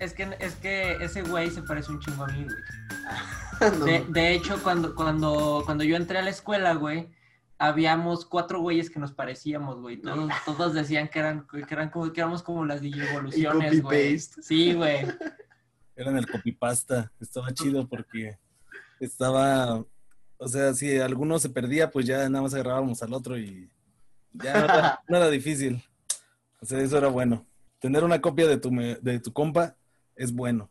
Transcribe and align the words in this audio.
es 0.00 0.14
que, 0.14 0.34
es 0.40 0.54
que 0.56 0.92
ese 0.94 1.22
güey 1.22 1.50
se 1.50 1.62
parece 1.62 1.92
un 1.92 2.00
chingo 2.00 2.24
a 2.24 2.28
mí, 2.28 2.44
güey. 2.44 3.84
de, 3.84 4.04
de, 4.08 4.34
hecho, 4.34 4.60
cuando, 4.62 4.94
cuando, 4.94 5.62
cuando 5.66 5.84
yo 5.84 5.94
entré 5.94 6.18
a 6.18 6.22
la 6.22 6.30
escuela, 6.30 6.72
güey, 6.74 7.10
habíamos 7.58 8.24
cuatro 8.24 8.60
güeyes 8.62 8.88
que 8.88 8.98
nos 8.98 9.12
parecíamos, 9.12 9.78
güey. 9.78 9.98
Todos, 9.98 10.32
todos 10.46 10.72
decían 10.72 11.08
que 11.08 11.18
eran, 11.18 11.46
que 11.46 11.66
eran 11.68 11.90
como, 11.90 12.10
que 12.10 12.20
éramos 12.20 12.42
como 12.42 12.64
las 12.64 12.80
DJ 12.80 13.10
evoluciones, 13.10 13.82
güey. 13.82 14.18
Sí, 14.18 14.72
güey. 14.72 15.06
Eran 15.94 16.16
el 16.16 16.26
copypasta. 16.26 17.12
Estaba 17.20 17.52
chido 17.52 17.86
porque 17.86 18.38
estaba, 19.00 19.84
o 20.38 20.48
sea, 20.48 20.72
si 20.72 20.98
alguno 20.98 21.38
se 21.38 21.50
perdía, 21.50 21.90
pues 21.90 22.06
ya 22.06 22.26
nada 22.30 22.42
más 22.42 22.54
agarrábamos 22.54 23.02
al 23.02 23.12
otro 23.12 23.38
y 23.38 23.70
ya 24.32 24.98
no 25.06 25.16
era, 25.18 25.28
difícil. 25.30 25.84
O 26.62 26.64
sea, 26.64 26.80
eso 26.80 26.96
era 26.96 27.08
bueno. 27.08 27.46
Tener 27.80 28.02
una 28.02 28.22
copia 28.22 28.46
de 28.46 28.56
tu, 28.56 28.70
de 28.70 29.20
tu 29.20 29.34
compa 29.34 29.76
es 30.20 30.34
bueno, 30.34 30.70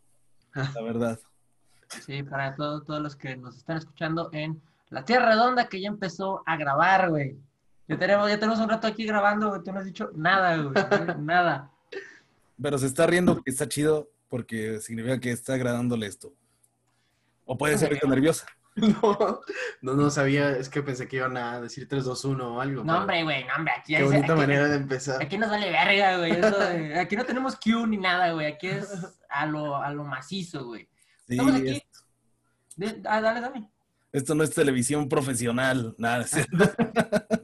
la 0.53 0.81
verdad. 0.83 1.19
Sí, 2.05 2.21
para 2.21 2.55
todos, 2.55 2.85
todos 2.85 3.01
los 3.01 3.15
que 3.15 3.35
nos 3.35 3.57
están 3.57 3.77
escuchando 3.77 4.29
en 4.31 4.61
la 4.89 5.03
Tierra 5.03 5.29
Redonda 5.29 5.67
que 5.67 5.81
ya 5.81 5.87
empezó 5.87 6.43
a 6.45 6.55
grabar, 6.55 7.09
güey. 7.09 7.35
Ya 7.87 7.97
tenemos, 7.97 8.29
ya 8.29 8.39
tenemos 8.39 8.59
un 8.59 8.69
rato 8.69 8.85
aquí 8.85 9.05
grabando, 9.07 9.49
güey. 9.49 9.63
Tú 9.63 9.73
no 9.73 9.79
has 9.79 9.85
dicho 9.85 10.11
nada, 10.15 10.55
güey. 10.57 10.73
nada. 11.19 11.71
Pero 12.61 12.77
se 12.77 12.85
está 12.85 13.07
riendo 13.07 13.41
que 13.41 13.49
está 13.49 13.67
chido 13.67 14.07
porque 14.29 14.79
significa 14.81 15.19
que 15.19 15.31
está 15.31 15.55
agradándole 15.55 16.05
esto. 16.05 16.31
O 17.45 17.57
puede 17.57 17.75
ser 17.79 17.97
que 17.97 18.07
nerviosa. 18.07 18.45
No, 18.79 19.41
no, 19.81 19.93
no 19.93 20.09
sabía, 20.09 20.51
es 20.57 20.69
que 20.69 20.81
pensé 20.81 21.07
que 21.07 21.17
iban 21.17 21.37
a 21.37 21.61
decir 21.61 21.87
3, 21.87 22.03
2, 22.03 22.25
1 22.25 22.55
o 22.55 22.61
algo. 22.61 22.83
No, 22.83 22.99
hombre, 22.99 23.23
güey, 23.23 23.45
no, 23.45 23.55
hombre, 23.55 23.73
aquí 23.77 23.95
Qué 23.95 24.03
bonita 24.03 24.35
manera 24.35 24.67
de 24.67 24.77
empezar. 24.77 25.21
Aquí 25.21 25.37
nos 25.37 25.49
vale 25.49 25.69
verga, 25.69 26.17
güey. 26.17 26.93
aquí 26.97 27.15
no 27.15 27.25
tenemos 27.25 27.55
Q 27.55 27.87
ni 27.87 27.97
nada, 27.97 28.31
güey. 28.33 28.47
Aquí 28.47 28.67
es 28.67 28.89
a 29.29 29.45
lo, 29.45 29.75
a 29.75 29.91
lo 29.91 30.03
macizo, 30.03 30.65
güey. 30.65 30.89
Sí, 31.27 31.33
Estamos 31.33 31.55
aquí. 31.55 31.83
ah, 33.05 33.21
dale, 33.21 33.41
dale. 33.41 33.69
Esto 34.11 34.33
no 34.33 34.43
es 34.43 34.51
televisión 34.51 35.07
profesional, 35.07 35.95
nada. 35.97 36.25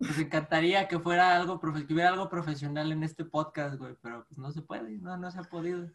Nos 0.00 0.18
encantaría 0.18 0.88
que 0.88 0.98
fuera 0.98 1.36
algo, 1.36 1.60
que 1.60 1.92
hubiera 1.92 2.08
algo 2.08 2.28
profesional 2.28 2.90
en 2.90 3.04
este 3.04 3.24
podcast, 3.24 3.76
güey, 3.76 3.94
pero 4.02 4.24
pues 4.26 4.38
no 4.38 4.50
se 4.50 4.62
puede, 4.62 4.98
no, 4.98 5.16
no 5.16 5.30
se 5.30 5.38
ha 5.38 5.42
podido. 5.44 5.88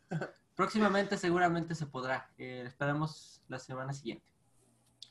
Próximamente 0.56 1.18
seguramente 1.18 1.76
se 1.76 1.86
podrá. 1.86 2.30
Eh, 2.38 2.64
esperamos 2.66 3.42
la 3.48 3.60
semana 3.60 3.92
siguiente. 3.92 4.26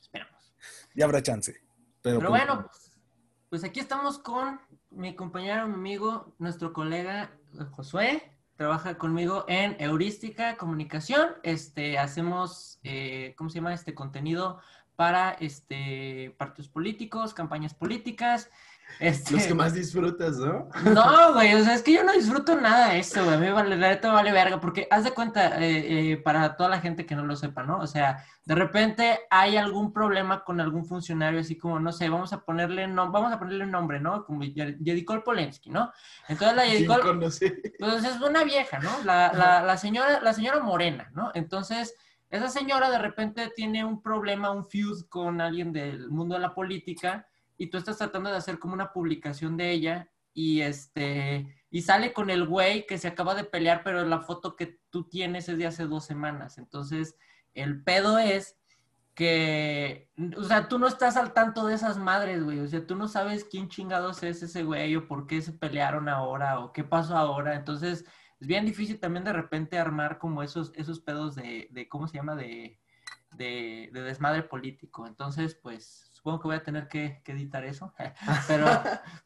Esperamos. 0.01 0.55
Ya 0.95 1.05
habrá 1.05 1.21
chance. 1.21 1.61
Pero, 2.01 2.19
pero 2.19 2.29
bueno, 2.31 2.65
pues, 2.65 2.97
pues 3.49 3.63
aquí 3.63 3.79
estamos 3.79 4.17
con 4.17 4.59
mi 4.89 5.15
compañero, 5.15 5.67
mi 5.67 5.75
amigo, 5.75 6.33
nuestro 6.39 6.73
colega 6.73 7.31
Josué 7.71 8.31
trabaja 8.55 8.97
conmigo 8.97 9.45
en 9.47 9.75
Heurística 9.79 10.57
Comunicación. 10.57 11.35
Este, 11.43 11.97
hacemos, 11.97 12.79
eh, 12.83 13.33
¿cómo 13.37 13.49
se 13.49 13.55
llama? 13.55 13.73
Este 13.73 13.93
contenido 13.93 14.59
para 14.95 15.31
este, 15.31 16.33
partidos 16.37 16.69
políticos, 16.69 17.33
campañas 17.33 17.73
políticas. 17.73 18.49
Este... 18.99 19.33
Los 19.33 19.43
que 19.43 19.53
más 19.53 19.73
disfrutas, 19.73 20.37
¿no? 20.37 20.69
No, 20.83 21.33
güey, 21.33 21.53
o 21.55 21.63
sea, 21.63 21.73
es 21.73 21.81
que 21.81 21.93
yo 21.93 22.03
no 22.03 22.13
disfruto 22.13 22.55
nada 22.55 22.89
de 22.89 22.99
eso, 22.99 23.23
güey. 23.23 23.35
A 23.35 23.39
mí 23.39 23.49
vale, 23.49 23.75
la 23.75 23.89
neta 23.89 24.11
vale 24.11 24.31
verga, 24.31 24.61
porque 24.61 24.87
haz 24.89 25.03
de 25.03 25.11
cuenta, 25.11 25.61
eh, 25.61 26.11
eh, 26.11 26.17
para 26.17 26.55
toda 26.55 26.69
la 26.69 26.79
gente 26.79 27.05
que 27.05 27.15
no 27.15 27.25
lo 27.25 27.35
sepa, 27.35 27.63
¿no? 27.63 27.79
O 27.79 27.87
sea, 27.87 28.23
de 28.45 28.55
repente 28.55 29.19
hay 29.29 29.57
algún 29.57 29.91
problema 29.91 30.43
con 30.43 30.61
algún 30.61 30.85
funcionario, 30.85 31.41
así 31.41 31.57
como, 31.57 31.79
no 31.79 31.91
sé, 31.91 32.07
vamos 32.09 32.31
a 32.31 32.41
ponerle, 32.41 32.87
no, 32.87 33.11
vamos 33.11 33.33
a 33.33 33.39
ponerle 33.39 33.65
un 33.65 33.71
nombre, 33.71 33.99
¿no? 33.99 34.23
Como 34.23 34.43
Yedicol 34.43 35.23
Polensky, 35.23 35.69
¿no? 35.69 35.91
Entonces 36.29 36.55
la 36.55 36.65
Yedicol, 36.67 37.19
pues 37.19 37.41
es 37.41 38.21
una 38.21 38.43
vieja, 38.43 38.79
¿no? 38.79 38.91
La, 39.03 39.31
la, 39.33 39.61
la, 39.61 39.77
señora, 39.77 40.21
la 40.21 40.33
señora 40.33 40.61
Morena, 40.61 41.09
¿no? 41.13 41.31
Entonces, 41.33 41.95
esa 42.29 42.49
señora 42.49 42.89
de 42.89 42.97
repente 42.97 43.51
tiene 43.55 43.83
un 43.83 44.01
problema, 44.01 44.51
un 44.51 44.65
feud 44.65 45.05
con 45.09 45.41
alguien 45.41 45.73
del 45.73 46.09
mundo 46.09 46.35
de 46.35 46.41
la 46.41 46.53
política, 46.53 47.27
y 47.57 47.67
tú 47.67 47.77
estás 47.77 47.97
tratando 47.97 48.29
de 48.29 48.37
hacer 48.37 48.59
como 48.59 48.73
una 48.73 48.91
publicación 48.91 49.57
de 49.57 49.71
ella 49.71 50.09
y 50.33 50.61
este 50.61 51.47
y 51.69 51.81
sale 51.81 52.13
con 52.13 52.29
el 52.29 52.47
güey 52.47 52.85
que 52.85 52.97
se 52.97 53.07
acaba 53.07 53.35
de 53.35 53.43
pelear, 53.43 53.81
pero 53.83 54.05
la 54.05 54.21
foto 54.21 54.55
que 54.55 54.79
tú 54.89 55.09
tienes 55.09 55.49
es 55.49 55.57
de 55.57 55.67
hace 55.67 55.85
dos 55.87 56.05
semanas. 56.05 56.57
Entonces, 56.57 57.17
el 57.53 57.83
pedo 57.83 58.17
es 58.17 58.57
que, 59.13 60.09
o 60.37 60.43
sea, 60.43 60.67
tú 60.67 60.77
no 60.77 60.87
estás 60.87 61.17
al 61.17 61.33
tanto 61.33 61.65
de 61.65 61.75
esas 61.75 61.97
madres, 61.97 62.43
güey. 62.43 62.59
O 62.59 62.67
sea, 62.67 62.85
tú 62.85 62.95
no 62.95 63.07
sabes 63.07 63.45
quién 63.45 63.69
chingados 63.69 64.23
es 64.23 64.43
ese 64.43 64.63
güey 64.63 64.95
o 64.95 65.07
por 65.07 65.25
qué 65.25 65.41
se 65.41 65.53
pelearon 65.53 66.09
ahora 66.09 66.59
o 66.59 66.71
qué 66.73 66.83
pasó 66.83 67.17
ahora. 67.17 67.55
Entonces, 67.55 68.05
es 68.39 68.47
bien 68.47 68.65
difícil 68.65 68.99
también 68.99 69.23
de 69.23 69.33
repente 69.33 69.77
armar 69.77 70.17
como 70.17 70.43
esos, 70.43 70.71
esos 70.75 70.99
pedos 70.99 71.35
de, 71.35 71.67
de 71.71 71.87
¿cómo 71.87 72.07
se 72.07 72.17
llama? 72.17 72.35
De, 72.35 72.79
de, 73.31 73.89
de 73.93 74.01
desmadre 74.01 74.43
político. 74.43 75.07
Entonces, 75.07 75.55
pues, 75.55 76.14
supongo 76.25 76.41
que 76.41 76.47
voy 76.47 76.57
a 76.57 76.63
tener 76.63 76.87
que, 76.87 77.21
editar 77.27 77.63
eso, 77.65 77.93
pero, 78.47 78.65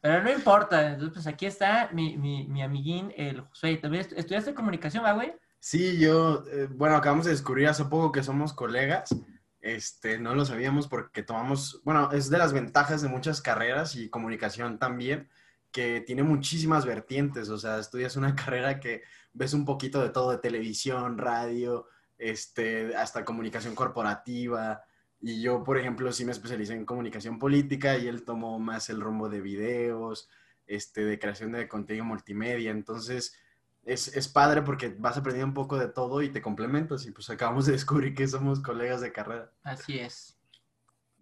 pero 0.02 0.22
no 0.22 0.30
importa. 0.30 0.88
Entonces, 0.88 1.14
pues 1.14 1.26
aquí 1.26 1.46
está 1.46 1.88
mi, 1.94 2.18
mi, 2.18 2.46
mi 2.46 2.62
amiguín, 2.62 3.10
el 3.16 3.40
Josué. 3.40 3.78
¿También 3.78 4.06
estudiaste 4.14 4.52
comunicación, 4.52 5.02
va, 5.02 5.12
güey? 5.12 5.32
Sí, 5.58 5.98
yo, 5.98 6.44
eh, 6.52 6.68
bueno, 6.70 6.96
acabamos 6.96 7.24
de 7.24 7.30
descubrir 7.30 7.68
hace 7.68 7.86
poco 7.86 8.12
que 8.12 8.22
somos 8.22 8.52
colegas. 8.52 9.14
Este, 9.62 10.18
no 10.18 10.34
lo 10.34 10.44
sabíamos 10.44 10.88
porque 10.88 11.22
tomamos, 11.22 11.80
bueno, 11.84 12.10
es 12.12 12.28
de 12.28 12.36
las 12.36 12.52
ventajas 12.52 13.00
de 13.00 13.08
muchas 13.08 13.40
carreras 13.40 13.96
y 13.96 14.10
comunicación 14.10 14.78
también, 14.78 15.30
que 15.70 16.02
tiene 16.02 16.22
muchísimas 16.22 16.84
vertientes. 16.84 17.48
O 17.48 17.56
sea, 17.56 17.78
estudias 17.78 18.16
una 18.16 18.34
carrera 18.36 18.78
que 18.78 19.04
ves 19.32 19.54
un 19.54 19.64
poquito 19.64 20.02
de 20.02 20.10
todo, 20.10 20.32
de 20.32 20.38
televisión, 20.38 21.16
radio, 21.16 21.86
este, 22.18 22.94
hasta 22.94 23.24
comunicación 23.24 23.74
corporativa, 23.74 24.82
y 25.20 25.42
yo, 25.42 25.62
por 25.62 25.78
ejemplo, 25.78 26.12
sí 26.12 26.24
me 26.24 26.32
especialicé 26.32 26.72
en 26.72 26.86
comunicación 26.86 27.38
política 27.38 27.98
y 27.98 28.08
él 28.08 28.24
tomó 28.24 28.58
más 28.58 28.88
el 28.88 29.00
rumbo 29.00 29.28
de 29.28 29.40
videos, 29.40 30.30
este, 30.66 31.04
de 31.04 31.18
creación 31.18 31.52
de 31.52 31.68
contenido 31.68 32.06
multimedia. 32.06 32.70
Entonces, 32.70 33.36
es, 33.84 34.08
es, 34.16 34.28
padre 34.28 34.62
porque 34.62 34.88
vas 34.98 35.18
aprendiendo 35.18 35.48
un 35.48 35.54
poco 35.54 35.78
de 35.78 35.88
todo 35.88 36.22
y 36.22 36.30
te 36.30 36.40
complementas. 36.40 37.04
Y 37.04 37.10
pues 37.10 37.28
acabamos 37.28 37.66
de 37.66 37.72
descubrir 37.72 38.14
que 38.14 38.26
somos 38.26 38.60
colegas 38.60 39.02
de 39.02 39.12
carrera. 39.12 39.52
Así 39.62 39.98
es. 39.98 40.38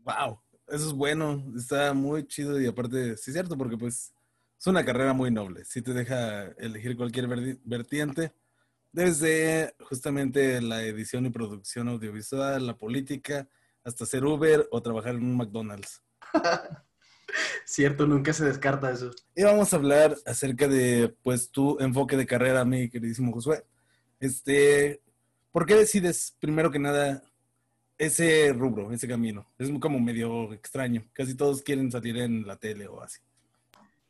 Wow, 0.05 0.41
eso 0.69 0.87
es 0.87 0.93
bueno. 0.93 1.45
Está 1.57 1.93
muy 1.93 2.25
chido 2.27 2.61
y 2.61 2.67
aparte, 2.67 3.17
sí 3.17 3.31
es 3.31 3.35
cierto, 3.35 3.59
porque 3.59 3.77
pues 3.77 4.15
es 4.59 4.67
una 4.69 4.85
carrera 4.85 5.13
muy 5.13 5.33
noble. 5.33 5.65
Sí 5.65 5.83
te 5.83 5.93
deja 5.93 6.45
elegir 6.59 6.97
cualquier 6.97 7.27
vertiente. 7.65 8.33
Desde 8.93 9.75
justamente 9.81 10.61
la 10.61 10.83
edición 10.83 11.27
y 11.27 11.31
producción 11.31 11.89
audiovisual, 11.89 12.67
la 12.67 12.77
política, 12.77 13.49
hasta 13.85 14.07
ser 14.07 14.25
Uber 14.25 14.69
o 14.71 14.83
trabajar 14.83 15.15
en 15.15 15.25
un 15.25 15.37
McDonald's. 15.37 16.03
Cierto, 17.65 18.07
nunca 18.07 18.33
se 18.33 18.45
descarta 18.45 18.91
eso. 18.91 19.11
Y 19.35 19.43
vamos 19.43 19.73
a 19.73 19.77
hablar 19.77 20.17
acerca 20.27 20.67
de, 20.69 21.15
pues, 21.23 21.51
tu 21.51 21.79
enfoque 21.81 22.17
de 22.17 22.27
carrera, 22.27 22.65
mi 22.65 22.89
queridísimo 22.89 23.33
Josué. 23.33 23.65
Este, 24.21 25.03
¿por 25.53 25.67
qué 25.67 25.75
decides, 25.75 26.37
primero 26.41 26.71
que 26.71 26.79
nada, 26.79 27.23
ese 27.99 28.53
rubro, 28.53 28.93
ese 28.93 29.07
camino? 29.07 29.53
Es 29.59 29.71
como 29.79 30.01
medio 30.01 30.53
extraño. 30.53 31.07
Casi 31.13 31.35
todos 31.35 31.63
quieren 31.63 31.91
salir 31.91 32.17
en 32.19 32.47
la 32.47 32.57
tele 32.57 32.89
o 32.89 33.03
así. 33.03 33.21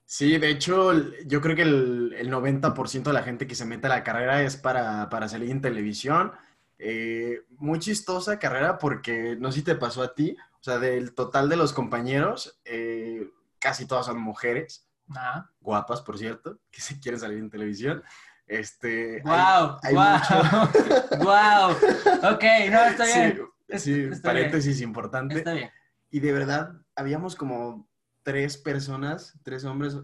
Sí, 0.05 0.39
de 0.39 0.49
hecho, 0.49 0.93
yo 1.27 1.41
creo 1.43 1.55
que 1.55 1.63
el, 1.63 2.15
el 2.17 2.31
90% 2.33 3.03
de 3.03 3.13
la 3.13 3.23
gente 3.23 3.47
que 3.47 3.55
se 3.55 3.67
mete 3.67 3.89
a 3.89 3.91
la 3.91 4.05
carrera 4.05 4.43
es 4.43 4.57
para, 4.57 5.11
para 5.11 5.29
salir 5.29 5.51
en 5.51 5.61
televisión 5.61 6.33
eh, 6.79 7.43
muy 7.51 7.81
chistosa 7.81 8.39
carrera 8.39 8.79
porque 8.79 9.37
no 9.39 9.51
sé 9.51 9.59
si 9.59 9.65
te 9.65 9.75
pasó 9.75 10.03
a 10.03 10.15
ti, 10.15 10.37
o 10.61 10.63
sea, 10.63 10.79
del 10.79 11.15
total 11.15 11.49
de 11.49 11.57
los 11.57 11.73
compañeros, 11.73 12.61
eh, 12.65 13.29
casi 13.59 13.87
todas 13.87 14.07
son 14.07 14.21
mujeres, 14.21 14.89
ah. 15.17 15.51
guapas, 15.61 16.03
por 16.03 16.19
cierto, 16.19 16.59
que 16.71 16.81
se 16.81 17.01
quieren 17.01 17.21
salir 17.21 17.39
en 17.39 17.51
televisión. 17.51 18.03
Este, 18.47 19.21
wow, 19.25 19.77
wow, 19.93 21.19
wow. 21.19 22.33
Ok, 22.33 22.45
no, 22.71 22.85
está 22.87 23.05
bien. 23.05 23.43
Sí, 23.77 24.09
paréntesis 24.23 24.81
importante. 24.81 25.37
Está 25.37 25.53
bien. 25.53 25.71
Y 26.11 26.21
de 26.21 26.33
verdad, 26.33 26.73
habíamos 26.95 27.37
como 27.37 27.87
tres 28.23 28.57
personas, 28.57 29.35
tres 29.43 29.65
hombres 29.65 29.99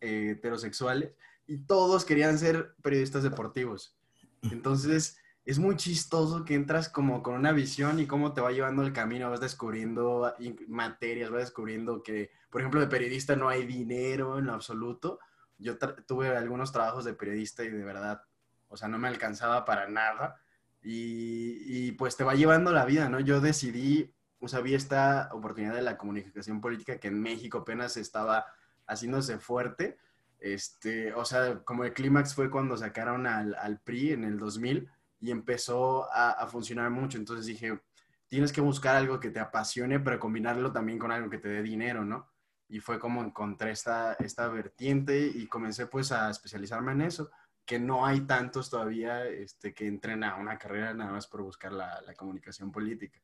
eh, 0.00 0.30
heterosexuales, 0.32 1.12
y 1.46 1.58
todos 1.58 2.04
querían 2.04 2.38
ser 2.38 2.74
periodistas 2.82 3.22
deportivos. 3.22 3.96
Entonces, 4.42 5.18
es 5.44 5.58
muy 5.58 5.76
chistoso 5.76 6.44
que 6.44 6.54
entras 6.54 6.88
como 6.88 7.22
con 7.22 7.34
una 7.34 7.52
visión 7.52 8.00
y 8.00 8.06
cómo 8.06 8.32
te 8.32 8.40
va 8.40 8.50
llevando 8.52 8.82
el 8.82 8.94
camino, 8.94 9.30
vas 9.30 9.40
descubriendo 9.40 10.34
materias, 10.68 11.30
vas 11.30 11.42
descubriendo 11.42 12.02
que, 12.02 12.30
por 12.48 12.62
ejemplo, 12.62 12.80
de 12.80 12.86
periodista 12.86 13.36
no 13.36 13.48
hay 13.50 13.66
dinero 13.66 14.38
en 14.38 14.46
lo 14.46 14.54
absoluto. 14.54 15.18
Yo 15.58 15.76
tuve 16.06 16.34
algunos 16.34 16.72
trabajos 16.72 17.04
de 17.04 17.12
periodista 17.12 17.62
y 17.62 17.68
de 17.68 17.84
verdad, 17.84 18.22
o 18.68 18.76
sea, 18.78 18.88
no 18.88 18.98
me 18.98 19.08
alcanzaba 19.08 19.66
para 19.66 19.86
nada. 19.86 20.40
Y, 20.82 21.92
pues 21.92 22.16
te 22.16 22.24
va 22.24 22.34
llevando 22.34 22.72
la 22.72 22.84
vida, 22.84 23.08
¿no? 23.08 23.20
Yo 23.20 23.40
decidí, 23.40 24.14
o 24.40 24.48
sea, 24.48 24.60
vi 24.60 24.74
esta 24.74 25.30
oportunidad 25.32 25.74
de 25.74 25.82
la 25.82 25.96
comunicación 25.98 26.60
política 26.60 26.98
que 26.98 27.08
en 27.08 27.20
México 27.20 27.58
apenas 27.58 27.96
estaba 27.96 28.46
haciéndose 28.86 29.38
fuerte 29.38 29.96
Este, 30.38 31.14
o 31.14 31.24
sea, 31.24 31.60
como 31.64 31.84
el 31.84 31.94
clímax 31.94 32.34
fue 32.34 32.50
cuando 32.50 32.76
sacaron 32.76 33.26
al, 33.26 33.54
al, 33.54 33.80
PRI 33.80 34.12
en 34.12 34.24
el 34.24 34.38
2000 34.38 34.90
y 35.24 35.30
empezó 35.30 36.06
a, 36.12 36.46
funcionar 36.48 36.90
mucho. 36.90 37.16
Entonces 37.16 37.46
dije, 37.46 37.80
tienes 38.28 38.52
que 38.52 38.60
buscar 38.60 38.94
algo 38.94 39.18
que 39.18 39.30
te 39.30 39.40
apasione, 39.40 39.98
pero 39.98 40.20
combinarlo 40.20 40.70
también 40.70 40.98
con 40.98 41.10
algo 41.10 41.30
que 41.30 41.38
te 41.38 41.48
dé 41.48 41.62
dinero, 41.62 42.04
¿no? 42.04 42.30
Y 42.68 42.80
fue 42.80 42.98
como 42.98 43.22
encontré 43.22 43.70
esta, 43.70 44.12
esta 44.14 44.48
vertiente 44.48 45.26
y 45.34 45.46
comencé 45.46 45.86
pues 45.86 46.12
a 46.12 46.28
especializarme 46.28 46.92
en 46.92 47.00
eso, 47.00 47.30
que 47.64 47.78
no 47.78 48.04
hay 48.04 48.20
tantos 48.26 48.68
todavía 48.68 49.24
este, 49.24 49.72
que 49.72 49.86
entren 49.86 50.24
a 50.24 50.36
una 50.36 50.58
carrera 50.58 50.92
nada 50.92 51.12
más 51.12 51.26
por 51.26 51.40
buscar 51.40 51.72
la, 51.72 52.02
la 52.02 52.14
comunicación 52.14 52.70
política. 52.70 53.18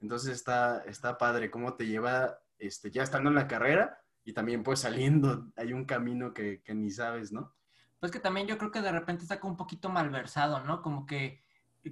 Entonces 0.00 0.34
está, 0.34 0.82
está 0.82 1.16
padre 1.16 1.48
cómo 1.48 1.74
te 1.74 1.86
lleva, 1.86 2.40
este, 2.58 2.90
ya 2.90 3.04
estando 3.04 3.30
en 3.30 3.36
la 3.36 3.46
carrera, 3.46 4.02
y 4.24 4.32
también 4.32 4.64
pues 4.64 4.80
saliendo 4.80 5.46
hay 5.54 5.72
un 5.72 5.84
camino 5.84 6.34
que, 6.34 6.60
que, 6.62 6.74
ni 6.74 6.90
sabes, 6.90 7.30
¿no? 7.30 7.54
Pues 8.06 8.12
que 8.12 8.20
también 8.20 8.46
yo 8.46 8.56
creo 8.56 8.70
que 8.70 8.82
de 8.82 8.92
repente 8.92 9.24
está 9.24 9.40
como 9.40 9.54
un 9.54 9.56
poquito 9.56 9.88
malversado, 9.88 10.60
¿no? 10.60 10.80
Como 10.80 11.06
que, 11.06 11.42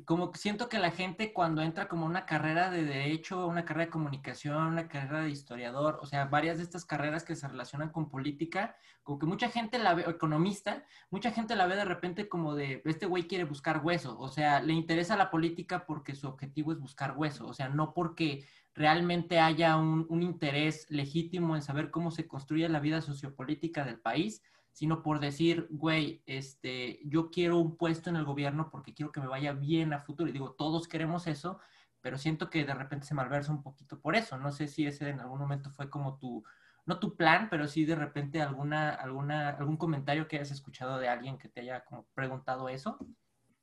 como 0.04 0.32
siento 0.34 0.68
que 0.68 0.78
la 0.78 0.92
gente 0.92 1.32
cuando 1.32 1.60
entra 1.60 1.88
como 1.88 2.06
una 2.06 2.24
carrera 2.24 2.70
de 2.70 2.84
derecho, 2.84 3.48
una 3.48 3.64
carrera 3.64 3.86
de 3.86 3.90
comunicación, 3.90 4.62
una 4.64 4.86
carrera 4.86 5.22
de 5.22 5.30
historiador, 5.30 5.98
o 6.00 6.06
sea, 6.06 6.26
varias 6.26 6.58
de 6.58 6.62
estas 6.62 6.84
carreras 6.84 7.24
que 7.24 7.34
se 7.34 7.48
relacionan 7.48 7.90
con 7.90 8.08
política, 8.08 8.76
como 9.02 9.18
que 9.18 9.26
mucha 9.26 9.48
gente 9.48 9.80
la 9.80 9.94
ve, 9.94 10.04
economista, 10.06 10.84
mucha 11.10 11.32
gente 11.32 11.56
la 11.56 11.66
ve 11.66 11.74
de 11.74 11.84
repente 11.84 12.28
como 12.28 12.54
de, 12.54 12.80
este 12.84 13.06
güey 13.06 13.26
quiere 13.26 13.42
buscar 13.42 13.84
hueso, 13.84 14.16
o 14.16 14.28
sea, 14.28 14.62
le 14.62 14.72
interesa 14.72 15.16
la 15.16 15.32
política 15.32 15.84
porque 15.84 16.14
su 16.14 16.28
objetivo 16.28 16.70
es 16.70 16.78
buscar 16.78 17.16
hueso, 17.16 17.44
o 17.44 17.54
sea, 17.54 17.68
no 17.68 17.92
porque 17.92 18.46
realmente 18.72 19.40
haya 19.40 19.76
un, 19.76 20.06
un, 20.08 20.22
interés 20.22 20.86
legítimo 20.90 21.56
en 21.56 21.62
saber 21.62 21.90
cómo 21.90 22.12
se 22.12 22.28
construye 22.28 22.68
la 22.68 22.78
vida 22.78 23.00
sociopolítica 23.00 23.84
del 23.84 23.98
país, 23.98 24.42
sino 24.74 25.04
por 25.04 25.20
decir, 25.20 25.68
güey, 25.70 26.20
este, 26.26 26.98
yo 27.04 27.30
quiero 27.30 27.58
un 27.58 27.76
puesto 27.76 28.10
en 28.10 28.16
el 28.16 28.24
gobierno 28.24 28.70
porque 28.72 28.92
quiero 28.92 29.12
que 29.12 29.20
me 29.20 29.28
vaya 29.28 29.52
bien 29.52 29.92
a 29.92 30.00
futuro. 30.00 30.28
Y 30.28 30.32
digo, 30.32 30.50
todos 30.58 30.88
queremos 30.88 31.28
eso, 31.28 31.60
pero 32.00 32.18
siento 32.18 32.50
que 32.50 32.64
de 32.64 32.74
repente 32.74 33.06
se 33.06 33.14
malversa 33.14 33.52
un 33.52 33.62
poquito 33.62 34.00
por 34.00 34.16
eso. 34.16 34.36
No 34.36 34.50
sé 34.50 34.66
si 34.66 34.84
ese 34.84 35.08
en 35.08 35.20
algún 35.20 35.38
momento 35.38 35.70
fue 35.70 35.88
como 35.88 36.18
tu, 36.18 36.42
no 36.86 36.98
tu 36.98 37.16
plan, 37.16 37.46
pero 37.48 37.68
sí 37.68 37.84
de 37.84 37.94
repente 37.94 38.42
alguna, 38.42 38.90
alguna, 38.90 39.50
algún 39.50 39.76
comentario 39.76 40.26
que 40.26 40.36
hayas 40.36 40.50
escuchado 40.50 40.98
de 40.98 41.08
alguien 41.08 41.38
que 41.38 41.48
te 41.48 41.60
haya 41.60 41.84
como 41.84 42.08
preguntado 42.12 42.68
eso. 42.68 42.98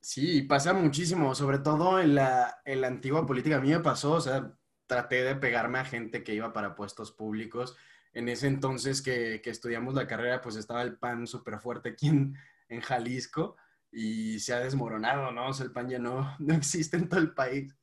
Sí, 0.00 0.40
pasa 0.40 0.72
muchísimo, 0.72 1.34
sobre 1.34 1.58
todo 1.58 2.00
en 2.00 2.14
la, 2.14 2.62
en 2.64 2.80
la 2.80 2.86
antigua 2.86 3.26
política. 3.26 3.58
A 3.58 3.60
mí 3.60 3.68
me 3.68 3.80
pasó, 3.80 4.12
o 4.12 4.20
sea, 4.22 4.50
traté 4.86 5.22
de 5.24 5.36
pegarme 5.36 5.78
a 5.78 5.84
gente 5.84 6.24
que 6.24 6.34
iba 6.34 6.54
para 6.54 6.74
puestos 6.74 7.12
públicos. 7.12 7.76
En 8.12 8.28
ese 8.28 8.46
entonces 8.46 9.02
que, 9.02 9.40
que 9.42 9.50
estudiamos 9.50 9.94
la 9.94 10.06
carrera, 10.06 10.40
pues 10.40 10.56
estaba 10.56 10.82
el 10.82 10.98
PAN 10.98 11.26
súper 11.26 11.58
fuerte 11.58 11.90
aquí 11.90 12.08
en, 12.08 12.36
en, 12.68 12.80
Jalisco 12.80 13.56
y 13.90 14.38
se 14.40 14.52
ha 14.52 14.60
desmoronado, 14.60 15.32
¿no? 15.32 15.48
O 15.48 15.52
sea, 15.52 15.66
el 15.66 15.72
PAN 15.72 15.88
ya 15.88 15.98
no, 15.98 16.36
no 16.38 16.54
existe 16.54 16.96
en 16.96 17.08
todo 17.08 17.20
el 17.20 17.32
país. 17.32 17.74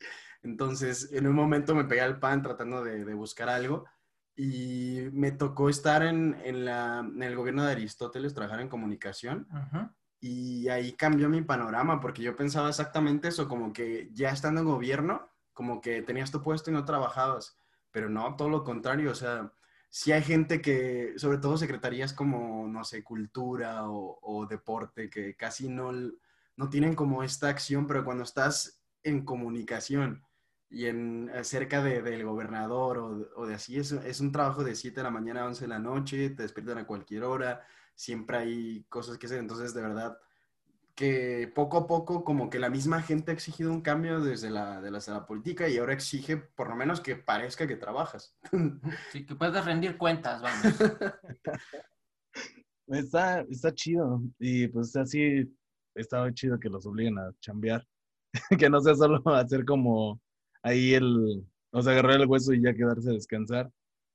Entonces, 0.42 1.12
en 1.12 1.28
un 1.28 1.36
momento 1.36 1.76
me 1.76 1.86
pegué 1.86 2.02
al 2.02 2.20
PAN 2.20 2.42
tratando 2.42 2.84
de, 2.84 3.04
de 3.04 3.14
buscar 3.14 3.50
algo 3.50 3.86
y 4.36 5.10
me 5.12 5.32
tocó 5.32 5.68
estar 5.68 6.02
en, 6.04 6.40
en, 6.46 6.64
la, 6.64 7.00
en, 7.00 7.22
el 7.22 7.36
gobierno 7.36 7.66
de 7.66 7.74
Aristóteles, 7.74 8.34
trabajar 8.34 8.62
en 8.62 8.70
comunicación. 8.70 9.48
Uh 9.52 9.56
-huh. 9.56 9.94
Y 10.22 10.70
ahí 10.70 10.94
cambió 10.94 11.28
mi 11.28 11.42
panorama 11.42 12.00
porque 12.00 12.22
yo 12.22 12.36
pensaba 12.36 12.70
exactamente 12.70 13.30
eso, 13.30 13.48
como 13.48 13.74
que 13.74 14.10
ya 14.14 14.30
estando 14.30 14.62
en 14.62 14.68
gobierno, 14.68 15.30
como 15.54 15.82
que 15.82 16.02
tenías 16.02 16.32
tu 16.32 16.42
puesto 16.42 16.72
y 16.72 16.74
no 16.74 16.86
trabajabas, 16.86 17.58
pero 17.92 18.10
no, 18.10 18.36
todo 18.38 18.50
lo 18.50 18.64
contrario, 18.64 19.12
o 19.12 19.16
sea, 19.16 19.52
sí 19.90 20.12
hay 20.12 20.22
gente 20.22 20.62
que, 20.62 21.14
sobre 21.18 21.40
todo 21.40 21.58
secretarías 21.58 22.14
como, 22.14 22.68
no 22.68 22.84
sé, 22.84 23.04
cultura 23.04 23.90
o, 23.90 24.46
deporte, 24.50 25.10
que 25.10 25.36
casi 25.36 25.70
no, 25.70 25.92
no 26.56 26.70
tienen 26.70 26.96
como 26.96 27.24
esta 27.24 27.50
acción, 27.50 27.88
pero 27.88 28.06
cuando 28.06 28.24
estás 28.24 28.82
en 29.04 29.26
comunicación 29.26 30.24
y 30.70 30.86
en 30.86 31.32
cerca 31.44 31.84
de, 31.84 32.02
del 32.02 32.24
gobernador 32.24 33.00
o, 33.00 33.30
o, 33.36 33.48
de 33.48 33.56
así, 33.56 33.78
es, 33.78 33.92
es 33.92 34.20
un 34.20 34.32
trabajo 34.32 34.64
de 34.64 34.76
7 34.76 35.00
de 35.00 35.04
la 35.04 35.10
mañana 35.10 35.42
a 35.42 35.48
11 35.48 35.62
de 35.62 35.68
la 35.68 35.80
noche, 35.80 36.30
te 36.30 36.44
despiertan 36.44 36.78
a 36.78 36.88
cualquier 36.88 37.24
hora, 37.24 37.66
siempre 37.96 38.38
hay 38.38 38.84
cosas 38.90 39.18
que 39.18 39.26
hacer, 39.26 39.40
entonces 39.40 39.74
de 39.74 39.82
verdad 39.82 40.20
que 41.00 41.50
poco 41.56 41.78
a 41.78 41.88
poco 41.88 42.26
como 42.26 42.50
que 42.50 42.60
la 42.60 42.70
misma 42.70 43.02
gente 43.02 43.32
ha 43.32 43.34
exigido 43.34 43.72
un 43.72 43.80
cambio 43.80 44.20
desde 44.20 44.50
la, 44.50 44.82
de 44.82 44.92
la, 44.92 45.00
de 45.00 45.12
la 45.14 45.26
política 45.26 45.70
y 45.70 45.78
ahora 45.78 45.94
exige 45.94 46.36
por 46.36 46.68
lo 46.68 46.76
menos 46.76 47.00
que 47.00 47.16
parezca 47.16 47.66
que 47.66 47.78
trabajas. 47.78 48.38
Sí, 49.14 49.26
que 49.26 49.34
puedas 49.34 49.64
rendir 49.64 49.98
cuentas, 49.98 50.42
vamos. 50.42 50.76
está, 52.88 53.46
está 53.50 53.74
chido 53.74 54.22
y 54.40 54.68
pues 54.68 54.94
así 54.98 55.50
estaba 55.96 56.34
chido 56.34 56.60
que 56.60 56.68
los 56.68 56.86
obliguen 56.86 57.18
a 57.18 57.32
chambear, 57.40 57.88
que 58.60 58.70
no 58.70 58.82
sea 58.82 58.96
solo 58.96 59.24
hacer 59.34 59.64
como 59.64 60.20
ahí 60.64 60.96
el, 60.96 61.48
o 61.72 61.82
sea, 61.82 61.94
agarrar 61.94 62.20
el 62.20 62.28
hueso 62.28 62.52
y 62.52 62.62
ya 62.62 62.74
quedarse 62.74 63.10
a 63.10 63.14
descansar. 63.14 63.72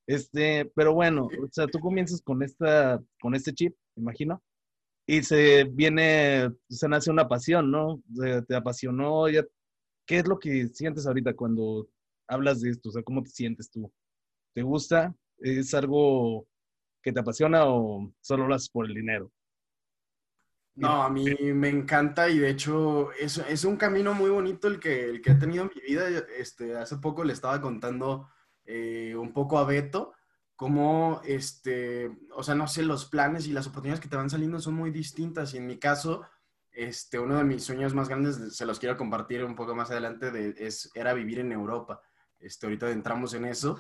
Este, 0.06 0.70
pero 0.74 0.92
bueno, 0.92 1.28
o 1.28 1.48
sea, 1.50 1.66
tú 1.66 1.80
comienzas 1.80 2.20
con 2.20 2.42
esta, 2.42 3.02
con 3.18 3.34
este 3.34 3.54
chip, 3.54 3.74
imagino 3.96 4.42
y 5.06 5.22
se 5.22 5.64
viene, 5.64 6.50
se 6.68 6.88
nace 6.88 7.10
una 7.10 7.28
pasión, 7.28 7.70
¿no? 7.70 8.02
Te 8.48 8.56
apasionó, 8.56 9.28
ya, 9.28 9.44
¿qué 10.06 10.18
es 10.18 10.26
lo 10.26 10.38
que 10.38 10.68
sientes 10.68 11.06
ahorita 11.06 11.34
cuando 11.34 11.88
hablas 12.26 12.60
de 12.60 12.70
esto? 12.70 12.88
O 12.88 13.04
¿cómo 13.04 13.22
te 13.22 13.30
sientes 13.30 13.70
tú? 13.70 13.92
¿Te 14.54 14.62
gusta? 14.62 15.14
¿Es 15.38 15.74
algo 15.74 16.46
que 17.02 17.12
te 17.12 17.20
apasiona 17.20 17.66
o 17.66 18.10
solo 18.20 18.46
lo 18.46 18.54
haces 18.54 18.70
por 18.70 18.86
el 18.86 18.94
dinero? 18.94 19.30
No, 20.76 21.02
a 21.02 21.10
mí 21.10 21.24
me 21.52 21.68
encanta 21.68 22.28
y 22.28 22.38
de 22.38 22.50
hecho 22.50 23.12
es, 23.12 23.38
es 23.38 23.64
un 23.64 23.76
camino 23.76 24.12
muy 24.12 24.30
bonito 24.30 24.66
el 24.66 24.80
que, 24.80 25.08
el 25.08 25.22
que 25.22 25.32
he 25.32 25.34
tenido 25.36 25.64
en 25.64 25.70
mi 25.72 25.80
vida. 25.82 26.08
Este, 26.36 26.76
hace 26.76 26.96
poco 26.96 27.22
le 27.22 27.32
estaba 27.32 27.60
contando 27.60 28.28
eh, 28.64 29.14
un 29.16 29.32
poco 29.32 29.58
a 29.58 29.64
Beto 29.64 30.14
cómo, 30.64 31.20
este, 31.26 32.10
o 32.34 32.42
sea, 32.42 32.54
no 32.54 32.66
sé, 32.66 32.84
los 32.84 33.04
planes 33.04 33.46
y 33.46 33.52
las 33.52 33.66
oportunidades 33.66 34.00
que 34.00 34.08
te 34.08 34.16
van 34.16 34.30
saliendo 34.30 34.58
son 34.60 34.72
muy 34.72 34.90
distintas. 34.90 35.52
Y 35.52 35.58
en 35.58 35.66
mi 35.66 35.76
caso, 35.76 36.22
este, 36.72 37.18
uno 37.18 37.36
de 37.36 37.44
mis 37.44 37.62
sueños 37.62 37.92
más 37.92 38.08
grandes, 38.08 38.56
se 38.56 38.64
los 38.64 38.78
quiero 38.78 38.96
compartir 38.96 39.44
un 39.44 39.56
poco 39.56 39.74
más 39.74 39.90
adelante, 39.90 40.30
de, 40.30 40.54
es, 40.56 40.90
era 40.94 41.12
vivir 41.12 41.40
en 41.40 41.52
Europa. 41.52 42.00
Este, 42.40 42.64
ahorita 42.64 42.90
entramos 42.92 43.34
en 43.34 43.44
eso. 43.44 43.78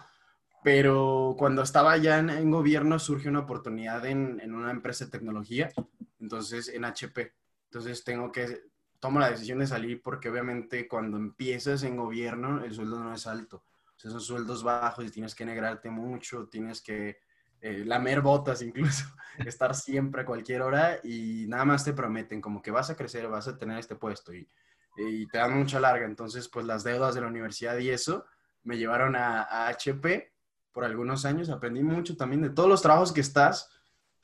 Pero 0.62 1.34
cuando 1.38 1.62
estaba 1.62 1.96
ya 1.96 2.18
en, 2.18 2.28
en 2.28 2.50
gobierno 2.50 2.98
surge 2.98 3.30
una 3.30 3.40
oportunidad 3.40 4.04
en, 4.04 4.38
en, 4.42 4.54
una 4.54 4.70
empresa 4.70 5.06
de 5.06 5.10
tecnología, 5.10 5.72
entonces 6.20 6.68
en 6.68 6.84
HP. 6.84 7.32
Entonces 7.70 8.04
tengo 8.04 8.30
que, 8.30 8.64
tomo 9.00 9.20
la 9.20 9.30
decisión 9.30 9.60
de 9.60 9.66
salir 9.66 10.02
porque 10.02 10.28
obviamente 10.28 10.86
cuando 10.86 11.16
empiezas 11.16 11.82
en 11.82 11.96
gobierno 11.96 12.62
el 12.62 12.74
sueldo 12.74 13.02
no 13.02 13.14
es 13.14 13.26
alto 13.26 13.64
esos 14.02 14.26
sueldos 14.26 14.62
bajos 14.62 15.04
y 15.04 15.10
tienes 15.10 15.34
que 15.34 15.44
negrarte 15.44 15.90
mucho, 15.90 16.48
tienes 16.48 16.82
que 16.82 17.18
eh, 17.60 17.84
lamer 17.84 18.20
botas 18.20 18.60
incluso, 18.62 19.04
estar 19.46 19.74
siempre 19.74 20.22
a 20.22 20.26
cualquier 20.26 20.62
hora 20.62 20.98
y 21.02 21.46
nada 21.48 21.64
más 21.64 21.84
te 21.84 21.92
prometen 21.92 22.40
como 22.40 22.60
que 22.60 22.70
vas 22.70 22.90
a 22.90 22.96
crecer, 22.96 23.28
vas 23.28 23.48
a 23.48 23.56
tener 23.56 23.78
este 23.78 23.96
puesto 23.96 24.34
y, 24.34 24.48
y 24.96 25.26
te 25.28 25.38
dan 25.38 25.58
mucha 25.58 25.80
larga. 25.80 26.04
Entonces, 26.04 26.48
pues 26.48 26.66
las 26.66 26.84
deudas 26.84 27.14
de 27.14 27.22
la 27.22 27.28
universidad 27.28 27.78
y 27.78 27.90
eso 27.90 28.24
me 28.62 28.76
llevaron 28.76 29.16
a, 29.16 29.42
a 29.42 29.68
HP 29.68 30.32
por 30.72 30.84
algunos 30.84 31.24
años, 31.24 31.50
aprendí 31.50 31.82
mucho 31.82 32.16
también 32.16 32.42
de 32.42 32.50
todos 32.50 32.68
los 32.68 32.82
trabajos 32.82 33.12
que 33.12 33.20
estás. 33.20 33.70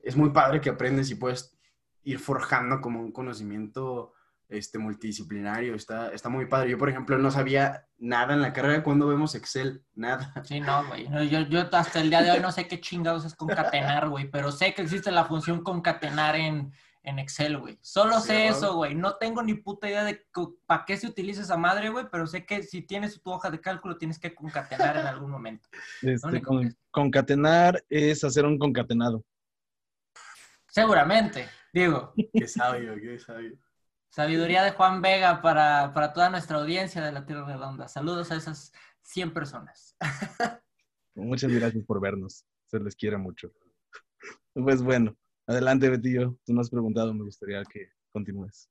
Es 0.01 0.17
muy 0.17 0.31
padre 0.31 0.61
que 0.61 0.71
aprendes 0.71 1.11
y 1.11 1.15
puedes 1.15 1.57
ir 2.03 2.19
forjando 2.19 2.81
como 2.81 3.01
un 3.01 3.13
conocimiento 3.13 4.15
este, 4.51 4.79
multidisciplinario, 4.79 5.75
está, 5.75 6.13
está 6.13 6.29
muy 6.29 6.47
padre. 6.47 6.71
Yo, 6.71 6.79
por 6.79 6.91
ejemplo, 6.91 7.17
no 7.19 7.31
sabía 7.31 7.87
nada 7.99 8.35
en 8.35 8.43
la 8.43 8.53
carrera 8.53 8.83
cuando 8.83 9.07
vemos 9.07 9.35
Excel, 9.35 9.85
nada. 9.95 10.35
Sí, 10.45 10.61
no, 10.61 10.87
güey. 10.89 11.09
Yo, 11.29 11.41
yo, 11.43 11.69
hasta 11.73 12.01
el 12.01 12.11
día 12.11 12.23
de 12.23 12.33
hoy 12.33 12.41
no 12.41 12.51
sé 12.51 12.67
qué 12.67 12.81
chingados 12.81 13.25
es 13.25 13.35
concatenar, 13.35 14.09
güey, 14.09 14.29
pero 14.31 14.51
sé 14.51 14.75
que 14.75 14.83
existe 14.83 15.11
la 15.13 15.25
función 15.25 15.63
concatenar 15.63 16.35
en, 16.35 16.73
en 17.05 17.19
Excel, 17.21 17.59
güey. 17.59 17.79
Solo 17.81 18.19
sí, 18.21 18.29
sé 18.29 18.49
eso, 18.49 18.75
güey. 18.75 18.95
No 18.95 19.17
tengo 19.17 19.43
ni 19.43 19.55
puta 19.55 19.89
idea 19.89 20.05
de 20.05 20.27
para 20.67 20.85
qué 20.85 20.97
se 20.97 21.07
utiliza 21.07 21.43
esa 21.43 21.57
madre, 21.57 21.89
güey, 21.89 22.07
pero 22.11 22.27
sé 22.27 22.45
que 22.45 22.63
si 22.65 22.83
tienes 22.83 23.23
tu 23.23 23.31
hoja 23.31 23.51
de 23.51 23.61
cálculo 23.61 23.97
tienes 23.97 24.19
que 24.19 24.35
concatenar 24.35 24.97
en 24.97 25.07
algún 25.07 25.31
momento. 25.31 25.69
Este, 26.03 26.43
con, 26.43 26.77
concatenar 26.91 27.83
es 27.89 28.25
hacer 28.25 28.45
un 28.45 28.59
concatenado. 28.59 29.25
Seguramente, 30.67 31.49
digo. 31.73 32.13
Qué 32.33 32.47
sabio, 32.47 32.95
qué 32.97 33.19
sabio. 33.19 33.57
Sabiduría 34.11 34.65
de 34.65 34.73
Juan 34.73 35.01
Vega 35.03 35.41
para, 35.41 35.95
para, 35.95 36.13
toda 36.13 36.31
nuestra 36.31 36.59
audiencia 36.59 37.01
de 37.01 37.13
la 37.13 37.25
Tierra 37.25 37.47
Redonda. 37.47 37.87
Saludos 37.87 38.31
a 38.33 38.37
esas 38.37 38.73
100 39.03 39.33
personas. 39.33 39.97
Muchas 41.15 41.53
gracias 41.53 41.85
por 41.85 42.01
vernos. 42.01 42.45
Se 42.67 42.81
les 42.81 42.97
quiere 42.97 43.17
mucho. 43.17 43.53
Pues 44.53 44.83
bueno, 44.83 45.17
adelante, 45.47 45.89
Betillo. 45.89 46.37
Tú 46.45 46.53
no 46.53 46.61
has 46.61 46.71
preguntado, 46.71 47.15
me 47.15 47.25
gustaría 47.25 47.63
que 47.65 47.89
continúes. 48.13 48.69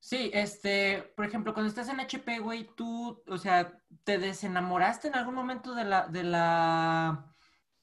Sí, 0.00 0.30
este, 0.34 1.02
por 1.16 1.24
ejemplo, 1.24 1.54
cuando 1.54 1.70
estás 1.70 1.88
en 1.88 2.00
HP, 2.00 2.40
güey, 2.40 2.68
tú, 2.76 3.22
o 3.26 3.38
sea, 3.38 3.80
¿te 4.02 4.18
desenamoraste 4.18 5.08
en 5.08 5.14
algún 5.14 5.34
momento 5.34 5.74
de 5.74 5.84
la, 5.84 6.08
de 6.08 6.24
la, 6.24 7.33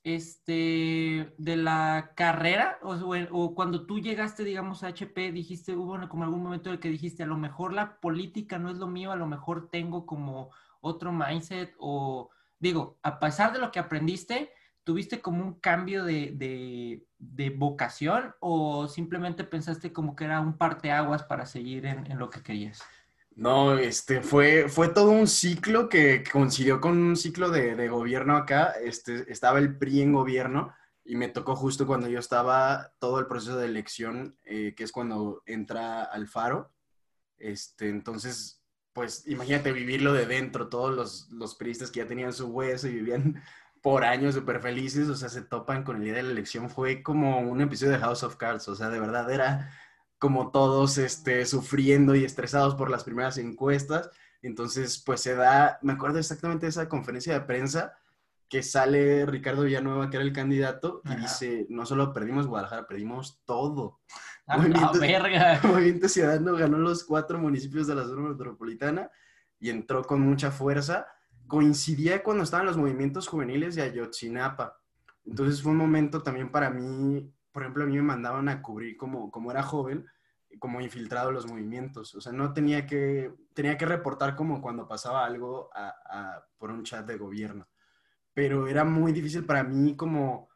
este, 0.04 1.34
de 1.38 1.56
la 1.56 2.12
carrera? 2.16 2.80
O, 2.82 3.56
cuando 3.56 3.86
tú 3.86 4.00
llegaste, 4.00 4.44
digamos, 4.44 4.84
a 4.84 4.88
HP, 4.88 5.32
dijiste, 5.32 5.76
hubo 5.76 6.08
como 6.10 6.24
algún 6.24 6.44
momento 6.44 6.70
en 6.70 6.76
el 6.76 6.80
que 6.80 6.90
dijiste, 6.90 7.24
a 7.24 7.28
lo 7.28 7.38
mejor 7.38 7.74
la 7.74 8.00
política 8.00 8.60
no 8.60 8.70
es 8.70 8.78
lo 8.78 8.88
mío, 8.88 9.12
a 9.12 9.16
lo 9.16 9.28
mejor 9.28 9.70
tengo 9.70 10.06
como 10.06 10.52
otro 10.82 11.12
mindset 11.12 11.74
o, 11.80 12.30
digo, 12.60 12.98
a 13.04 13.20
pesar 13.20 13.54
de 13.54 13.60
lo 13.60 13.72
que 13.72 13.80
aprendiste, 13.80 14.52
¿tuviste 14.84 15.22
como 15.22 15.44
un 15.44 15.54
cambio 15.60 16.04
de, 16.04 17.06
de, 17.20 17.50
vocación 17.52 18.34
o 18.40 18.88
simplemente 18.88 19.44
pensaste 19.44 19.94
como 19.94 20.16
que 20.16 20.26
era 20.26 20.42
un 20.42 20.58
parteaguas 20.58 21.24
para 21.24 21.46
seguir 21.46 21.86
en 21.86 22.18
lo 22.18 22.30
que 22.30 22.42
querías? 22.42 22.82
No, 23.36 23.78
este 23.78 24.22
fue, 24.22 24.68
fue 24.68 24.90
todo 24.90 25.10
un 25.10 25.28
ciclo 25.28 25.90
que 25.90 26.24
coincidió 26.24 26.82
con 26.82 26.98
un 26.98 27.16
ciclo 27.16 27.50
de, 27.50 27.76
de, 27.76 27.90
gobierno 27.90 28.36
acá. 28.36 28.74
Este, 28.84 29.32
estaba 29.32 29.60
el 29.60 29.78
PRI 29.78 30.02
en 30.02 30.14
gobierno 30.14 30.74
y 31.04 31.16
me 31.16 31.30
tocó 31.30 31.56
justo 31.56 31.88
cuando 31.88 32.08
yo 32.08 32.20
estaba 32.20 32.94
todo 33.00 33.20
el 33.20 33.28
proceso 33.28 33.58
de 33.58 33.66
elección, 33.66 34.38
eh, 34.44 34.74
que 34.76 34.84
es 34.84 34.92
cuando 34.92 35.42
entra 35.46 36.04
Alfaro. 36.04 36.72
Este, 37.38 37.90
entonces, 37.90 38.62
pues 38.94 39.28
imagínate 39.28 39.72
vivirlo 39.72 40.14
de 40.14 40.26
dentro, 40.26 40.70
todos 40.70 40.94
los, 40.94 41.30
los 41.32 41.56
priistas 41.56 41.90
que 41.90 42.02
ya 42.02 42.08
tenían 42.08 42.34
su 42.34 42.48
hueso 42.48 42.88
y 42.88 42.96
vivían 42.96 43.42
por 43.82 44.04
años 44.04 44.36
súper 44.36 44.62
felices, 44.62 45.10
o 45.10 45.16
sea, 45.16 45.30
se 45.30 45.42
topan 45.42 45.84
con 45.84 45.98
el 45.98 46.04
día 46.04 46.14
de 46.14 46.24
la 46.24 46.32
elección. 46.32 46.70
Fue 46.70 47.02
como 47.02 47.40
un 47.40 47.62
episodio 47.62 47.94
de 47.94 48.00
House 48.00 48.24
of 48.24 48.36
Cards, 48.36 48.68
o 48.68 48.76
sea, 48.76 48.90
de 48.90 49.00
verdad 49.00 49.32
era 49.32 49.72
como 50.22 50.52
todos 50.52 51.00
este, 51.00 51.48
sufriendo 51.48 52.14
y 52.14 52.24
estresados 52.24 52.76
por 52.76 52.92
las 52.92 53.04
primeras 53.04 53.40
encuestas. 53.40 54.12
Entonces, 54.44 55.02
pues 55.04 55.20
se 55.20 55.34
da, 55.34 55.80
me 55.82 55.94
acuerdo 55.94 56.20
exactamente 56.20 56.68
de 56.68 56.70
esa 56.70 56.88
conferencia 56.88 57.34
de 57.34 57.42
prensa 57.42 57.98
que 58.48 58.62
sale 58.62 59.26
Ricardo 59.26 59.64
Villanueva, 59.64 60.12
que 60.12 60.18
era 60.18 60.24
el 60.24 60.32
candidato, 60.32 61.02
y 61.06 61.16
dice, 61.16 61.66
no 61.70 61.88
solo 61.88 62.14
perdimos 62.14 62.46
Guadalajara, 62.46 62.86
perdimos 62.86 63.42
todo. 63.46 64.00
¡A 64.46 64.58
Movimiento, 64.58 65.00
verga! 65.00 65.60
Movimiento 65.64 66.08
Ciudadano 66.08 66.54
ganó 66.56 66.78
los 66.78 67.04
cuatro 67.04 67.40
municipios 67.40 67.88
de 67.88 67.96
la 67.96 68.04
zona 68.04 68.30
metropolitana 68.30 69.10
y 69.60 69.72
entró 69.72 70.04
con 70.04 70.22
mucha 70.22 70.52
fuerza. 70.52 71.08
Coincidía 71.48 72.22
cuando 72.22 72.44
estaban 72.44 72.68
los 72.68 72.78
movimientos 72.78 73.28
juveniles 73.28 73.74
de 73.74 73.82
Ayotzinapa. 73.82 74.80
Entonces 75.26 75.64
fue 75.64 75.72
un 75.72 75.80
momento 75.80 76.22
también 76.22 76.52
para 76.52 76.70
mí 76.70 77.34
por 77.52 77.64
ejemplo, 77.64 77.84
a 77.84 77.88
mí 77.88 77.96
me 77.96 78.02
mandaban 78.02 78.50
a 78.50 78.62
cubrir 78.62 78.98
como, 78.98 79.32
como 79.32 79.52
era 79.52 79.64
joven, 79.64 80.06
como 80.60 80.82
infiltrado 80.82 81.32
los 81.32 81.48
movimientos. 81.48 82.16
O 82.16 82.22
sea, 82.22 82.32
no 82.32 82.54
tenía 82.54 82.86
que, 82.86 83.34
tenía 83.54 83.78
que 83.78 83.86
reportar 83.86 84.36
como 84.36 84.62
cuando 84.62 84.88
pasaba 84.88 85.26
algo 85.26 85.70
a, 85.74 86.44
por 86.58 86.72
un 86.72 86.84
chat 86.84 87.06
de 87.06 87.18
gobierno. 87.18 87.68
Pero 88.34 88.68
era 88.68 88.84
muy 88.84 89.12
difícil 89.12 89.46
para 89.46 89.64
mí 89.64 89.96
como, 89.96 90.50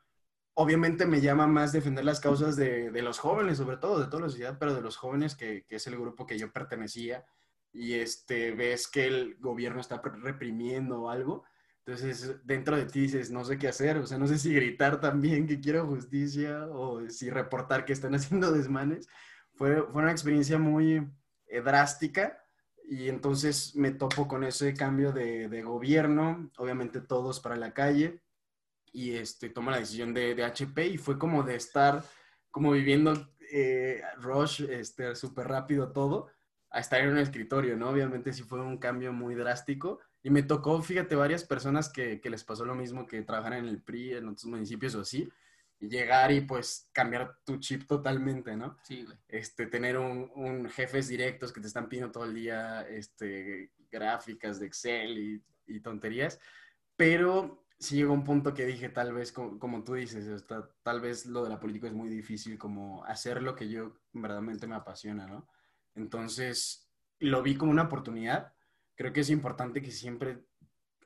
obviamente 0.53 1.05
me 1.05 1.21
llama 1.21 1.47
más 1.47 1.71
defender 1.71 2.05
las 2.05 2.19
causas 2.19 2.55
de, 2.55 2.91
de 2.91 3.01
los 3.01 3.19
jóvenes, 3.19 3.57
sobre 3.57 3.77
todo, 3.77 3.99
de 3.99 4.07
toda 4.07 4.23
la 4.23 4.29
sociedad, 4.29 4.57
pero 4.59 4.73
de 4.73 4.81
los 4.81 4.97
jóvenes, 4.97 5.35
que, 5.35 5.65
que 5.67 5.75
es 5.75 5.87
el 5.87 5.97
grupo 5.97 6.25
que 6.25 6.37
yo 6.37 6.51
pertenecía. 6.51 7.25
Y 7.73 7.95
este, 7.95 8.53
ves 8.53 8.87
que 8.87 9.07
el 9.07 9.37
gobierno 9.39 9.81
está 9.81 10.01
reprimiendo 10.01 11.09
algo 11.09 11.43
entonces, 11.85 12.35
dentro 12.43 12.77
de 12.77 12.85
ti 12.85 13.01
dices, 13.01 13.29
no 13.29 13.45
sé 13.45 13.59
qué 13.59 13.67
hacer, 13.67 13.97
o 13.97 14.07
sea, 14.07 14.17
no 14.17 14.25
sé 14.25 14.39
si 14.39 14.51
gritar 14.55 14.99
también 14.99 15.45
que 15.45 15.59
quiero 15.59 15.85
justicia 15.85 16.65
o 16.71 17.07
si 17.09 17.29
reportar 17.29 17.85
que 17.85 17.93
están 17.93 18.15
haciendo 18.15 18.51
desmanes. 18.51 19.07
Fue, 19.53 19.83
fue 19.83 20.01
una 20.01 20.11
experiencia 20.11 20.57
muy 20.57 21.07
eh, 21.47 21.61
drástica 21.61 22.43
y 22.89 23.07
entonces 23.07 23.75
me 23.75 23.91
topo 23.91 24.27
con 24.27 24.43
ese 24.43 24.73
cambio 24.73 25.11
de, 25.11 25.47
de, 25.47 25.61
gobierno, 25.61 26.51
obviamente 26.57 27.01
todos 27.01 27.39
para 27.39 27.55
la 27.55 27.73
calle 27.73 28.21
y 28.91 29.11
este, 29.15 29.49
tomo 29.49 29.69
la 29.69 29.79
decisión 29.79 30.13
de, 30.13 30.33
de 30.33 30.43
HP 30.43 30.87
y 30.87 30.97
fue 30.97 31.19
como 31.19 31.43
de 31.43 31.55
estar 31.55 32.03
como 32.49 32.71
viviendo 32.71 33.13
eh, 33.51 34.01
rush, 34.17 34.63
este, 34.63 35.15
súper 35.15 35.47
rápido 35.47 35.91
todo, 35.91 36.29
a 36.71 36.79
estar 36.79 37.01
en 37.01 37.09
un 37.09 37.19
escritorio, 37.19 37.77
¿no? 37.77 37.89
Obviamente 37.89 38.33
sí 38.33 38.43
fue 38.43 38.59
un 38.59 38.77
cambio 38.79 39.13
muy 39.13 39.35
drástico 39.35 39.99
y 40.25 40.31
me 40.31 40.41
tocó, 40.41 40.81
fíjate, 40.81 41.15
varias 41.15 41.43
personas 41.43 41.87
que, 41.87 42.19
que, 42.19 42.31
les 42.31 42.43
pasó 42.43 42.65
lo 42.65 42.73
mismo, 42.73 43.05
que 43.05 43.21
trabajan 43.21 43.53
en 43.53 43.67
el 43.67 43.79
PRI, 43.79 44.13
en 44.13 44.29
otros 44.29 44.45
municipios 44.45 44.95
o 44.95 45.01
así, 45.01 45.29
y 45.79 45.87
llegar 45.87 46.31
y 46.31 46.41
pues 46.41 46.89
cambiar 46.93 47.37
tu 47.45 47.59
chip 47.59 47.85
totalmente, 47.85 48.55
¿no? 48.55 48.75
Sí, 48.81 49.03
güey. 49.03 49.15
Este, 49.27 49.67
tener 49.67 49.99
un, 49.99 50.31
un, 50.33 50.67
jefes 50.67 51.09
directos 51.09 51.53
que 51.53 51.61
te 51.61 51.67
están 51.67 51.87
pidiendo 51.87 52.11
todo 52.11 52.25
el 52.25 52.33
día 52.33 52.81
este, 52.89 53.69
gráficas 53.91 54.59
de 54.59 54.65
Excel 54.65 55.19
y, 55.19 55.43
y 55.67 55.79
tonterías, 55.81 56.39
pero 56.95 57.63
sí 57.77 57.97
llegó 57.97 58.13
un 58.13 58.23
punto 58.23 58.55
que 58.55 58.65
dije, 58.65 58.89
tal 58.89 59.13
vez, 59.13 59.31
como, 59.31 59.59
como 59.59 59.83
tú 59.83 59.93
dices, 59.93 60.25
está, 60.25 60.71
tal 60.81 61.01
vez 61.01 61.27
lo 61.27 61.43
de 61.43 61.51
la 61.51 61.59
política 61.59 61.85
es 61.85 61.93
muy 61.93 62.09
difícil, 62.09 62.57
como 62.57 63.05
hacer 63.05 63.43
lo 63.43 63.55
que 63.55 63.69
yo 63.69 63.99
verdaderamente 64.11 64.65
me 64.65 64.73
apasiona, 64.73 65.27
¿no? 65.27 65.47
Entonces, 65.93 66.89
lo 67.19 67.43
vi 67.43 67.55
como 67.55 67.69
una 67.69 67.83
oportunidad 67.83 68.54
creo 68.95 69.13
que 69.13 69.21
es 69.21 69.29
importante 69.29 69.81
que 69.81 69.91
siempre, 69.91 70.45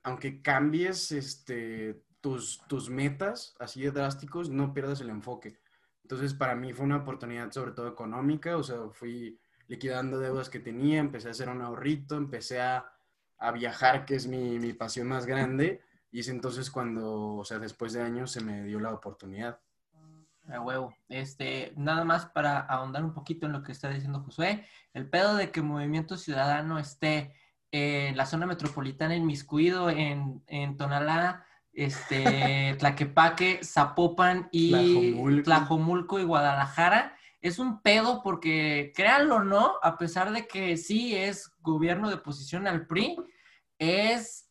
aunque 0.03 0.41
cambies 0.41 1.11
este, 1.11 2.03
tus, 2.21 2.61
tus 2.67 2.89
metas 2.89 3.55
así 3.59 3.81
de 3.81 3.91
drásticos, 3.91 4.49
no 4.49 4.73
pierdas 4.73 5.01
el 5.01 5.09
enfoque. 5.09 5.59
Entonces, 6.03 6.33
para 6.33 6.55
mí 6.55 6.73
fue 6.73 6.85
una 6.85 6.97
oportunidad 6.97 7.51
sobre 7.51 7.71
todo 7.71 7.87
económica, 7.87 8.57
o 8.57 8.63
sea, 8.63 8.89
fui 8.91 9.39
liquidando 9.67 10.19
deudas 10.19 10.49
que 10.49 10.59
tenía, 10.59 10.99
empecé 10.99 11.27
a 11.27 11.31
hacer 11.31 11.49
un 11.49 11.61
ahorrito, 11.61 12.17
empecé 12.17 12.59
a, 12.59 12.91
a 13.37 13.51
viajar, 13.51 14.05
que 14.05 14.15
es 14.15 14.25
mi, 14.27 14.57
mi, 14.57 14.73
pasión 14.73 15.07
más 15.07 15.25
grande, 15.27 15.81
y 16.11 16.21
es 16.21 16.29
entonces 16.29 16.71
cuando, 16.71 17.35
o 17.35 17.45
sea, 17.45 17.59
después 17.59 17.93
de 17.93 18.01
años 18.01 18.31
se 18.31 18.43
me 18.43 18.63
dio 18.63 18.79
la 18.79 18.93
oportunidad. 18.93 19.59
A 20.47 20.59
huevo. 20.61 20.95
Este, 21.09 21.73
nada 21.75 22.03
más 22.03 22.25
para 22.25 22.59
ahondar 22.59 23.03
un 23.03 23.13
poquito 23.13 23.45
en 23.45 23.51
lo 23.51 23.61
que 23.61 23.71
está 23.71 23.89
diciendo 23.89 24.23
Josué, 24.23 24.65
el 24.93 25.07
pedo 25.07 25.35
de 25.35 25.51
que 25.51 25.61
Movimiento 25.61 26.17
Ciudadano 26.17 26.79
esté 26.79 27.35
en 27.71 28.17
la 28.17 28.25
zona 28.25 28.45
metropolitana 28.45 29.15
inmiscuido 29.15 29.89
en, 29.89 30.43
en 30.47 30.77
Tonalá, 30.77 31.45
este, 31.73 32.75
Tlaquepaque, 32.79 33.61
Zapopan 33.63 34.49
y 34.51 34.71
Tlajomulco. 35.43 36.19
y 36.19 36.23
Guadalajara. 36.23 37.15
Es 37.41 37.57
un 37.57 37.81
pedo 37.81 38.21
porque, 38.21 38.91
créanlo 38.95 39.37
o 39.37 39.43
no, 39.43 39.75
a 39.81 39.97
pesar 39.97 40.33
de 40.33 40.45
que 40.47 40.75
sí 40.75 41.15
es 41.15 41.53
gobierno 41.59 42.09
de 42.09 42.15
oposición 42.15 42.67
al 42.67 42.85
PRI, 42.85 43.15
es 43.77 44.48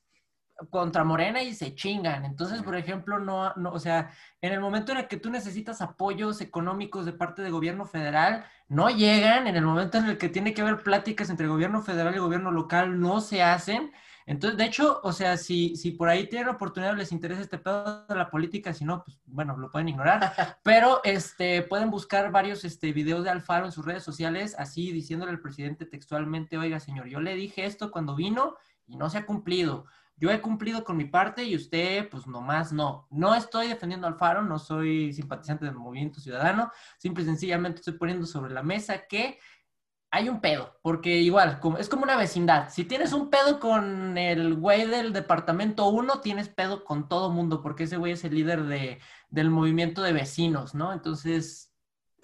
contra 0.70 1.04
Morena 1.04 1.42
y 1.42 1.54
se 1.54 1.74
chingan. 1.74 2.24
Entonces, 2.24 2.62
por 2.62 2.76
ejemplo, 2.76 3.18
no, 3.18 3.52
no, 3.54 3.70
o 3.70 3.78
sea, 3.78 4.10
en 4.40 4.52
el 4.52 4.60
momento 4.60 4.92
en 4.92 4.98
el 4.98 5.08
que 5.08 5.16
tú 5.16 5.30
necesitas 5.30 5.80
apoyos 5.80 6.40
económicos 6.40 7.06
de 7.06 7.12
parte 7.12 7.42
del 7.42 7.52
gobierno 7.52 7.86
federal, 7.86 8.44
no 8.68 8.90
llegan. 8.90 9.46
En 9.46 9.56
el 9.56 9.64
momento 9.64 9.98
en 9.98 10.06
el 10.06 10.18
que 10.18 10.28
tiene 10.28 10.54
que 10.54 10.62
haber 10.62 10.82
pláticas 10.82 11.30
entre 11.30 11.46
gobierno 11.46 11.82
federal 11.82 12.14
y 12.14 12.18
gobierno 12.18 12.50
local, 12.50 13.00
no 13.00 13.20
se 13.20 13.42
hacen. 13.42 13.92
Entonces, 14.26 14.58
de 14.58 14.64
hecho, 14.66 15.00
o 15.04 15.12
sea, 15.12 15.38
si, 15.38 15.74
si 15.76 15.92
por 15.92 16.10
ahí 16.10 16.28
tienen 16.28 16.50
oportunidad, 16.50 16.94
les 16.94 17.12
interesa 17.12 17.40
este 17.40 17.56
pedo 17.56 18.04
de 18.06 18.14
la 18.14 18.28
política, 18.28 18.74
si 18.74 18.84
no, 18.84 19.02
pues 19.02 19.18
bueno, 19.24 19.56
lo 19.56 19.70
pueden 19.70 19.88
ignorar. 19.88 20.20
Pero 20.62 21.00
este, 21.04 21.62
pueden 21.62 21.90
buscar 21.90 22.30
varios 22.30 22.62
este, 22.64 22.92
videos 22.92 23.24
de 23.24 23.30
Alfaro 23.30 23.64
en 23.64 23.72
sus 23.72 23.86
redes 23.86 24.02
sociales, 24.02 24.54
así 24.58 24.92
diciéndole 24.92 25.30
al 25.30 25.40
presidente 25.40 25.86
textualmente, 25.86 26.58
oiga, 26.58 26.78
señor, 26.78 27.06
yo 27.06 27.20
le 27.20 27.36
dije 27.36 27.64
esto 27.64 27.90
cuando 27.90 28.14
vino 28.14 28.56
y 28.86 28.96
no 28.96 29.08
se 29.08 29.16
ha 29.16 29.24
cumplido 29.24 29.86
yo 30.18 30.30
he 30.30 30.40
cumplido 30.40 30.84
con 30.84 30.96
mi 30.96 31.04
parte 31.04 31.44
y 31.44 31.54
usted, 31.54 32.08
pues 32.08 32.26
nomás 32.26 32.72
no. 32.72 33.06
No 33.10 33.34
estoy 33.34 33.68
defendiendo 33.68 34.06
al 34.06 34.16
Faro, 34.16 34.42
no 34.42 34.58
soy 34.58 35.12
simpatizante 35.12 35.64
del 35.64 35.75
movimiento 35.75 36.20
ciudadano, 36.20 36.70
simple 36.98 37.22
y 37.22 37.26
sencillamente 37.26 37.80
estoy 37.80 37.94
poniendo 37.94 38.26
sobre 38.26 38.52
la 38.52 38.62
mesa 38.62 39.06
que 39.06 39.38
hay 40.10 40.28
un 40.28 40.40
pedo, 40.40 40.78
porque 40.82 41.18
igual, 41.18 41.60
es 41.78 41.88
como 41.88 42.02
una 42.02 42.16
vecindad. 42.16 42.70
Si 42.70 42.84
tienes 42.84 43.12
un 43.12 43.28
pedo 43.30 43.60
con 43.60 44.16
el 44.16 44.54
güey 44.54 44.87
del 44.87 45.12
departamento 45.12 45.88
1, 45.88 46.20
tienes 46.20 46.48
pedo 46.48 46.84
con 46.84 47.08
todo 47.08 47.30
mundo, 47.30 47.60
porque 47.62 47.84
ese 47.84 47.98
güey 47.98 48.12
es 48.12 48.25
el 48.25 48.34
líder 48.34 48.64
de, 48.64 49.00
del 49.28 49.50
movimiento 49.50 50.02
de 50.02 50.12
vecinos, 50.12 50.75
¿no? 50.75 50.92
Entonces, 50.92 51.75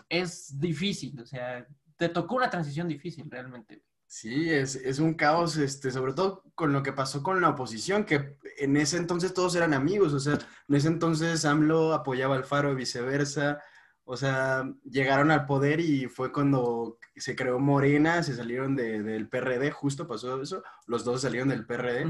es 0.09 0.59
difícil, 0.59 1.21
o 1.21 1.27
sea, 1.27 1.67
te 1.97 2.09
tocó 2.09 2.37
una 2.37 2.51
transición 2.51 2.89
difícil 2.89 3.31
realmente. 3.31 3.83
Sí, 4.17 4.49
es, 4.49 4.77
es, 4.77 5.01
un 5.01 5.15
caos, 5.15 5.57
este, 5.57 5.91
sobre 5.91 6.13
todo 6.13 6.45
con 6.55 6.73
lo 6.73 6.85
que 6.85 6.93
pasó 6.93 7.21
con 7.21 7.41
la 7.41 7.49
oposición, 7.49 8.05
que 8.05 8.37
en 8.59 8.77
ese 8.77 8.97
entonces 8.97 9.35
todos 9.35 9.57
eran 9.57 9.75
amigos, 9.75 10.13
o 10.13 10.21
sea, 10.21 10.39
en 10.69 10.75
ese 10.77 10.87
entonces 10.87 11.45
AMLO 11.45 11.93
apoyaba 11.93 12.37
al 12.37 12.45
Faro 12.45 12.71
y 12.71 12.77
viceversa, 12.77 13.61
o 14.05 14.17
sea, 14.17 14.73
llegaron 14.85 15.33
al 15.33 15.47
poder 15.47 15.81
y 15.81 16.07
fue 16.07 16.31
cuando 16.31 17.01
se 17.17 17.35
creó 17.35 17.59
Morena, 17.59 18.23
se 18.23 18.37
salieron 18.37 18.77
de, 18.77 19.03
del 19.03 19.29
PRD, 19.29 19.73
justo 19.73 20.07
pasó 20.07 20.41
eso, 20.41 20.63
los 20.87 21.05
dos 21.05 21.23
salieron 21.23 21.49
del 21.49 21.67
PRD 21.67 22.07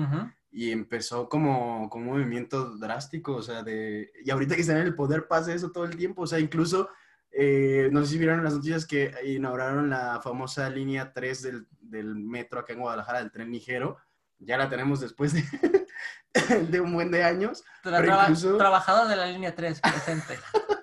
y 0.51 0.73
empezó 0.73 1.31
como, 1.31 1.89
como 1.89 2.11
un 2.11 2.19
movimiento 2.19 2.77
drástico, 2.77 3.37
o 3.37 3.43
sea, 3.43 3.63
de, 3.63 4.13
y 4.23 4.31
ahorita 4.31 4.57
que 4.57 4.61
están 4.61 4.77
en 4.77 4.89
el 4.89 4.95
poder 4.95 5.27
pasa 5.27 5.55
eso 5.55 5.73
todo 5.73 5.87
el 5.87 5.97
tiempo, 5.97 6.21
o 6.21 6.27
sea, 6.27 6.39
incluso 6.39 6.91
eh, 7.37 7.89
no 7.91 8.01
sé 8.03 8.13
si 8.13 8.19
vieron 8.19 8.45
las 8.45 8.55
noticias 8.55 8.87
que 8.87 9.13
inauguraron 9.25 9.91
la 9.91 10.21
famosa 10.23 10.71
línea 10.71 11.13
3 11.13 11.43
del, 11.43 11.67
del, 11.91 12.14
metro 12.17 12.61
acá 12.61 12.73
en 12.73 12.81
Guadalajara, 12.81 13.21
del 13.21 13.33
tren 13.33 13.50
ligero. 13.50 13.97
Ya 14.38 14.57
la 14.59 14.69
tenemos 14.69 15.00
después 15.00 15.33
de... 15.33 15.43
de 16.71 16.81
un 16.81 16.93
buen 16.93 17.11
de 17.11 17.23
años. 17.23 17.62
Tra- 17.83 17.99
pero 18.00 18.03
traba- 18.05 18.23
incluso- 18.25 18.57
Trabajador 18.57 19.09
de 19.09 19.17
la 19.17 19.26
línea 19.26 19.55
3, 19.55 19.81
presente. 19.81 20.35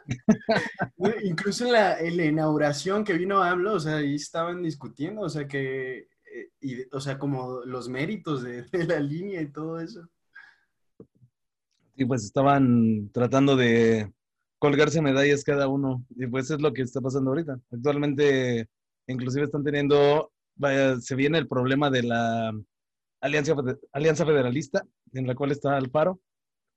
Incluso 1.23 1.65
en 1.65 1.71
la, 1.73 1.99
en 1.99 2.17
la 2.17 2.25
inauguración 2.25 3.03
que 3.03 3.13
vino 3.13 3.41
AMLO, 3.41 3.73
o 3.73 3.79
sea, 3.79 3.97
ahí 3.97 4.15
estaban 4.15 4.61
discutiendo, 4.63 5.21
o 5.21 5.29
sea, 5.29 5.47
que, 5.47 5.97
eh, 6.33 6.49
y, 6.59 6.95
o 6.95 6.99
sea, 6.99 7.17
como 7.17 7.61
los 7.65 7.89
méritos 7.89 8.43
de, 8.43 8.63
de 8.71 8.85
la 8.85 8.99
línea 8.99 9.41
y 9.41 9.51
todo 9.51 9.79
eso. 9.79 10.07
Y 11.95 12.05
pues 12.05 12.23
estaban 12.23 13.09
tratando 13.11 13.55
de 13.55 14.11
colgarse 14.59 15.01
medallas 15.01 15.43
cada 15.43 15.67
uno. 15.67 16.05
Y 16.15 16.27
pues 16.27 16.49
es 16.49 16.61
lo 16.61 16.73
que 16.73 16.81
está 16.83 17.01
pasando 17.01 17.31
ahorita. 17.31 17.59
Actualmente, 17.71 18.67
inclusive 19.07 19.45
están 19.45 19.63
teniendo, 19.63 20.31
vaya, 20.55 20.99
se 20.99 21.15
viene 21.15 21.37
el 21.37 21.47
problema 21.47 21.89
de 21.89 22.03
la 22.03 22.53
Alianza, 23.21 23.55
Alianza 23.93 24.25
Federalista, 24.25 24.83
en 25.13 25.27
la 25.27 25.35
cual 25.35 25.51
está 25.51 25.77
Alfaro, 25.77 26.19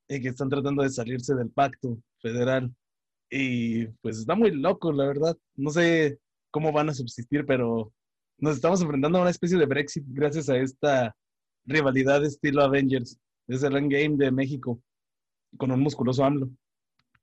y 0.08 0.20
que 0.20 0.28
están 0.28 0.48
tratando 0.48 0.82
de 0.82 0.90
salirse 0.90 1.34
del 1.34 1.50
pacto 1.50 1.98
federal. 2.20 2.74
Y 3.30 3.86
pues 4.02 4.18
está 4.18 4.34
muy 4.34 4.50
loco, 4.50 4.92
la 4.92 5.06
verdad. 5.06 5.36
No 5.56 5.70
sé 5.70 6.18
cómo 6.50 6.72
van 6.72 6.90
a 6.90 6.94
subsistir, 6.94 7.46
pero 7.46 7.92
nos 8.38 8.56
estamos 8.56 8.80
enfrentando 8.82 9.18
a 9.18 9.22
una 9.22 9.30
especie 9.30 9.58
de 9.58 9.66
Brexit 9.66 10.04
gracias 10.08 10.48
a 10.48 10.56
esta 10.56 11.16
rivalidad 11.64 12.24
estilo 12.24 12.62
Avengers. 12.62 13.18
Es 13.48 13.62
el 13.62 13.76
Endgame 13.76 14.16
de 14.16 14.30
México 14.30 14.80
con 15.56 15.70
un 15.70 15.80
musculoso 15.80 16.24
AMLO. 16.24 16.50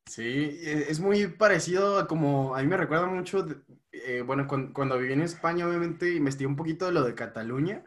Sí, 0.05 0.21
e- 0.23 0.89
es 0.91 0.99
muy 0.99 1.27
parecido 1.27 1.97
a 1.99 2.07
como, 2.07 2.55
a 2.55 2.61
mí 2.61 2.67
me 2.67 2.77
recuerda 2.77 3.05
mucho, 3.07 3.45
eh, 3.91 4.21
bueno, 4.25 4.47
cuan- 4.47 4.73
cuando, 4.73 4.97
viví 4.97 5.13
en 5.13 5.21
España, 5.21 5.67
obviamente, 5.67 6.13
investigué 6.15 6.47
un 6.47 6.55
poquito 6.55 6.85
de 6.85 6.91
lo 6.91 7.03
de 7.03 7.15
Cataluña 7.15 7.85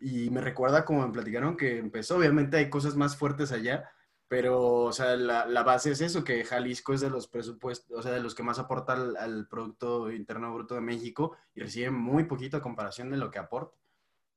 y 0.00 0.30
me 0.30 0.40
recuerda 0.40 0.84
como 0.84 1.06
me 1.06 1.12
platicaron 1.12 1.56
que 1.56 1.78
empezó, 1.78 2.16
obviamente 2.16 2.56
hay 2.56 2.70
cosas 2.70 2.96
más 2.96 3.16
fuertes 3.16 3.52
allá, 3.52 3.90
pero, 4.28 4.60
o 4.84 4.92
sea, 4.92 5.16
la, 5.16 5.46
la 5.46 5.62
base 5.62 5.90
es 5.92 6.00
eso, 6.00 6.24
que 6.24 6.44
Jalisco 6.44 6.94
es 6.94 7.00
de 7.00 7.10
los 7.10 7.28
presupuestos, 7.28 7.96
o 7.98 8.02
sea, 8.02 8.12
de 8.12 8.20
los 8.20 8.34
que 8.34 8.42
más 8.42 8.58
aporta 8.58 8.94
al, 8.94 9.16
al 9.16 9.46
Producto 9.48 10.10
Interno 10.10 10.52
Bruto 10.54 10.74
de 10.74 10.80
México 10.80 11.36
y 11.54 11.60
recibe 11.60 11.90
muy 11.90 12.24
poquito 12.24 12.56
a 12.56 12.62
comparación 12.62 13.10
de 13.10 13.16
lo 13.18 13.30
que 13.30 13.38
aporta. 13.38 13.76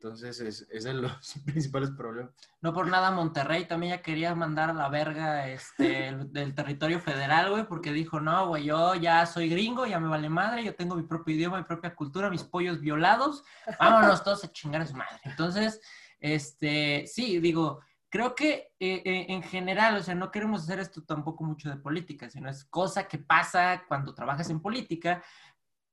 Entonces, 0.01 0.39
es, 0.39 0.65
es 0.71 0.85
de 0.85 0.93
los 0.93 1.11
principales 1.45 1.91
problemas. 1.91 2.31
No 2.61 2.73
por 2.73 2.87
nada 2.87 3.11
Monterrey 3.11 3.65
también 3.65 3.97
ya 3.97 4.01
quería 4.01 4.33
mandar 4.33 4.69
a 4.69 4.73
la 4.73 4.87
verga 4.87 5.49
este, 5.49 6.07
el- 6.07 6.31
del 6.31 6.55
territorio 6.55 7.01
federal, 7.01 7.49
güey, 7.51 7.67
porque 7.67 7.91
dijo, 7.91 8.21
no, 8.21 8.47
güey, 8.47 8.63
yo 8.63 8.95
ya 8.95 9.25
soy 9.25 9.49
gringo, 9.49 9.85
ya 9.85 9.99
me 9.99 10.07
vale 10.07 10.29
madre, 10.29 10.63
yo 10.63 10.73
tengo 10.73 10.95
mi 10.95 11.03
propio 11.03 11.35
idioma, 11.35 11.57
mi 11.57 11.65
propia 11.65 11.93
cultura, 11.95 12.29
mis 12.29 12.43
pollos 12.45 12.79
violados, 12.79 13.43
vámonos 13.77 14.23
todos 14.23 14.41
a 14.45 14.51
chingar 14.53 14.81
a 14.83 14.85
su 14.87 14.95
madre. 14.95 15.19
Entonces, 15.25 15.81
este, 16.21 17.05
sí, 17.05 17.39
digo, 17.39 17.81
creo 18.09 18.35
que 18.35 18.71
eh, 18.79 19.01
eh, 19.03 19.25
en 19.29 19.43
general, 19.43 19.97
o 19.97 20.01
sea, 20.03 20.15
no 20.15 20.31
queremos 20.31 20.63
hacer 20.63 20.79
esto 20.79 21.03
tampoco 21.03 21.43
mucho 21.43 21.69
de 21.69 21.75
política, 21.75 22.29
sino 22.29 22.49
es 22.49 22.63
cosa 22.63 23.05
que 23.07 23.17
pasa 23.17 23.83
cuando 23.87 24.13
trabajas 24.15 24.49
en 24.49 24.61
política, 24.61 25.21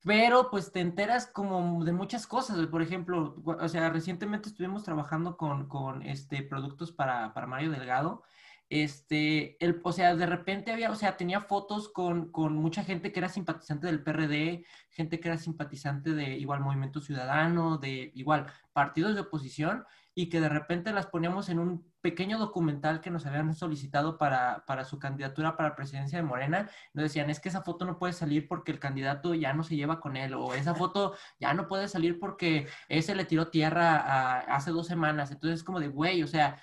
pero 0.06 0.50
pues 0.52 0.70
te 0.70 0.78
enteras 0.78 1.26
como 1.26 1.84
de 1.84 1.92
muchas 1.92 2.28
cosas, 2.28 2.64
por 2.68 2.80
ejemplo, 2.80 3.42
o 3.44 3.68
sea, 3.68 3.90
recientemente 3.90 4.48
estuvimos 4.48 4.84
trabajando 4.84 5.36
con, 5.36 5.68
con 5.68 6.02
este, 6.02 6.44
productos 6.44 6.92
para, 6.92 7.34
para 7.34 7.48
Mario 7.48 7.72
Delgado, 7.72 8.22
este, 8.68 9.56
el, 9.64 9.80
o 9.82 9.90
sea, 9.90 10.14
de 10.14 10.26
repente 10.26 10.70
había, 10.70 10.92
o 10.92 10.94
sea, 10.94 11.16
tenía 11.16 11.40
fotos 11.40 11.88
con, 11.88 12.30
con 12.30 12.54
mucha 12.54 12.84
gente 12.84 13.10
que 13.10 13.18
era 13.18 13.28
simpatizante 13.28 13.88
del 13.88 14.04
PRD, 14.04 14.64
gente 14.90 15.18
que 15.18 15.26
era 15.26 15.38
simpatizante 15.38 16.14
de 16.14 16.36
igual 16.38 16.60
Movimiento 16.60 17.00
Ciudadano, 17.00 17.76
de 17.78 18.12
igual 18.14 18.46
partidos 18.72 19.16
de 19.16 19.22
oposición, 19.22 19.84
y 20.18 20.30
que 20.30 20.40
de 20.40 20.48
repente 20.48 20.92
las 20.94 21.06
poníamos 21.08 21.50
en 21.50 21.58
un 21.58 21.92
pequeño 22.00 22.38
documental 22.38 23.02
que 23.02 23.10
nos 23.10 23.26
habían 23.26 23.54
solicitado 23.54 24.16
para, 24.16 24.64
para 24.66 24.86
su 24.86 24.98
candidatura 24.98 25.58
para 25.58 25.68
la 25.68 25.76
presidencia 25.76 26.16
de 26.16 26.24
Morena, 26.24 26.70
nos 26.94 27.02
decían, 27.02 27.28
es 27.28 27.38
que 27.38 27.50
esa 27.50 27.60
foto 27.62 27.84
no 27.84 27.98
puede 27.98 28.14
salir 28.14 28.48
porque 28.48 28.72
el 28.72 28.78
candidato 28.80 29.34
ya 29.34 29.52
no 29.52 29.62
se 29.62 29.76
lleva 29.76 30.00
con 30.00 30.16
él, 30.16 30.32
o 30.32 30.54
esa 30.54 30.74
foto 30.74 31.14
ya 31.38 31.52
no 31.52 31.68
puede 31.68 31.86
salir 31.86 32.18
porque 32.18 32.66
ese 32.88 33.14
le 33.14 33.26
tiró 33.26 33.48
tierra 33.50 33.98
a- 33.98 34.38
hace 34.56 34.70
dos 34.70 34.86
semanas. 34.86 35.30
Entonces 35.30 35.58
es 35.60 35.64
como 35.64 35.80
de, 35.80 35.88
güey, 35.88 36.22
o 36.22 36.26
sea, 36.26 36.58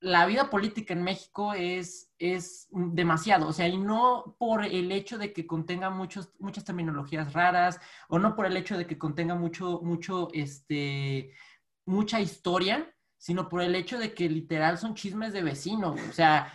la 0.00 0.26
vida 0.26 0.50
política 0.50 0.92
en 0.92 1.02
México 1.02 1.54
es, 1.54 2.12
es 2.18 2.68
demasiado, 2.70 3.48
o 3.48 3.52
sea, 3.52 3.66
y 3.68 3.78
no 3.78 4.36
por 4.38 4.64
el 4.64 4.92
hecho 4.92 5.18
de 5.18 5.32
que 5.32 5.46
contenga 5.46 5.90
muchos, 5.90 6.30
muchas 6.38 6.64
terminologías 6.64 7.32
raras, 7.32 7.80
o 8.08 8.18
no 8.18 8.36
por 8.36 8.46
el 8.46 8.56
hecho 8.56 8.76
de 8.76 8.86
que 8.86 8.98
contenga 8.98 9.34
mucho, 9.34 9.80
mucho, 9.82 10.28
este, 10.34 11.32
mucha 11.86 12.20
historia, 12.20 12.90
sino 13.18 13.48
por 13.48 13.62
el 13.62 13.74
hecho 13.74 13.98
de 13.98 14.12
que 14.14 14.28
literal 14.28 14.78
son 14.78 14.94
chismes 14.94 15.32
de 15.32 15.42
vecino, 15.42 15.92
güey. 15.92 16.08
o 16.08 16.12
sea, 16.12 16.52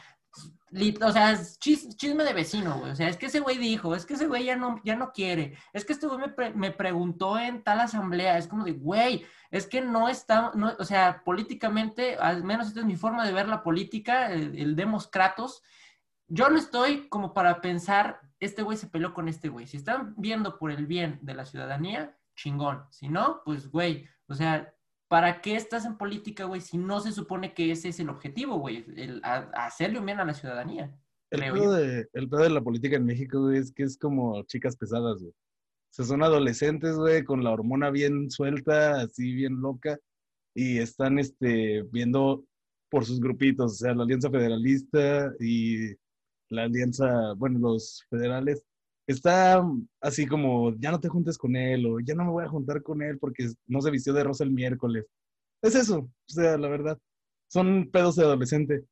o 1.02 1.12
sea, 1.12 1.32
es 1.32 1.60
chis- 1.60 1.96
chisme 1.96 2.24
de 2.24 2.34
vecino, 2.34 2.78
güey. 2.80 2.92
O 2.92 2.96
sea, 2.96 3.10
es 3.10 3.18
que 3.18 3.26
ese 3.26 3.40
güey 3.40 3.58
dijo, 3.58 3.96
es 3.96 4.06
que 4.06 4.14
ese 4.14 4.28
güey 4.28 4.46
ya 4.46 4.56
no, 4.56 4.80
ya 4.84 4.96
no 4.96 5.12
quiere, 5.12 5.58
es 5.74 5.84
que 5.84 5.94
este 5.94 6.06
güey 6.08 6.20
me, 6.20 6.30
pre- 6.30 6.54
me 6.54 6.72
preguntó 6.72 7.40
en 7.40 7.64
tal 7.64 7.80
asamblea, 7.80 8.38
es 8.38 8.48
como 8.48 8.64
de, 8.66 8.74
güey, 8.74 9.26
es 9.50 9.66
que 9.66 9.82
no 9.82 10.10
está, 10.10 10.52
no, 10.54 10.74
o 10.78 10.86
sea, 10.86 11.24
políticamente, 11.26 12.18
al 12.18 12.44
menos 12.44 12.68
esta 12.68 12.82
es 12.82 12.86
mi 12.86 12.96
forma 12.96 13.26
de 13.26 13.34
ver 13.34 13.48
la 13.48 13.64
política, 13.64 14.32
el, 14.32 14.56
el 14.60 14.76
demos 14.76 15.08
Kratos, 15.08 15.64
yo 16.28 16.50
no 16.50 16.60
estoy 16.60 17.10
como 17.10 17.34
para 17.34 17.60
pensar, 17.62 18.22
este 18.40 18.62
güey 18.62 18.78
se 18.78 18.86
peleó 18.88 19.16
con 19.16 19.28
este 19.28 19.50
güey. 19.50 19.66
Si 19.66 19.78
están 19.78 20.14
viendo 20.16 20.60
por 20.60 20.70
el 20.70 20.86
bien 20.86 21.18
de 21.24 21.34
la 21.34 21.46
ciudadanía, 21.46 22.16
chingón. 22.36 22.86
Si 22.92 23.10
no, 23.10 23.42
pues, 23.44 23.72
güey, 23.72 24.08
o 24.28 24.36
sea, 24.36 24.72
¿para 25.10 25.42
qué 25.42 25.56
estás 25.56 25.86
en 25.86 25.98
política, 25.98 26.46
güey, 26.46 26.62
si 26.62 26.78
no 26.78 27.02
se 27.02 27.12
supone 27.12 27.54
que 27.54 27.72
ese 27.72 27.90
es 27.90 28.00
el 28.00 28.10
objetivo, 28.10 28.58
güey, 28.60 28.86
el, 28.96 29.20
a- 29.24 29.50
hacerle 29.66 30.00
un 30.00 30.06
bien 30.06 30.20
a 30.20 30.26
la 30.26 30.34
ciudadanía? 30.34 30.96
El 31.32 31.42
creo 31.42 31.54
pedo, 31.54 31.74
de, 31.74 32.08
el 32.14 32.30
pedo 32.30 32.44
de 32.44 32.50
la 32.50 32.62
política 32.62 32.96
en 32.96 33.06
México, 33.06 33.42
güey, 33.42 33.58
es 33.58 33.74
que 33.74 33.84
es 33.84 33.98
como 33.98 34.42
chicas 34.44 34.78
pesadas, 34.78 35.20
güey. 35.20 35.32
O 35.32 35.92
sea, 35.92 36.06
son 36.06 36.24
adolescentes, 36.24 36.96
güey, 36.96 37.24
con 37.24 37.44
la 37.44 37.52
hormona 37.52 37.90
bien 37.90 38.30
suelta, 38.32 39.02
así 39.02 39.34
bien 39.34 39.60
loca, 39.60 39.98
y 40.56 40.78
están, 40.78 41.20
este, 41.20 41.84
viendo 41.92 42.46
por 42.90 43.06
sus 43.06 43.20
grupitos, 43.20 43.74
o 43.74 43.76
sea, 43.76 43.94
la 43.94 44.04
Alianza 44.04 44.30
Federalista 44.30 45.32
y 45.40 45.90
la 46.50 46.64
Alianza, 46.64 47.34
bueno, 47.36 47.60
los 47.60 48.04
federales. 48.10 48.64
Está 49.10 49.66
así 50.02 50.28
como, 50.28 50.76
ya 50.76 50.92
no 50.92 51.00
te 51.00 51.10
juntes 51.10 51.36
con 51.36 51.56
él, 51.56 51.84
o 51.88 52.00
ya 52.00 52.14
no 52.14 52.26
me 52.26 52.30
voy 52.30 52.46
a 52.46 52.50
juntar 52.50 52.84
con 52.84 53.02
él 53.02 53.18
porque 53.18 53.50
no 53.66 53.82
se 53.82 53.90
vistió 53.90 54.14
de 54.14 54.24
rosa 54.24 54.44
el 54.44 54.52
miércoles. 54.52 55.04
Es 55.64 55.74
eso, 55.74 55.98
o 56.02 56.12
sea, 56.32 56.60
la 56.60 56.68
verdad. 56.68 56.96
Son 57.48 57.90
pedos 57.92 58.16
de 58.18 58.24
adolescente. 58.24 58.86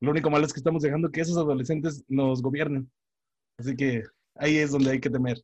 Lo 0.00 0.10
único 0.10 0.28
malo 0.28 0.44
es 0.44 0.52
que 0.52 0.58
estamos 0.58 0.82
dejando 0.82 1.12
que 1.12 1.20
esos 1.20 1.36
adolescentes 1.36 2.02
nos 2.08 2.42
gobiernen. 2.42 2.90
Así 3.58 3.76
que 3.76 4.02
ahí 4.34 4.56
es 4.56 4.72
donde 4.72 4.90
hay 4.90 5.00
que 5.00 5.08
temer. 5.08 5.40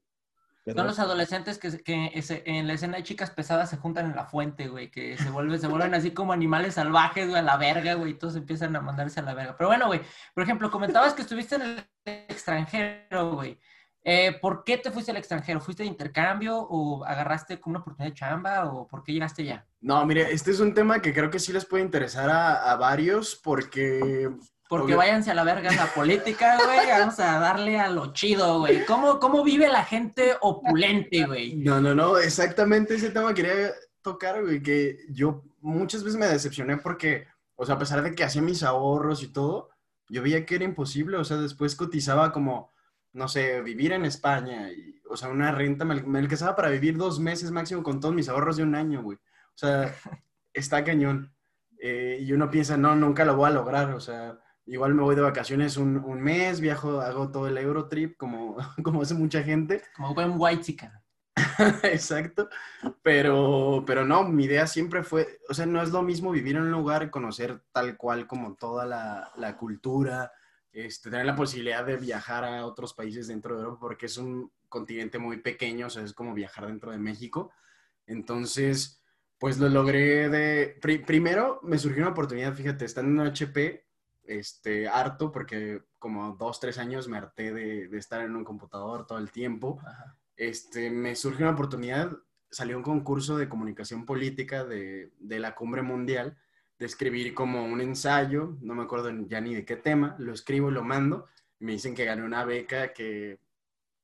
Pero- 0.65 0.79
Son 0.79 0.87
los 0.89 0.99
adolescentes 0.99 1.59
que, 1.59 1.79
que 1.85 2.11
en 2.47 2.67
la 2.67 2.73
escena 2.73 2.97
de 2.97 3.05
chicas 3.05 3.31
pesadas 3.31 3.71
se 3.71 3.77
juntan 3.77 4.07
en 4.07 4.17
la 4.17 4.25
fuente, 4.27 4.67
güey, 4.67 4.91
que 4.91 5.17
se 5.17 5.31
vuelven, 5.31 5.61
se 5.61 5.69
vuelven 5.69 5.95
así 5.95 6.11
como 6.11 6.33
animales 6.33 6.75
salvajes, 6.75 7.29
güey, 7.29 7.39
a 7.39 7.43
la 7.45 7.57
verga, 7.59 7.95
güey, 7.95 8.11
y 8.11 8.15
todos 8.19 8.35
empiezan 8.35 8.75
a 8.75 8.81
mandarse 8.81 9.21
a 9.21 9.23
la 9.23 9.35
verga. 9.35 9.55
Pero 9.57 9.69
bueno, 9.69 9.87
güey, 9.87 10.01
por 10.35 10.43
ejemplo, 10.43 10.69
comentabas 10.73 11.15
que 11.15 11.23
estuviste 11.23 11.55
en 11.55 11.62
el 11.62 11.85
extranjero, 12.05 13.35
güey. 13.35 13.61
Eh, 14.09 14.38
¿Por 14.40 14.62
qué 14.62 14.79
te 14.79 14.92
fuiste 14.92 15.11
al 15.11 15.16
extranjero? 15.16 15.61
¿Fuiste 15.61 15.83
de 15.83 15.88
intercambio 15.88 16.57
o 16.59 17.05
agarraste 17.05 17.59
con 17.59 17.73
una 17.73 17.81
oportunidad 17.81 18.12
de 18.12 18.16
chamba 18.16 18.66
o 18.71 18.87
por 18.87 19.03
qué 19.03 19.12
llegaste 19.12 19.42
allá? 19.42 19.66
No, 19.81 20.07
mire, 20.07 20.33
este 20.33 20.53
es 20.53 20.61
un 20.61 20.73
tema 20.75 21.03
que 21.03 21.12
creo 21.12 21.29
que 21.29 21.40
sí 21.40 21.53
les 21.53 21.64
puede 21.64 21.83
interesar 21.83 22.31
a, 22.31 22.71
a 22.71 22.77
varios 22.77 23.35
porque 23.35 24.31
Porque 24.69 24.85
Obvio. 24.87 24.99
váyanse 24.99 25.33
a 25.33 25.35
la 25.35 25.42
verga 25.42 25.73
la 25.73 25.87
política, 25.87 26.57
güey. 26.64 26.87
Vamos 26.88 27.19
a 27.19 27.40
darle 27.40 27.81
a 27.81 27.88
lo 27.88 28.12
chido, 28.12 28.61
güey. 28.61 28.85
¿Cómo, 28.85 29.19
¿Cómo 29.19 29.42
vive 29.42 29.69
la 29.69 29.85
gente 29.85 30.35
opulente, 30.40 31.27
güey? 31.27 31.57
No, 31.57 31.81
no, 31.81 31.92
no, 31.92 32.16
exactamente 32.16 32.95
ese 32.95 33.11
tema 33.11 33.35
quería 33.35 33.73
tocar, 34.03 34.40
güey, 34.40 34.62
que 34.62 34.99
yo 35.11 35.42
muchas 35.61 36.05
veces 36.05 36.16
me 36.16 36.27
decepcioné 36.27 36.77
porque, 36.77 37.27
o 37.57 37.66
sea, 37.66 37.75
a 37.75 37.79
pesar 37.81 38.03
de 38.03 38.14
que 38.14 38.23
hacía 38.23 38.40
mis 38.40 38.62
ahorros 38.62 39.25
y 39.25 39.33
todo, 39.33 39.71
yo 40.09 40.23
veía 40.23 40.47
que 40.47 40.55
era 40.55 40.64
imposible, 40.64 41.16
o 41.16 41.25
sea, 41.25 41.38
después 41.38 41.75
cotizaba 41.75 42.31
como, 42.31 42.71
no 43.17 43.29
sé, 43.29 43.63
vivir 43.63 43.93
en 43.93 44.05
España, 44.05 44.71
y, 44.71 45.01
o 45.09 45.17
sea, 45.17 45.31
una 45.31 45.51
renta, 45.51 45.85
me, 45.85 46.03
me 46.03 46.19
alcanzaba 46.19 46.55
para 46.55 46.69
vivir 46.69 46.97
dos 46.97 47.19
meses 47.19 47.51
máximo 47.51 47.83
con 47.83 47.99
todos 47.99 48.15
mis 48.15 48.29
ahorros 48.29 48.59
de 48.59 48.63
un 48.63 48.75
año, 48.75 49.03
güey. 49.03 49.17
O 49.17 49.59
sea, 49.59 49.95
está 50.53 50.85
cañón. 50.85 51.33
Eh, 51.79 52.19
y 52.21 52.33
uno 52.33 52.51
piensa, 52.51 52.77
no, 52.77 52.95
nunca 52.95 53.25
lo 53.25 53.37
voy 53.37 53.49
a 53.49 53.55
lograr, 53.55 53.91
o 53.95 54.01
sea, 54.01 54.39
igual 54.67 54.95
me 54.95 55.03
voy 55.03 55.17
de 55.17 55.23
vacaciones 55.23 55.77
un, 55.77 55.97
un 55.97 56.21
mes, 56.21 56.61
viajo, 56.61 57.01
hago 57.01 57.31
todo 57.31 57.49
el 57.49 57.57
Eurotrip, 57.57 58.17
como, 58.19 58.57
como 58.83 59.03
hace 59.03 59.15
mucha 59.15 59.43
gente. 59.43 59.83
Como 59.97 60.15
buen 60.15 60.35
white 60.37 60.63
chica. 60.63 61.03
Exacto, 61.85 62.49
pero, 63.03 63.83
pero 63.87 64.05
no, 64.05 64.25
mi 64.25 64.45
idea 64.45 64.67
siempre 64.67 65.03
fue, 65.03 65.39
o 65.49 65.55
sea, 65.55 65.65
no 65.65 65.83
es 65.83 65.91
lo 65.91 66.03
mismo 66.03 66.31
vivir 66.31 66.57
en 66.57 66.63
un 66.63 66.71
lugar 66.71 67.11
conocer 67.11 67.63
tal 67.73 67.97
cual 67.97 68.27
como 68.27 68.55
toda 68.55 68.85
la, 68.85 69.31
la 69.37 69.57
cultura, 69.57 70.33
este, 70.77 71.09
tener 71.11 71.25
la 71.25 71.35
posibilidad 71.35 71.87
de 71.87 71.97
viajar 71.97 72.45
a 72.45 72.67
otros 72.67 72.93
países 72.93 73.29
dentro 73.29 73.57
de 73.57 73.62
Europa, 73.62 73.81
porque 73.81 74.07
es 74.07 74.19
un 74.19 74.53
continente 74.69 75.19
muy 75.19 75.39
pequeño, 75.39 75.87
o 75.87 75.91
sea, 75.91 76.03
es 76.03 76.12
como 76.12 76.35
viajar 76.35 76.67
dentro 76.67 76.93
de 76.93 76.99
México. 76.99 77.51
Entonces, 78.07 79.03
pues 79.39 79.59
lo 79.59 79.69
logré 79.71 80.29
de... 80.29 80.77
pri- 80.81 80.99
primero 81.05 81.61
me 81.62 81.79
surgió 81.79 82.03
una 82.03 82.11
oportunidad, 82.12 82.55
fíjate, 82.55 82.85
estando 82.85 83.23
en 83.23 83.29
HP, 83.29 83.87
este, 84.25 84.87
harto 84.89 85.33
porque 85.33 85.83
como 85.99 86.37
dos, 86.37 86.61
tres 86.61 86.77
años 86.79 87.09
me 87.09 87.17
harté 87.17 87.55
de, 87.55 87.89
de 87.89 87.99
estar 87.99 88.21
en 88.21 88.37
un 88.37 88.45
computador 88.45 89.07
todo 89.07 89.19
el 89.19 89.31
tiempo. 89.31 89.79
Ajá. 89.81 90.17
Este, 90.37 90.91
me 90.91 91.17
surge 91.17 91.43
una 91.43 91.53
oportunidad, 91.53 92.12
salió 92.51 92.77
un 92.77 92.83
concurso 92.83 93.39
de 93.39 93.49
comunicación 93.49 94.05
política 94.05 94.65
de, 94.65 95.11
de 95.19 95.39
la 95.39 95.55
Cumbre 95.55 95.81
Mundial, 95.81 96.37
de 96.79 96.87
escribir 96.87 97.35
como 97.35 97.65
un 97.65 97.81
ensayo, 97.81 98.57
no 98.61 98.75
me 98.75 98.83
acuerdo 98.83 99.11
ya 99.27 99.41
ni 99.41 99.55
de 99.55 99.65
qué 99.65 99.77
tema, 99.77 100.15
lo 100.19 100.33
escribo, 100.33 100.71
lo 100.71 100.83
mando, 100.85 101.27
me 101.61 101.73
dicen 101.73 101.95
que 101.95 102.05
gané 102.05 102.23
una 102.23 102.45
beca 102.45 102.93
que 102.93 103.41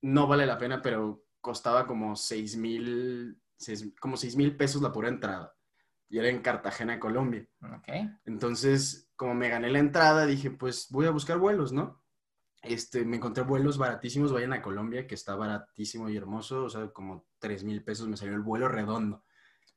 no 0.03 0.27
vale 0.27 0.47
la 0.47 0.59
pena, 0.59 0.81
pero 0.81 1.25
costaba 1.41 1.87
como 1.87 2.17
seis 2.17 2.57
mil, 2.57 3.39
seis- 3.57 3.93
como 4.01 4.17
seis 4.17 4.37
mil 4.37 4.57
pesos 4.57 4.83
la 4.83 4.93
pura 4.93 5.09
entrada. 5.09 5.55
Y 6.09 6.19
era 6.19 6.29
en 6.29 6.43
Cartagena, 6.43 7.01
Colombia. 7.01 7.47
Ok. 7.63 7.89
Entonces, 8.27 9.11
como 9.17 9.35
me 9.35 9.49
gané 9.49 9.71
la 9.71 9.79
entrada, 9.79 10.27
dije, 10.27 10.51
pues 10.51 10.89
voy 10.91 11.07
a 11.07 11.11
buscar 11.11 11.39
vuelos, 11.39 11.73
¿no? 11.73 12.03
Este, 12.63 13.05
me 13.05 13.17
encontré 13.17 13.43
vuelos 13.45 13.77
baratísimos, 13.79 14.33
vayan 14.33 14.53
a 14.53 14.63
Colombia, 14.63 15.07
que 15.07 15.15
está 15.15 15.35
baratísimo 15.35 16.09
y 16.09 16.17
hermoso, 16.17 16.65
o 16.65 16.71
sea, 16.71 16.89
como 16.91 17.27
tres 17.39 17.65
mil 17.65 17.83
pesos 17.83 18.09
me 18.09 18.17
salió 18.17 18.35
el 18.35 18.43
vuelo 18.43 18.69
redondo. 18.69 19.25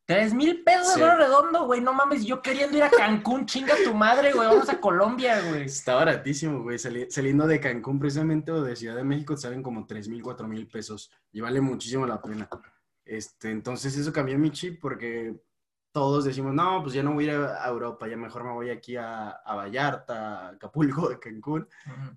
Tres 0.07 0.33
mil 0.35 0.63
pesos 0.63 0.93
Sí. 0.93 0.99
de 0.99 1.05
vuelo 1.05 1.17
redondo, 1.19 1.65
güey. 1.65 1.81
No 1.81 1.91
mames, 1.93 2.25
yo 2.25 2.41
queriendo 2.41 2.77
ir 2.77 2.83
a 2.83 2.89
Cancún, 2.91 3.45
chinga 3.47 3.73
tu 3.83 3.93
madre, 3.93 4.33
güey. 4.33 4.47
Vamos 4.47 4.69
a 4.69 4.79
Colombia, 4.79 5.41
güey. 5.49 5.63
Está 5.63 5.95
baratísimo, 5.95 6.61
güey, 6.61 6.77
sali- 6.77 7.09
saliendo 7.09 7.47
de 7.47 7.59
Cancún 7.59 7.99
precisamente 7.99 8.51
o 8.51 8.61
de 8.63 8.75
Ciudad 8.75 8.95
de 8.95 9.03
México, 9.03 9.33
te 9.35 9.41
salen 9.41 9.63
como 9.63 9.85
tres 9.87 10.07
mil, 10.07 10.21
cuatro 10.21 10.47
mil 10.47 10.67
pesos 10.67 11.11
y 11.31 11.41
vale 11.41 11.59
muchísimo 11.59 12.05
la 12.05 12.21
pena. 12.21 12.47
Este, 13.03 13.49
entonces 13.51 13.97
eso 13.97 14.13
cambió 14.13 14.37
mi 14.37 14.51
chip 14.51 14.79
porque 14.81 15.39
todos 15.91 16.25
decimos, 16.25 16.53
no, 16.53 16.81
pues 16.83 16.93
ya 16.93 17.01
no 17.03 17.13
voy 17.13 17.29
a 17.29 17.33
ir 17.33 17.39
a 17.39 17.67
Europa, 17.67 18.07
ya 18.07 18.17
mejor 18.17 18.43
me 18.43 18.51
voy 18.51 18.69
aquí 18.69 18.97
a, 18.97 19.29
a 19.29 19.55
Vallarta, 19.55 20.39
a 20.39 20.49
Acapulco, 20.49 21.09
a 21.09 21.19
Cancún. 21.19 21.67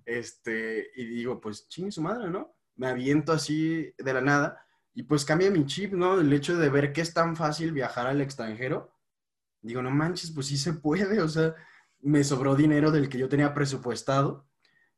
Este, 0.05 0.91
y 0.95 1.05
digo, 1.05 1.39
pues 1.39 1.67
chingue 1.67 1.91
su 1.91 2.01
madre, 2.01 2.29
¿no? 2.29 2.55
Me 2.75 2.87
aviento 2.87 3.31
así 3.31 3.93
de 3.97 4.13
la 4.13 4.21
nada 4.21 4.65
y 4.93 5.03
pues 5.03 5.25
cambia 5.25 5.51
mi 5.51 5.65
chip, 5.65 5.93
¿no? 5.93 6.19
El 6.19 6.31
hecho 6.33 6.57
de 6.57 6.69
ver 6.69 6.93
que 6.93 7.01
es 7.01 7.13
tan 7.13 7.35
fácil 7.35 7.71
viajar 7.71 8.07
al 8.07 8.21
extranjero. 8.21 8.93
Digo, 9.61 9.81
no 9.81 9.91
manches, 9.91 10.31
pues 10.31 10.47
sí 10.47 10.57
se 10.57 10.73
puede, 10.73 11.21
o 11.21 11.27
sea, 11.27 11.55
me 12.01 12.23
sobró 12.23 12.55
dinero 12.55 12.91
del 12.91 13.09
que 13.09 13.17
yo 13.17 13.29
tenía 13.29 13.53
presupuestado 13.53 14.47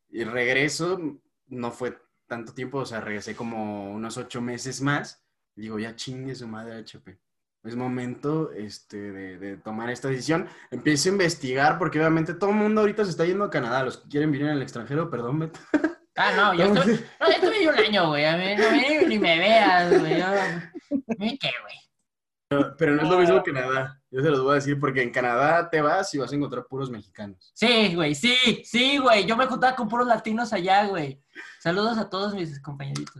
y 0.09 0.23
regreso, 0.23 0.99
no 1.47 1.71
fue 1.71 1.97
tanto 2.27 2.53
tiempo, 2.53 2.79
o 2.79 2.85
sea, 2.85 3.01
regresé 3.01 3.35
como 3.35 3.91
unos 3.91 4.17
ocho 4.17 4.41
meses 4.41 4.81
más. 4.81 5.23
Digo, 5.55 5.79
ya 5.79 5.95
chingue 5.95 6.35
su 6.35 6.47
madre 6.47 6.75
HP. 6.75 7.19
Es 7.63 7.75
momento 7.75 8.51
este, 8.51 9.11
de, 9.11 9.57
tomar 9.57 9.89
esta 9.89 10.07
decisión. 10.07 10.47
Empiezo 10.71 11.09
a 11.09 11.11
investigar 11.11 11.77
porque 11.77 11.99
obviamente 11.99 12.33
todo 12.33 12.49
el 12.49 12.55
mundo 12.55 12.81
ahorita 12.81 13.03
se 13.03 13.11
está 13.11 13.25
yendo 13.25 13.43
a 13.43 13.49
Canadá. 13.49 13.83
Los 13.83 13.97
que 13.97 14.09
quieren 14.09 14.31
venir 14.31 14.47
al 14.47 14.61
extranjero, 14.61 15.09
perdón, 15.09 15.39
Beto. 15.39 15.59
Ah, 16.23 16.33
no, 16.35 16.53
yo 16.53 16.65
estuve, 16.65 17.05
no, 17.19 17.27
yo 17.27 17.33
estuve 17.33 17.67
un 17.67 17.75
año, 17.75 18.07
güey. 18.09 18.25
A 18.25 18.37
mí, 18.37 18.55
no, 18.55 18.71
mí 18.71 19.05
ni, 19.07 19.17
me 19.17 19.39
veas, 19.39 19.99
güey. 19.99 20.19
Yo, 20.19 20.25
¿a 20.27 21.15
mí 21.17 21.37
qué, 21.39 21.49
güey? 21.63 22.65
Pero 22.77 22.95
no 22.95 23.03
es 23.03 23.09
lo 23.09 23.17
mismo 23.17 23.41
que 23.41 23.53
Canadá. 23.53 23.99
Yo 24.11 24.21
se 24.21 24.29
los 24.29 24.43
voy 24.43 24.51
a 24.51 24.55
decir 24.55 24.79
porque 24.79 25.01
en 25.01 25.09
Canadá 25.09 25.69
te 25.69 25.81
vas 25.81 26.13
y 26.13 26.19
vas 26.19 26.31
a 26.31 26.35
encontrar 26.35 26.67
puros 26.67 26.91
mexicanos. 26.91 27.51
Sí, 27.55 27.95
güey, 27.95 28.13
sí, 28.13 28.35
sí, 28.65 28.99
güey. 28.99 29.25
Yo 29.25 29.35
me 29.35 29.47
juntaba 29.47 29.75
con 29.75 29.87
puros 29.87 30.05
latinos 30.05 30.53
allá, 30.53 30.85
güey. 30.85 31.23
Saludos 31.59 31.97
a 31.97 32.09
todos 32.09 32.35
mis 32.35 32.61
compañeritos. 32.61 33.15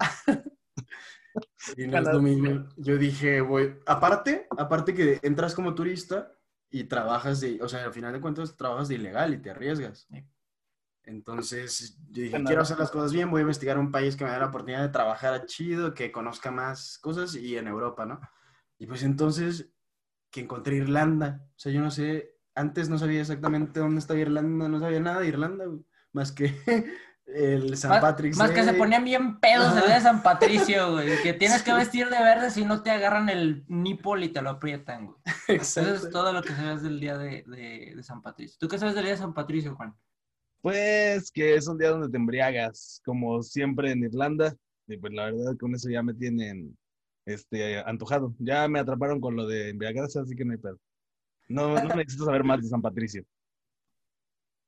Y 1.78 1.88
no 1.88 1.98
es 1.98 2.08
lo 2.08 2.22
mismo. 2.22 2.68
Yo 2.76 2.98
dije, 2.98 3.42
voy. 3.42 3.80
Aparte, 3.86 4.48
aparte 4.58 4.94
que 4.94 5.20
entras 5.24 5.56
como 5.56 5.74
turista 5.74 6.34
y 6.70 6.84
trabajas 6.84 7.40
de. 7.40 7.60
O 7.62 7.70
sea, 7.70 7.86
al 7.86 7.94
final 7.94 8.12
de 8.12 8.22
cuentas, 8.22 8.58
trabajas 8.58 8.90
de 8.90 8.96
ilegal 8.96 9.34
y 9.34 9.38
te 9.38 9.50
arriesgas. 9.50 10.08
Sí. 11.12 11.16
Entonces, 11.18 11.98
yo 12.10 12.24
dije, 12.24 12.44
quiero 12.44 12.62
hacer 12.62 12.80
las 12.80 12.92
cosas 12.92 13.14
bien, 13.14 13.30
voy 13.30 13.40
a 13.40 13.42
investigar 13.42 13.78
un 13.78 13.92
país 13.92 14.16
que 14.16 14.24
me 14.26 14.32
dé 14.32 14.40
la 14.40 14.48
oportunidad 14.48 14.82
de 14.82 14.90
trabajar 14.90 15.46
chido, 15.46 15.94
que 15.94 16.12
conozca 16.12 16.52
más 16.52 16.98
cosas 17.00 17.36
y 17.36 17.58
en 17.58 17.68
Europa, 17.68 18.06
¿no? 18.06 18.20
Y 18.78 18.88
pues 18.88 19.04
entonces, 19.04 19.70
que 20.32 20.42
encontré 20.42 20.76
Irlanda. 20.78 21.42
O 21.50 21.60
sea, 21.60 21.72
yo 21.72 21.82
no 21.82 21.92
sé, 21.92 22.36
antes 22.56 22.90
no 22.90 22.98
sabía 22.98 23.22
exactamente 23.22 23.80
dónde 23.80 24.00
estaba 24.00 24.20
Irlanda, 24.20 24.68
no 24.68 24.80
sabía 24.80 25.00
nada 25.00 25.20
de 25.20 25.28
Irlanda, 25.28 25.66
más 26.14 26.32
que 26.32 26.56
el 27.26 27.78
San 27.78 27.92
Más, 27.92 28.02
Patrick's 28.02 28.38
más 28.38 28.52
que 28.52 28.64
se 28.64 28.74
ponían 28.74 29.06
bien 29.06 29.40
pedos 29.40 29.76
el 29.78 29.90
de 29.90 30.02
San 30.02 30.22
Patricio, 30.24 30.94
güey. 30.94 31.22
Que 31.22 31.34
tienes 31.42 31.62
que 31.64 31.74
vestir 31.74 32.10
de 32.10 32.20
verde 32.20 32.50
si 32.50 32.66
no 32.66 32.82
te 32.84 32.92
agarran 32.92 33.30
el 33.30 33.64
nipple 33.68 34.26
y 34.26 34.30
te 34.30 34.42
lo 34.42 34.50
aprietan, 34.50 35.06
güey. 35.08 35.18
Eso 35.48 35.82
Exacto. 35.82 36.08
es 36.08 36.10
todo 36.10 36.34
lo 36.34 36.42
que 36.42 36.54
sabes 36.54 36.82
del 36.82 37.00
día 37.00 37.18
de, 37.18 37.44
de- 37.48 37.94
de 37.96 38.04
San 38.04 38.22
Patricio. 38.22 38.58
¿Tú 38.60 38.68
qué 38.68 38.78
sabes 38.78 38.96
del 38.96 39.04
día 39.06 39.14
de 39.14 39.20
San 39.20 39.34
Patricio, 39.34 39.76
Juan? 39.76 39.96
Pues 40.62 41.32
que 41.32 41.56
es 41.56 41.68
un 41.68 41.78
día 41.78 41.90
donde 41.90 42.10
te 42.10 42.18
embriagas, 42.18 43.02
como 43.04 43.42
siempre 43.42 43.92
en 43.92 44.04
Irlanda. 44.04 44.56
Y 44.88 44.98
pues 44.98 45.14
la 45.14 45.26
verdad 45.26 45.58
con 45.60 45.74
eso 45.74 45.90
ya 45.90 46.04
me 46.04 46.14
tienen 46.14 46.78
este, 47.26 47.80
antojado. 47.80 48.36
Ya 48.40 48.68
me 48.68 48.80
atraparon 48.80 49.20
con 49.20 49.36
lo 49.36 49.48
de 49.48 49.70
embriagarse, 49.70 50.20
así 50.20 50.36
que 50.36 50.46
no 50.46 50.52
hay 50.52 50.58
pedo. 50.58 50.80
No, 51.48 51.76
no 51.76 51.96
necesito 51.96 52.26
saber 52.26 52.44
más 52.44 52.62
de 52.62 52.70
San 52.70 52.82
Patricio. 52.82 53.24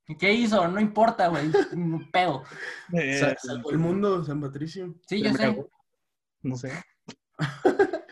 ¿Y 0.08 0.17
¿Qué 0.17 0.34
hizo? 0.34 0.67
No 0.67 0.79
importa, 0.79 1.29
güey. 1.29 1.49
Un 1.71 2.10
pedo. 2.12 2.43
Eh, 2.91 3.19
Sa- 3.19 3.62
el 3.71 3.77
mundo, 3.77 4.23
San 4.23 4.41
Patricio. 4.41 4.95
Sí, 5.08 5.21
yo 5.21 5.34
sé. 5.34 5.65
No 6.41 6.58
sé. 6.58 6.71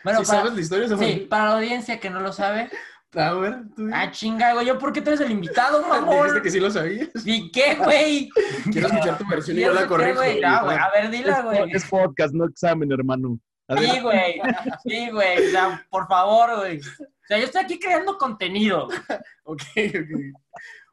Bueno, 0.02 0.20
¿Sí 0.20 0.26
para, 0.26 0.40
sabes 0.40 0.54
la 0.54 0.60
historia 0.60 0.88
sí, 0.96 1.26
para 1.28 1.44
la 1.44 1.56
audiencia 1.56 2.00
que 2.00 2.10
no 2.10 2.20
lo 2.20 2.32
sabe. 2.32 2.70
A 3.14 3.34
ver, 3.34 3.56
tú 3.76 3.88
Ah, 3.92 4.10
chinga, 4.10 4.54
güey. 4.54 4.66
¿Yo 4.66 4.78
por 4.78 4.92
qué 4.92 5.02
tú 5.02 5.10
eres 5.10 5.20
el 5.20 5.30
invitado, 5.32 5.82
mamón? 5.88 6.16
dijiste 6.24 6.42
que 6.42 6.50
sí 6.50 6.60
lo 6.60 6.70
sabías. 6.70 7.08
¿Y 7.24 7.50
qué, 7.50 7.74
güey? 7.76 8.30
Quiero 8.72 8.88
escuchar 8.88 9.18
tu 9.18 9.28
versión 9.28 9.56
y 9.58 9.60
¿Y 9.60 9.64
yo 9.64 9.72
la 9.72 9.82
qué, 9.82 9.86
corrijo. 9.88 10.14
güey? 10.16 10.40
No, 10.40 10.64
güey. 10.64 10.76
A 10.78 10.90
ver, 10.90 11.10
dila, 11.10 11.38
Es, 11.38 11.44
güey. 11.44 11.72
es 11.72 11.84
podcast, 11.86 12.34
no 12.34 12.46
examen, 12.46 12.90
hermano. 12.90 13.38
Sí, 13.78 14.00
güey. 14.00 14.40
Sí, 14.84 15.10
güey. 15.10 15.46
O 15.46 15.50
sea, 15.50 15.86
por 15.90 16.06
favor, 16.08 16.56
güey. 16.58 16.78
O 16.80 17.26
sea, 17.28 17.38
yo 17.38 17.44
estoy 17.44 17.62
aquí 17.62 17.78
creando 17.78 18.16
contenido. 18.18 18.88
Ok, 19.44 19.62
ok. 19.76 20.38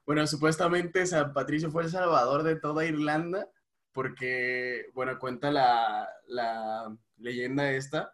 Bueno, 0.05 0.25
supuestamente 0.25 1.05
San 1.05 1.34
Patricio 1.34 1.69
fue 1.71 1.84
el 1.84 1.89
salvador 1.89 2.41
de 2.43 2.55
toda 2.55 2.84
Irlanda 2.84 3.47
porque, 3.91 4.86
bueno, 4.93 5.19
cuenta 5.19 5.51
la, 5.51 6.10
la 6.27 6.95
leyenda 7.17 7.69
esta 7.71 8.13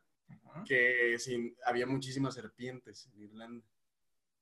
que 0.68 1.16
sin- 1.20 1.56
había 1.66 1.86
muchísimas 1.88 2.34
serpientes 2.34 3.08
en 3.14 3.22
Irlanda. 3.24 3.66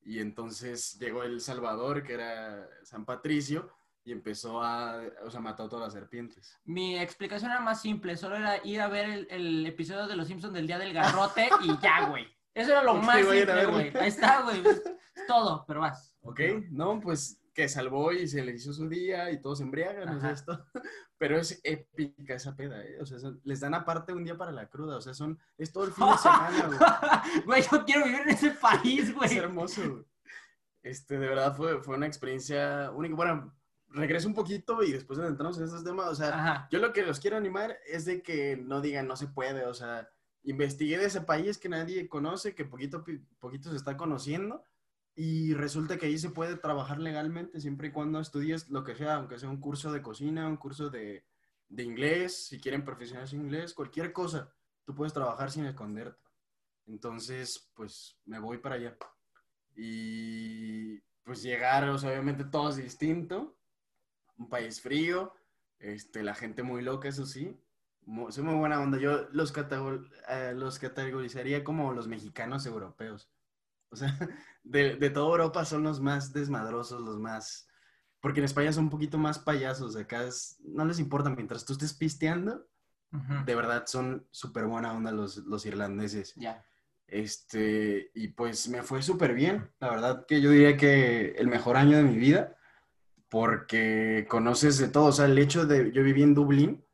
Y 0.06 0.20
entonces 0.20 0.98
llegó 1.00 1.24
el 1.24 1.39
Salvador, 1.42 2.04
que 2.04 2.13
era 2.13 2.68
San 2.84 3.06
Patricio, 3.06 3.70
y 4.04 4.12
empezó 4.12 4.62
a, 4.62 5.02
o 5.26 5.32
sea, 5.32 5.39
mató 5.39 5.63
a 5.63 5.70
todas 5.70 5.86
las 5.86 5.94
serpientes. 5.94 6.60
Mi 6.66 7.00
explicación 7.00 7.52
era 7.52 7.62
más 7.62 7.82
simple. 7.82 8.18
Solo 8.18 8.36
era 8.36 8.66
ir 8.66 8.82
a 8.82 8.88
ver 8.88 9.10
el, 9.10 9.28
el 9.30 9.66
episodio 9.66 10.08
de 10.08 10.16
Los 10.16 10.28
Simpsons 10.28 10.54
del 10.54 10.68
Día 10.68 10.78
del 10.78 10.94
Garrote 10.94 11.50
y 11.62 11.78
ya, 11.80 12.08
güey. 12.10 12.28
Eso 12.54 12.72
era 12.72 12.84
lo 12.84 12.96
más 13.02 13.26
simple, 13.26 13.66
güey. 13.66 13.98
Ahí 13.98 14.10
está, 14.10 14.42
güey. 14.42 14.62
Es 14.66 14.84
todo, 15.28 15.63
pero 15.68 15.80
vas. 15.80 16.13
¿Ok? 16.22 16.39
No, 16.70 17.00
pues 17.00 17.39
que 17.54 17.70
salvó 17.70 18.12
y 18.12 18.28
se 18.28 18.44
le 18.44 18.54
hizo 18.54 18.74
su 18.74 18.89
día 18.89 19.30
y 19.32 19.39
todos 19.39 19.60
se 19.60 19.63
embriagan, 19.63 20.10
o 20.10 20.20
sea, 20.20 20.30
Ajá. 20.30 20.32
esto. 20.32 20.66
Pero 21.18 21.38
es 21.38 21.60
épica 21.63 22.34
esa 22.34 22.56
peda, 22.56 22.84
¿eh? 22.84 22.98
O 23.00 23.06
sea, 23.06 23.20
son- 23.20 23.39
les 23.44 23.60
dan 23.60 23.74
aparte 23.76 24.12
un 24.13 24.24
día 24.24 24.36
para 24.38 24.52
la 24.52 24.70
cruda, 24.70 24.98
o 24.98 25.02
sea, 25.02 25.13
son, 25.13 25.39
es 25.58 25.72
todo 25.72 25.86
el 25.86 25.92
fin 25.92 26.06
de 26.08 26.18
semana, 26.18 26.68
güey. 26.68 26.80
Güey, 27.46 27.63
yo 27.72 27.86
quiero 27.86 28.06
vivir 28.06 28.22
en 28.22 28.30
ese 28.30 28.52
país, 28.52 29.02
Es 29.10 29.13
güey. 29.16 29.38
hermoso, 29.38 29.82
güey. 29.89 30.04
Este, 30.82 31.18
de 31.18 31.28
verdad 31.28 31.56
fue, 31.56 31.82
fue 31.82 31.96
una 31.96 32.08
experiencia 32.08 32.92
única. 32.92 33.16
Bueno, 33.16 33.54
regreso 33.88 34.28
un 34.28 34.34
poquito 34.34 34.84
y 34.84 34.92
después 34.92 35.18
entramos 35.20 35.58
en 35.60 35.66
esos 35.66 35.84
temas, 35.84 36.08
o 36.10 36.16
sea, 36.16 36.30
Ajá. 36.30 36.68
yo 36.72 36.80
lo 36.80 36.92
que 36.92 37.04
los 37.04 37.20
quiero 37.20 37.38
animar 37.38 37.78
es 37.88 38.04
de 38.06 38.22
que 38.24 38.58
no 38.58 38.82
digan 38.82 39.08
no 39.08 39.16
se 39.16 39.28
puede, 39.28 39.66
o 39.66 39.74
sea, 39.74 40.10
investigué 40.42 40.98
de 40.98 41.06
ese 41.06 41.22
país 41.22 41.58
que 41.58 41.70
nadie 41.70 42.10
conoce, 42.10 42.54
que 42.56 42.66
poquito, 42.66 43.06
poquito 43.39 43.70
se 43.70 43.78
está 43.78 43.96
conociendo 43.96 44.63
y 45.15 45.54
resulta 45.54 45.97
que 45.97 46.08
ahí 46.08 46.17
se 46.17 46.30
puede 46.32 46.56
trabajar 46.58 46.99
legalmente 46.99 47.62
siempre 47.62 47.89
y 47.89 47.91
cuando 47.91 48.19
estudies 48.19 48.69
lo 48.69 48.84
que 48.84 48.95
sea, 48.95 49.15
aunque 49.15 49.38
sea 49.39 49.49
un 49.49 49.60
curso 49.62 49.91
de 49.91 50.02
cocina, 50.02 50.47
un 50.47 50.58
curso 50.58 50.89
de, 50.89 51.26
de 51.69 51.84
inglés, 51.84 52.47
si 52.47 52.60
quieren 52.60 52.84
perfeccionarse 52.86 53.36
inglés, 53.36 53.73
cualquier 53.73 54.12
cosa, 54.13 54.52
tú 54.86 54.95
puedes 54.95 55.13
trabajar 55.13 55.52
sin 55.52 55.65
esconderte. 55.65 56.19
Entonces, 56.88 57.71
pues 57.76 58.17
me 58.26 58.39
voy 58.39 58.58
para 58.58 58.76
allá. 58.76 58.97
Y 59.76 60.99
pues 61.23 61.41
llegar, 61.43 61.88
o 61.89 61.97
sea, 61.97 62.12
obviamente 62.12 62.43
todo 62.45 62.69
es 62.69 62.76
distinto, 62.78 63.58
un 64.38 64.49
país 64.49 64.82
frío, 64.82 65.34
este, 65.80 66.23
la 66.23 66.36
gente 66.36 66.63
muy 66.63 66.82
loca, 66.84 67.10
eso 67.10 67.26
sí. 67.26 67.58
Mu- 68.06 68.32
Soy 68.32 68.43
muy 68.43 68.56
buena 68.56 68.82
onda. 68.82 68.97
Yo 68.99 69.28
los, 69.32 69.54
eh, 70.30 70.54
los 70.56 70.80
categorizaría 70.80 71.63
como 71.63 71.93
los 71.93 72.08
mexicanos 72.08 72.65
europeos. 72.65 73.30
O 73.93 73.95
sea, 73.95 74.17
de, 74.63 74.95
de 74.97 75.10
toda 75.10 75.27
Europa 75.32 75.63
son 75.65 75.84
los 75.84 76.01
más 76.01 76.34
desmadrosos, 76.34 76.99
los 77.01 77.19
más... 77.19 77.67
Porque 78.19 78.39
en 78.39 78.45
España 78.45 78.71
son 78.73 78.86
un 78.86 78.89
poquito 78.89 79.17
más 79.17 79.39
payasos. 79.39 79.95
Acá 79.95 80.23
es- 80.25 80.58
no 80.63 80.84
les 80.86 80.99
importa 80.99 81.29
mientras 81.29 81.65
tú 81.65 81.73
estés 81.73 81.93
pisteando. 81.93 82.67
De 83.45 83.53
verdad 83.53 83.84
son 83.86 84.25
súper 84.32 84.65
buena 84.65 84.91
onda 84.93 85.12
los, 85.12 85.38
los 85.38 85.65
irlandeses. 85.67 86.34
Ya. 86.36 86.65
Este, 87.06 88.10
y 88.15 88.29
pues 88.29 88.67
me 88.69 88.82
fue 88.82 89.03
súper 89.03 89.34
bien. 89.36 89.69
La 89.79 89.89
verdad 89.91 90.25
que 90.27 90.41
yo 90.41 90.49
diría 90.49 90.77
que 90.77 91.32
el 91.38 91.47
mejor 91.47 91.77
año 91.77 91.97
de 91.97 92.03
mi 92.03 92.17
vida. 92.17 92.58
porque 93.29 94.25
conoces 94.29 94.77
de 94.77 94.88
todo. 94.88 95.06
O 95.06 95.12
sea, 95.12 95.25
el 95.25 95.38
hecho 95.38 95.65
de, 95.65 95.91
yo 95.91 96.03
viví 96.03 96.23
en 96.23 96.34
Dublín 96.34 96.86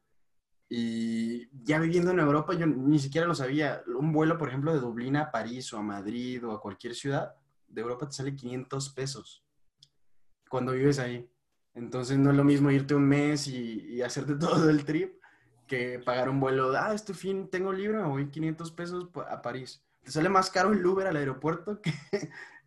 y 0.70 1.50
ya 1.64 1.80
viviendo 1.80 2.12
en 2.12 2.20
Europa, 2.20 2.54
yo 2.54 2.68
ni 2.68 3.00
siquiera 3.00 3.26
lo 3.26 3.34
sabía. 3.34 3.82
Un 3.88 4.14
vuelo, 4.14 4.38
por 4.38 4.50
ejemplo, 4.50 4.72
de 4.72 4.80
Dublín 4.80 5.16
a 5.16 5.32
París 5.32 5.74
o 5.74 5.78
a 5.78 5.82
Madrid 5.82 6.46
o 6.46 6.52
a 6.52 6.62
cualquier 6.62 6.94
ciudad 6.94 7.34
de 7.68 7.82
Europa 7.82 8.08
te 8.08 8.14
sale 8.14 8.36
500 8.36 8.90
pesos 8.90 9.44
cuando 10.48 10.74
vives 10.74 11.00
ahí. 11.00 11.28
Entonces 11.74 12.18
no 12.18 12.32
es 12.32 12.38
lo 12.38 12.44
mismo 12.44 12.72
irte 12.72 12.94
un 12.94 13.08
mes 13.08 13.48
y, 13.48 13.96
y 13.96 14.02
hacerte 14.02 14.36
todo 14.40 14.70
el 14.70 14.86
trip 14.86 15.20
que 15.68 16.00
pagar 16.00 16.30
un 16.30 16.40
vuelo. 16.40 16.72
Ah, 16.78 16.94
este 16.94 17.14
fin 17.14 17.50
tengo 17.50 17.74
libre, 17.74 17.98
me 17.98 18.08
voy 18.08 18.30
500 18.30 18.72
pesos 18.72 19.10
a 19.28 19.42
París. 19.42 19.84
Te 20.04 20.12
sale 20.12 20.30
más 20.30 20.50
caro 20.50 20.72
el 20.72 20.86
Uber 20.86 21.08
al 21.08 21.16
aeropuerto 21.16 21.82
que, 21.82 21.94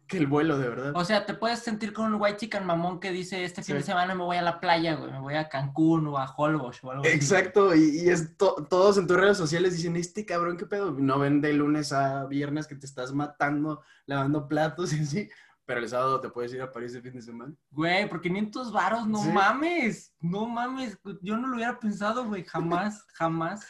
que 0.06 0.18
el 0.18 0.26
vuelo, 0.26 0.58
de 0.58 0.68
verdad. 0.68 0.92
O 0.94 1.04
sea, 1.04 1.24
te 1.24 1.34
puedes 1.34 1.60
sentir 1.60 1.92
con 1.92 2.12
un 2.12 2.20
white 2.20 2.36
chicken 2.36 2.66
mamón 2.66 3.00
que 3.00 3.10
dice, 3.10 3.44
este 3.44 3.62
fin 3.62 3.76
de 3.76 3.82
semana 3.82 4.14
me 4.14 4.24
voy 4.24 4.36
a 4.36 4.42
la 4.42 4.60
playa, 4.60 4.94
güey, 4.94 5.10
me 5.10 5.20
voy 5.20 5.34
a 5.34 5.48
Cancún 5.48 6.06
o 6.06 6.18
a 6.18 6.26
Holbox 6.36 6.84
o 6.84 6.90
algo 6.90 7.04
Exacto, 7.06 7.74
y, 7.74 8.00
y, 8.00 8.08
es 8.08 8.36
todos 8.36 8.98
en 8.98 9.06
tus 9.06 9.16
redes 9.16 9.38
sociales 9.38 9.76
dicen, 9.76 9.96
este 9.96 10.26
cabrón, 10.26 10.56
¿qué 10.56 10.66
pedo? 10.66 10.92
No 10.92 11.18
ven 11.18 11.40
de 11.40 11.52
lunes 11.52 11.92
a 11.92 12.26
viernes 12.26 12.66
que 12.66 12.74
te 12.74 12.86
estás 12.86 13.12
matando, 13.12 13.82
lavando 14.06 14.48
platos 14.48 14.92
y 14.92 15.00
así. 15.00 15.30
Pero 15.64 15.80
el 15.80 15.88
sábado 15.88 16.20
te 16.20 16.28
puedes 16.28 16.52
ir 16.52 16.60
a 16.60 16.72
París 16.72 16.94
el 16.94 17.02
fin 17.02 17.14
de 17.14 17.22
semana. 17.22 17.54
Güey, 17.70 18.08
por 18.08 18.20
500 18.20 18.72
varos, 18.72 19.06
no 19.06 19.22
mames. 19.22 20.12
No 20.20 20.46
mames. 20.46 20.98
Yo 21.22 21.36
no 21.36 21.46
lo 21.46 21.56
hubiera 21.56 21.78
pensado, 21.78 22.26
güey. 22.26 22.44
Jamás, 22.44 23.06
jamás. 23.14 23.64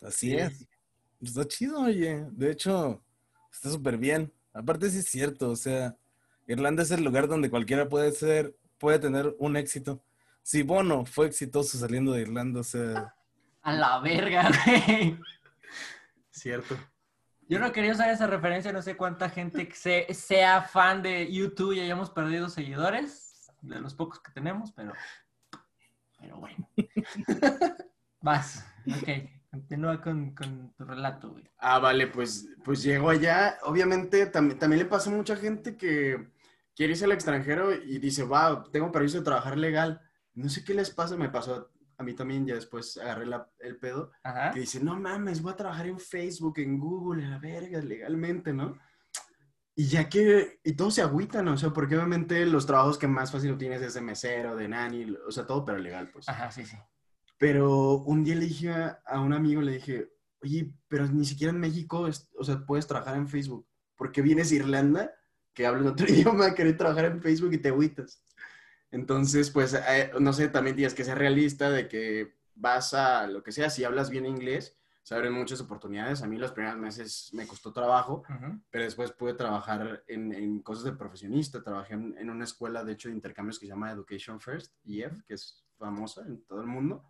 Así 0.00 0.34
es. 0.34 0.66
Está 1.20 1.46
chido, 1.46 1.80
oye. 1.80 2.26
De 2.30 2.52
hecho, 2.52 3.04
está 3.52 3.70
súper 3.70 3.98
bien. 3.98 4.32
Aparte 4.52 4.90
sí 4.90 4.98
es 4.98 5.06
cierto, 5.06 5.50
o 5.50 5.56
sea, 5.56 5.96
Irlanda 6.46 6.82
es 6.82 6.90
el 6.90 7.04
lugar 7.04 7.28
donde 7.28 7.50
cualquiera 7.50 7.88
puede 7.88 8.12
ser, 8.12 8.56
puede 8.78 8.98
tener 8.98 9.34
un 9.38 9.56
éxito. 9.56 10.02
Si 10.42 10.62
Bono 10.62 11.06
fue 11.06 11.26
exitoso 11.26 11.78
saliendo 11.78 12.12
de 12.12 12.22
Irlanda, 12.22 12.60
o 12.60 12.64
sea... 12.64 13.14
A 13.62 13.72
la 13.72 14.00
verga, 14.00 14.50
güey. 14.66 15.18
Cierto. 16.30 16.76
Yo 17.48 17.58
no 17.58 17.70
quería 17.72 17.92
usar 17.92 18.10
esa 18.10 18.26
referencia, 18.26 18.72
no 18.72 18.82
sé 18.82 18.96
cuánta 18.96 19.30
gente 19.30 19.70
sea 19.74 20.62
fan 20.62 21.02
de 21.02 21.30
YouTube 21.32 21.74
y 21.74 21.80
hayamos 21.80 22.10
perdido 22.10 22.48
seguidores, 22.48 23.52
de 23.60 23.80
los 23.80 23.94
pocos 23.94 24.20
que 24.20 24.32
tenemos, 24.32 24.72
pero, 24.72 24.92
pero 26.18 26.38
bueno. 26.38 26.68
Vas, 28.20 28.66
ok. 28.86 29.41
Continúa 29.52 30.00
con, 30.00 30.34
tu 30.34 30.84
relato, 30.84 31.32
güey. 31.32 31.44
Ah, 31.58 31.78
vale, 31.78 32.06
pues, 32.06 32.48
pues 32.64 32.82
llego 32.82 33.10
allá. 33.10 33.58
Obviamente 33.64 34.24
también, 34.24 34.58
también 34.58 34.78
le 34.78 34.88
pasa 34.88 35.10
a 35.10 35.12
mucha 35.12 35.36
gente 35.36 35.76
que 35.76 36.30
quiere 36.74 36.92
irse 36.92 37.04
al 37.04 37.12
extranjero 37.12 37.70
y 37.70 37.98
dice, 37.98 38.22
wow, 38.22 38.70
tengo 38.70 38.90
permiso 38.90 39.18
de 39.18 39.24
trabajar 39.24 39.58
legal. 39.58 40.00
No 40.32 40.48
sé 40.48 40.64
qué 40.64 40.72
les 40.72 40.88
pasa, 40.88 41.18
me 41.18 41.28
pasó 41.28 41.70
a 41.98 42.02
mí 42.02 42.14
también, 42.14 42.46
ya 42.46 42.54
después 42.54 42.96
agarré 42.96 43.26
el 43.60 43.76
pedo, 43.76 44.10
que 44.54 44.60
dice, 44.60 44.82
no 44.82 44.98
mames, 44.98 45.42
voy 45.42 45.52
a 45.52 45.56
trabajar 45.56 45.86
en 45.86 46.00
Facebook, 46.00 46.58
en 46.58 46.78
Google, 46.78 47.22
en 47.22 47.30
la 47.30 47.38
verga, 47.38 47.78
legalmente, 47.80 48.54
¿no? 48.54 48.78
Y 49.74 49.86
ya 49.86 50.08
que, 50.08 50.60
y 50.64 50.72
todos 50.72 50.94
se 50.94 51.02
agüitan, 51.02 51.46
o 51.48 51.58
sea, 51.58 51.70
porque 51.70 51.96
obviamente 51.96 52.44
los 52.46 52.66
trabajos 52.66 52.96
que 52.96 53.06
más 53.06 53.30
fácil 53.30 53.56
tienes 53.58 53.82
es 53.82 53.94
de 53.94 54.00
mesero, 54.00 54.56
de 54.56 54.66
nani, 54.66 55.14
o 55.26 55.30
sea, 55.30 55.46
todo 55.46 55.64
pero 55.64 55.78
legal, 55.78 56.10
pues. 56.10 56.26
Ajá, 56.28 56.50
sí, 56.50 56.64
sí. 56.64 56.76
Pero 57.42 57.96
un 57.96 58.22
día 58.22 58.36
le 58.36 58.44
dije 58.44 58.70
a, 58.70 59.20
un 59.20 59.32
amigo, 59.32 59.60
le 59.62 59.72
dije, 59.72 60.12
oye, 60.42 60.72
pero 60.86 61.08
ni 61.08 61.24
siquiera 61.24 61.52
en 61.52 61.58
México, 61.58 62.08
o 62.38 62.44
sea, 62.44 62.64
puedes 62.64 62.86
trabajar 62.86 63.16
en 63.16 63.26
Facebook. 63.26 63.66
porque 63.96 64.22
vienes 64.22 64.52
a 64.52 64.54
Irlanda, 64.54 65.12
que 65.52 65.66
hablan 65.66 65.88
otro 65.88 66.06
idioma, 66.08 66.54
querer 66.54 66.76
trabajar 66.76 67.06
en 67.06 67.20
Facebook 67.20 67.52
y 67.52 67.58
te 67.58 67.70
agüitas? 67.70 68.24
Entonces, 68.92 69.50
pues, 69.50 69.74
eh, 69.74 70.12
no 70.20 70.32
sé, 70.32 70.50
también 70.50 70.76
tienes 70.76 70.94
que 70.94 71.02
ser 71.02 71.18
realista 71.18 71.68
de 71.68 71.88
que 71.88 72.36
vas 72.54 72.94
a 72.94 73.26
lo 73.26 73.42
que 73.42 73.50
sea, 73.50 73.70
si 73.70 73.82
hablas 73.82 74.08
bien 74.08 74.24
inglés, 74.24 74.78
se 75.02 75.14
abren 75.16 75.32
muchas 75.32 75.60
oportunidades. 75.60 76.22
A 76.22 76.28
mí 76.28 76.38
los 76.38 76.52
primeros 76.52 76.78
meses 76.78 77.30
me 77.32 77.46
costó 77.46 77.72
trabajo, 77.72 78.22
pero 78.70 78.84
después 78.84 79.10
pude 79.12 79.34
trabajar 79.34 80.04
en, 80.06 80.60
cosas 80.60 80.84
de 80.84 80.92
profesionista. 80.92 81.62
Trabajé 81.62 81.94
en, 81.94 82.30
una 82.30 82.44
escuela, 82.44 82.84
de 82.84 82.92
hecho, 82.92 83.08
de 83.08 83.14
intercambios 83.14 83.58
que 83.58 83.66
se 83.66 83.72
llama 83.72 83.90
Education 83.90 84.40
First, 84.40 84.72
EF, 84.84 85.22
que 85.26 85.34
es 85.34 85.64
famosa 85.76 86.22
en 86.22 86.44
todo 86.44 86.60
el 86.60 86.68
mundo. 86.68 87.04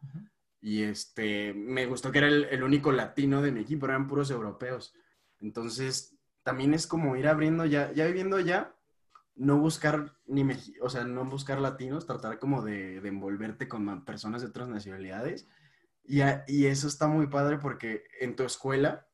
Y 0.61 0.83
este, 0.85 1.53
me 1.53 1.87
gustó 1.87 2.11
que 2.11 2.19
era 2.19 2.29
el, 2.29 2.63
único 2.63 2.93
latino 2.93 3.43
de 3.43 3.53
mi 3.53 3.61
equipo, 3.61 3.87
eran 3.87 4.09
puros 4.09 4.31
europeos. 4.31 4.95
Entonces, 5.41 6.17
también 6.43 6.73
es 6.73 6.87
como 6.87 7.17
ir 7.17 7.29
abriendo 7.29 7.67
ya, 7.67 7.93
ya 7.93 8.07
viviendo 8.07 8.41
ya, 8.41 8.75
no 9.35 9.59
buscar 9.59 10.13
ni 10.27 10.47
o 10.81 10.89
sea, 10.89 11.05
no 11.05 11.25
buscar 11.25 11.61
latinos, 11.61 12.07
tratar 12.07 12.39
como 12.39 12.63
de, 12.63 13.01
de 13.01 13.09
envolverte 13.09 13.69
con 13.69 14.05
personas 14.05 14.41
de 14.41 14.49
otras 14.49 14.69
nacionalidades. 14.69 15.47
Y, 16.05 16.21
y, 16.49 16.67
eso 16.67 16.89
está 16.89 17.07
muy 17.07 17.29
padre 17.29 17.59
porque 17.59 18.05
en 18.21 18.35
tu 18.35 18.43
escuela 18.43 19.07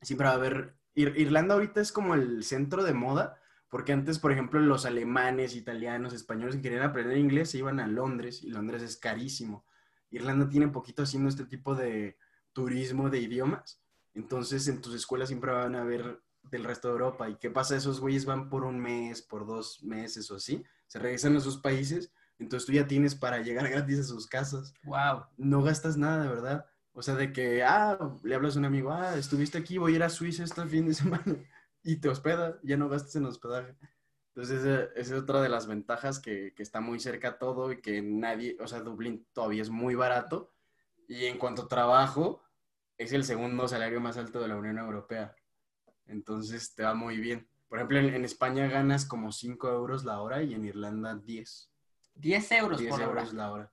siempre 0.00 0.26
va 0.26 0.32
a 0.32 0.36
haber, 0.36 0.76
Irlanda 0.94 1.54
ahorita 1.54 1.80
es 1.80 1.90
como 1.90 2.14
el 2.14 2.44
centro 2.44 2.84
de 2.84 2.94
moda, 2.94 3.40
porque 3.68 3.92
antes, 3.92 4.18
por 4.18 4.32
ejemplo, 4.32 4.60
los 4.60 4.86
alemanes, 4.86 5.54
italianos, 5.54 6.14
españoles 6.14 6.56
que 6.56 6.62
querían 6.62 6.82
aprender 6.82 7.18
inglés 7.18 7.50
se 7.50 7.58
iban 7.58 7.80
a 7.80 7.86
Londres 7.86 8.42
y 8.42 8.50
Londres 8.50 8.82
es 8.82 8.96
carísimo. 8.96 9.66
Irlanda 10.10 10.48
tiene 10.48 10.68
poquito 10.68 11.02
haciendo 11.02 11.28
este 11.28 11.44
tipo 11.44 11.74
de 11.74 12.16
turismo 12.52 13.10
de 13.10 13.20
idiomas. 13.20 13.80
Entonces, 14.14 14.66
en 14.68 14.80
tus 14.80 14.94
escuelas 14.94 15.28
siempre 15.28 15.52
van 15.52 15.76
a 15.76 15.84
ver 15.84 16.22
del 16.50 16.64
resto 16.64 16.88
de 16.88 16.92
Europa. 16.92 17.28
¿Y 17.28 17.36
qué 17.36 17.50
pasa? 17.50 17.76
Esos 17.76 18.00
güeyes 18.00 18.24
van 18.24 18.48
por 18.48 18.64
un 18.64 18.80
mes, 18.80 19.22
por 19.22 19.46
dos 19.46 19.82
meses 19.82 20.30
o 20.30 20.36
así. 20.36 20.64
Se 20.86 20.98
regresan 20.98 21.36
a 21.36 21.40
sus 21.40 21.58
países. 21.58 22.10
Entonces 22.38 22.66
tú 22.66 22.72
ya 22.72 22.86
tienes 22.86 23.14
para 23.14 23.38
llegar 23.38 23.68
gratis 23.70 24.00
a 24.00 24.04
sus 24.04 24.26
casas. 24.26 24.74
Wow. 24.84 25.24
No 25.36 25.62
gastas 25.62 25.96
nada, 25.96 26.22
de 26.22 26.28
verdad. 26.28 26.66
O 26.92 27.02
sea, 27.02 27.14
de 27.14 27.32
que, 27.32 27.62
ah, 27.62 27.98
le 28.22 28.34
hablas 28.34 28.56
a 28.56 28.58
un 28.58 28.64
amigo, 28.64 28.92
ah, 28.92 29.16
estuviste 29.16 29.58
aquí, 29.58 29.78
voy 29.78 29.92
a 29.92 29.96
ir 29.96 30.02
a 30.02 30.08
Suiza 30.08 30.44
este 30.44 30.66
fin 30.66 30.86
de 30.86 30.94
semana 30.94 31.36
y 31.82 31.96
te 31.96 32.08
hospeda, 32.08 32.58
ya 32.62 32.76
no 32.76 32.88
gastas 32.88 33.16
en 33.16 33.26
hospedaje. 33.26 33.76
Entonces, 34.34 34.64
esa, 34.64 34.84
es 34.94 35.12
otra 35.12 35.40
de 35.40 35.48
las 35.48 35.66
ventajas 35.66 36.18
que, 36.18 36.52
que, 36.54 36.62
está 36.62 36.80
muy 36.80 37.00
cerca 37.00 37.38
todo 37.38 37.72
y 37.72 37.80
que 37.80 38.02
nadie, 38.02 38.56
o 38.60 38.68
sea, 38.68 38.80
Dublín 38.80 39.26
todavía 39.32 39.62
es 39.62 39.70
muy 39.70 39.94
barato. 39.94 40.52
Y 41.08 41.24
en 41.24 41.38
cuanto 41.38 41.62
a 41.62 41.68
trabajo, 41.68 42.42
es 42.98 43.12
el 43.12 43.24
segundo 43.24 43.66
salario 43.68 44.00
más 44.00 44.16
alto 44.16 44.40
de 44.40 44.48
la 44.48 44.56
Unión 44.56 44.78
Europea. 44.78 45.34
Entonces, 46.06 46.74
te 46.74 46.82
va 46.82 46.94
muy 46.94 47.18
bien. 47.18 47.48
Por 47.68 47.78
ejemplo, 47.78 47.98
en, 47.98 48.24
España 48.24 48.66
ganas 48.66 49.04
como 49.04 49.30
5 49.30 49.68
euros 49.68 50.04
la 50.04 50.20
hora 50.20 50.42
y 50.42 50.54
en 50.54 50.64
Irlanda 50.64 51.14
10. 51.14 51.67
10 52.18 52.52
euros 52.52 52.80
10 52.80 52.90
por 52.90 53.02
euros 53.02 53.32
la 53.32 53.52
hora. 53.52 53.72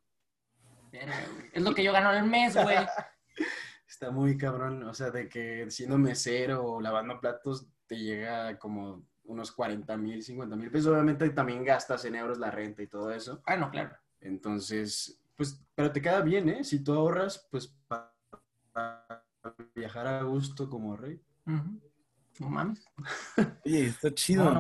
Es 1.51 1.62
lo 1.62 1.73
que 1.73 1.84
yo 1.84 1.91
gano 1.91 2.12
el 2.13 2.23
mes, 2.23 2.55
güey. 2.55 2.77
Está 3.88 4.12
muy 4.12 4.38
cabrón. 4.38 4.84
O 4.84 4.93
sea, 4.93 5.12
de 5.12 5.27
que 5.27 5.69
siendo 5.69 5.97
mesero 5.97 6.65
o 6.65 6.81
lavando 6.81 7.19
platos, 7.19 7.67
te 7.88 7.97
llega 7.97 8.58
como 8.58 9.05
unos 9.25 9.51
40 9.51 9.97
mil, 9.97 10.23
50 10.23 10.55
mil 10.55 10.71
pesos. 10.71 10.91
Obviamente 10.91 11.29
también 11.29 11.63
gastas 11.63 12.05
en 12.05 12.15
euros 12.15 12.38
la 12.38 12.51
renta 12.51 12.81
y 12.81 12.88
todo 12.88 13.12
eso. 13.12 13.41
Ah, 13.45 13.58
no, 13.58 13.69
claro. 13.71 13.95
Entonces, 14.21 15.19
pues, 15.36 15.62
pero 15.75 15.91
te 15.91 16.01
queda 16.01 16.21
bien, 16.21 16.49
¿eh? 16.49 16.63
Si 16.63 16.84
tú 16.84 16.93
ahorras, 16.93 17.47
pues, 17.51 17.75
para, 17.88 18.13
viajar 19.75 20.08
a 20.08 20.23
gusto 20.23 20.69
como 20.69 20.97
rey. 20.97 21.21
No 21.45 22.49
mames. 22.49 22.84
Oye, 23.65 23.86
está 23.86 24.13
chido. 24.13 24.51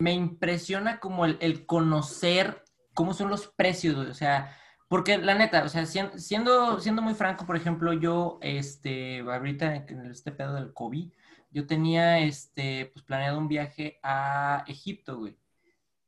Me 0.00 0.12
impresiona 0.12 0.98
como 0.98 1.26
el, 1.26 1.66
conocer 1.66 2.64
cómo 2.94 3.14
son 3.14 3.30
los 3.30 3.46
precios, 3.46 3.96
o 3.96 4.14
sea, 4.14 4.56
porque 4.88 5.18
la 5.18 5.34
neta, 5.34 5.62
o 5.62 5.68
sea, 5.68 5.86
siendo, 5.86 6.80
siendo 6.80 7.02
muy 7.02 7.14
franco, 7.14 7.46
por 7.46 7.56
ejemplo, 7.56 7.92
yo, 7.92 8.38
este, 8.42 9.20
ahorita 9.20 9.76
en 9.76 10.06
este 10.10 10.32
pedo 10.32 10.54
del 10.54 10.72
COVID, 10.74 11.12
yo 11.50 11.66
tenía, 11.66 12.18
este, 12.20 12.90
pues 12.92 13.04
planeado 13.04 13.38
un 13.38 13.48
viaje 13.48 14.00
a 14.02 14.64
Egipto, 14.66 15.18
güey. 15.18 15.36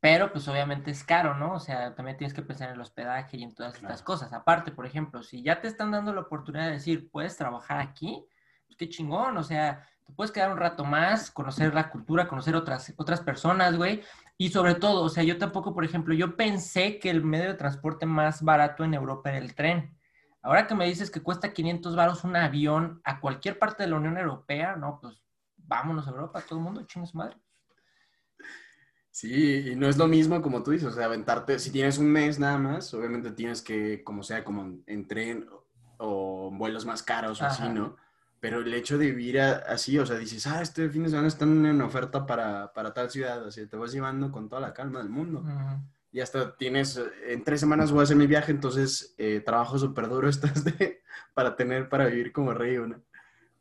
Pero, 0.01 0.33
pues 0.33 0.49
obviamente 0.49 0.91
es 0.91 1.05
caro, 1.05 1.37
¿no? 1.37 1.55
O 1.55 1.61
sea, 1.61 1.95
también 1.95 2.17
tienes 2.17 2.35
que 2.35 2.43
pensar 2.43 2.69
en 2.69 2.75
el 2.75 2.81
hospedaje 2.81 3.37
y 3.37 3.45
en 3.45 3.55
todas 3.55 3.77
estas 3.77 4.03
cosas. 4.03 4.33
Aparte, 4.33 4.73
por 4.73 4.85
ejemplo, 4.87 5.23
si 5.23 5.43
ya 5.43 5.61
te 5.61 5.69
están 5.69 5.93
dando 5.93 6.13
la 6.13 6.23
oportunidad 6.23 6.67
de 6.67 6.73
decir, 6.73 7.09
puedes 7.11 7.37
trabajar 7.37 7.79
aquí, 7.79 8.27
pues 8.73 8.77
qué 8.79 8.89
chingón, 8.89 9.37
o 9.37 9.43
sea, 9.43 9.87
te 10.07 10.13
puedes 10.13 10.33
quedar 10.33 10.51
un 10.51 10.59
rato 10.59 10.85
más, 10.85 11.31
conocer 11.31 11.75
la 11.75 11.91
cultura, 11.91 12.27
conocer 12.27 12.57
otras, 12.57 12.93
otras 12.97 13.21
personas, 13.21 13.77
güey. 13.77 14.03
Y 14.39 14.49
sobre 14.49 14.75
todo, 14.75 15.03
o 15.03 15.09
sea, 15.09 15.23
yo 15.23 15.39
tampoco, 15.39 15.75
por 15.75 15.85
ejemplo, 15.85 16.15
yo 16.15 16.37
pensé 16.37 16.99
que 16.99 17.11
el 17.11 17.23
medio 17.23 17.49
de 17.49 17.55
transporte 17.55 18.07
más 18.07 18.43
barato 18.43 18.83
en 18.85 18.95
Europa 18.95 19.31
era 19.31 19.39
el 19.39 19.55
tren. 19.55 19.97
Ahora 20.41 20.67
que 20.67 20.75
me 20.75 20.87
dices 20.87 21.11
que 21.11 21.23
cuesta 21.23 21.53
500 21.53 21.95
varos 21.95 22.25
un 22.25 22.35
avión 22.35 23.01
a 23.05 23.21
cualquier 23.21 23.59
parte 23.59 23.85
de 23.85 23.91
la 23.91 23.97
Unión 23.97 24.17
Europea, 24.17 24.75
no, 24.75 24.99
pues 25.01 25.23
vámonos 25.57 26.07
a 26.07 26.11
Europa, 26.11 26.41
todo 26.41 26.59
el 26.59 26.65
mundo, 26.65 26.83
chingue 26.85 27.09
madre. 27.13 27.37
Sí, 29.11 29.73
y 29.73 29.77
no 29.77 29.87
es 29.87 29.99
lo 29.99 30.09
mismo 30.09 30.41
como 30.41 30.63
tú 30.63 30.71
dices, 30.71 30.89
o 30.89 30.93
sea, 30.93 31.05
aventarte, 31.05 31.59
si 31.59 31.71
tienes 31.71 31.99
un 31.99 32.07
mes 32.07 32.39
nada 32.39 32.57
más, 32.57 32.93
obviamente 32.95 33.31
tienes 33.33 33.61
que, 33.61 34.03
como 34.03 34.23
sea, 34.23 34.43
como 34.43 34.79
en 34.87 35.07
tren 35.07 35.47
o, 35.99 36.51
vuelos 36.51 36.87
más 36.87 37.03
caros 37.03 37.41
o 37.43 37.45
así, 37.45 37.69
¿no? 37.69 37.97
Pero 38.43 38.59
el 38.59 38.75
hecho 38.75 38.99
de 38.99 39.07
vivir 39.07 39.41
así, 39.41 39.97
o 40.01 40.05
sea, 40.05 40.19
dices, 40.19 40.49
ah, 40.49 40.61
este 40.63 40.91
fin 40.91 41.05
de 41.05 41.11
semana 41.11 41.29
están 41.29 41.65
en 41.65 41.81
oferta 41.81 42.27
para, 42.27 42.73
para 42.73 42.93
tal 42.93 43.09
ciudad, 43.09 43.47
así 43.47 43.69
te 43.69 43.77
vas 43.77 43.93
llevando 43.93 44.33
con 44.33 44.49
toda 44.49 44.61
la 44.61 44.75
calma 44.75 44.99
del 44.99 45.11
mundo. 45.11 45.45
y 46.11 46.19
hasta 46.19 46.57
tienes, 46.57 47.01
en 47.25 47.45
tres 47.45 47.61
semanas 47.61 47.93
voy 47.93 48.01
a 48.01 48.03
hacer 48.03 48.17
mi 48.17 48.27
viaje, 48.27 48.51
entonces 48.51 49.15
eh, 49.17 49.41
trabajo 49.47 49.79
súper 49.79 50.09
duro 50.09 50.29
estás 50.29 50.65
de, 50.65 51.03
para 51.35 51.55
tener, 51.55 51.89
para 51.89 52.07
vivir 52.07 52.33
como 52.33 52.53
rey, 52.53 52.79
¿no? 52.79 53.01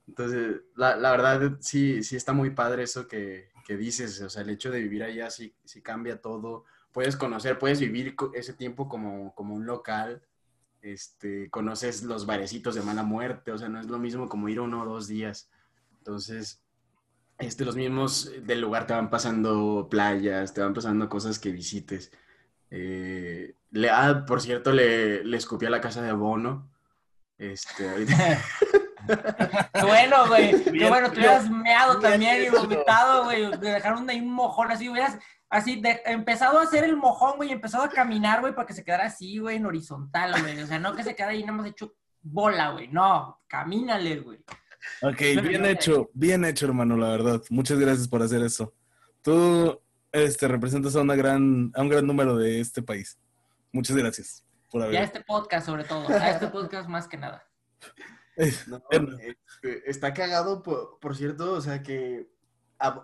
Entonces, 0.07 0.61
la, 0.75 0.95
la, 0.95 1.11
verdad, 1.11 1.57
sí, 1.59 2.01
sí 2.01 2.15
está 2.15 2.33
muy 2.33 2.49
padre 2.49 2.81
eso 2.81 3.07
que, 3.07 3.51
que, 3.67 3.77
dices, 3.77 4.19
o 4.21 4.31
sea, 4.31 4.41
el 4.41 4.49
hecho 4.49 4.71
de 4.71 4.79
vivir 4.79 5.03
allá 5.03 5.29
sí, 5.29 5.55
sí 5.63 5.83
cambia 5.83 6.19
todo, 6.19 6.65
puedes 6.91 7.15
conocer, 7.15 7.59
puedes 7.59 7.79
vivir 7.79 8.15
ese 8.33 8.53
tiempo 8.53 8.89
como, 8.89 9.35
como 9.35 9.53
un 9.53 9.67
local, 9.67 10.23
este, 10.81 11.49
conoces 11.49 12.03
los 12.03 12.25
barecitos 12.25 12.75
de 12.75 12.81
mala 12.81 13.03
muerte, 13.03 13.51
o 13.51 13.57
sea, 13.57 13.69
no 13.69 13.79
es 13.79 13.87
lo 13.87 13.99
mismo 13.99 14.27
como 14.27 14.49
ir 14.49 14.59
uno 14.59 14.83
o 14.83 14.85
dos 14.85 15.07
días. 15.07 15.49
Entonces, 15.99 16.61
este, 17.37 17.65
los 17.65 17.75
mismos 17.75 18.31
del 18.43 18.61
lugar 18.61 18.87
te 18.87 18.93
van 18.93 19.09
pasando 19.09 19.87
playas, 19.89 20.53
te 20.53 20.61
van 20.61 20.73
pasando 20.73 21.09
cosas 21.09 21.39
que 21.39 21.51
visites. 21.51 22.11
Eh, 22.69 23.55
le, 23.71 23.89
ah, 23.89 24.25
por 24.25 24.41
cierto, 24.41 24.71
le, 24.71 25.23
le 25.23 25.37
escupí 25.37 25.65
a 25.65 25.69
la 25.69 25.81
casa 25.81 26.01
de 26.01 26.13
Bono. 26.13 26.69
Este, 27.37 27.85
bueno, 29.81 30.27
güey. 30.27 30.63
Qué 30.63 30.89
bueno, 30.89 31.11
te 31.11 31.19
hubieras 31.19 31.49
meado 31.49 31.99
también 31.99 32.43
y 32.43 32.49
vomitado, 32.49 33.25
güey. 33.25 33.51
Dejaron 33.57 34.09
ahí 34.09 34.19
un 34.19 34.33
mojón 34.33 34.71
así, 34.71 34.89
hubieras 34.89 35.17
así 35.49 35.81
de, 35.81 36.01
empezado 36.05 36.59
a 36.59 36.63
hacer 36.63 36.83
el 36.83 36.95
mojón, 36.95 37.37
güey, 37.37 37.51
empezado 37.51 37.83
a 37.83 37.89
caminar, 37.89 38.41
güey, 38.41 38.55
para 38.55 38.65
que 38.65 38.73
se 38.73 38.83
quedara 38.83 39.05
así, 39.05 39.37
güey, 39.37 39.57
en 39.57 39.65
horizontal, 39.65 40.41
güey. 40.41 40.61
O 40.61 40.67
sea, 40.67 40.79
no 40.79 40.95
que 40.95 41.03
se 41.03 41.15
quedara 41.15 41.33
ahí 41.33 41.41
nada 41.41 41.53
más 41.53 41.67
hecho 41.67 41.93
bola, 42.21 42.71
güey. 42.71 42.87
No, 42.87 43.41
camínale, 43.47 44.19
güey. 44.19 44.39
Ok, 45.01 45.19
bien 45.43 45.65
hecho, 45.65 46.09
bien 46.13 46.45
hecho, 46.45 46.65
hermano, 46.65 46.97
la 46.97 47.09
verdad. 47.09 47.41
Muchas 47.49 47.77
gracias 47.79 48.07
por 48.07 48.21
hacer 48.21 48.41
eso. 48.41 48.73
Tú 49.21 49.79
este, 50.11 50.47
representas 50.47 50.95
a, 50.95 51.01
una 51.01 51.15
gran, 51.15 51.71
a 51.75 51.81
un 51.81 51.89
gran 51.89 52.07
número 52.07 52.35
de 52.37 52.59
este 52.59 52.81
país. 52.81 53.19
Muchas 53.71 53.95
gracias 53.95 54.45
por 54.69 54.81
haber. 54.81 54.95
Y 54.95 54.97
a 54.97 55.03
este 55.03 55.21
podcast, 55.21 55.65
sobre 55.65 55.83
todo. 55.83 56.09
A 56.09 56.29
este 56.31 56.47
podcast 56.47 56.89
más 56.89 57.07
que 57.07 57.17
nada. 57.17 57.43
Este, 58.91 59.89
está 59.89 60.13
cagado, 60.13 60.63
por, 60.63 61.15
cierto, 61.15 61.53
o 61.53 61.61
sea 61.61 61.83
que. 61.83 62.31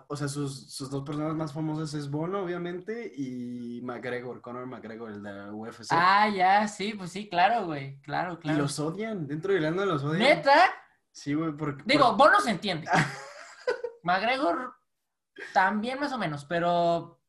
o 0.08 0.16
sea, 0.16 0.28
sus, 0.28 0.72
sus, 0.72 0.90
dos 0.90 1.04
personas 1.04 1.34
más 1.34 1.52
famosas 1.52 1.94
es 1.94 2.10
Bono, 2.10 2.42
obviamente, 2.42 3.12
y 3.14 3.80
McGregor, 3.82 4.40
Conor 4.40 4.66
McGregor, 4.66 5.10
el 5.10 5.22
de 5.22 5.32
la 5.32 5.52
UFC. 5.52 5.86
Ah, 5.90 6.28
ya, 6.28 6.66
sí, 6.66 6.94
pues 6.94 7.12
sí, 7.12 7.28
claro, 7.28 7.66
güey. 7.66 8.00
Claro, 8.00 8.40
claro. 8.40 8.58
Y 8.58 8.60
los 8.60 8.78
odian, 8.80 9.26
dentro 9.26 9.52
de 9.52 9.58
Irlanda 9.58 9.86
los 9.86 10.02
odian. 10.02 10.22
¿Neta? 10.22 10.70
Sí, 11.12 11.34
güey, 11.34 11.52
porque. 11.52 11.84
Digo, 11.86 12.12
Bono 12.16 12.40
se 12.40 12.50
entiende. 12.50 12.88
McGregor 14.02 14.74
también 15.52 16.00
más 16.00 16.12
o 16.12 16.18
menos, 16.18 16.44
pero, 16.44 17.20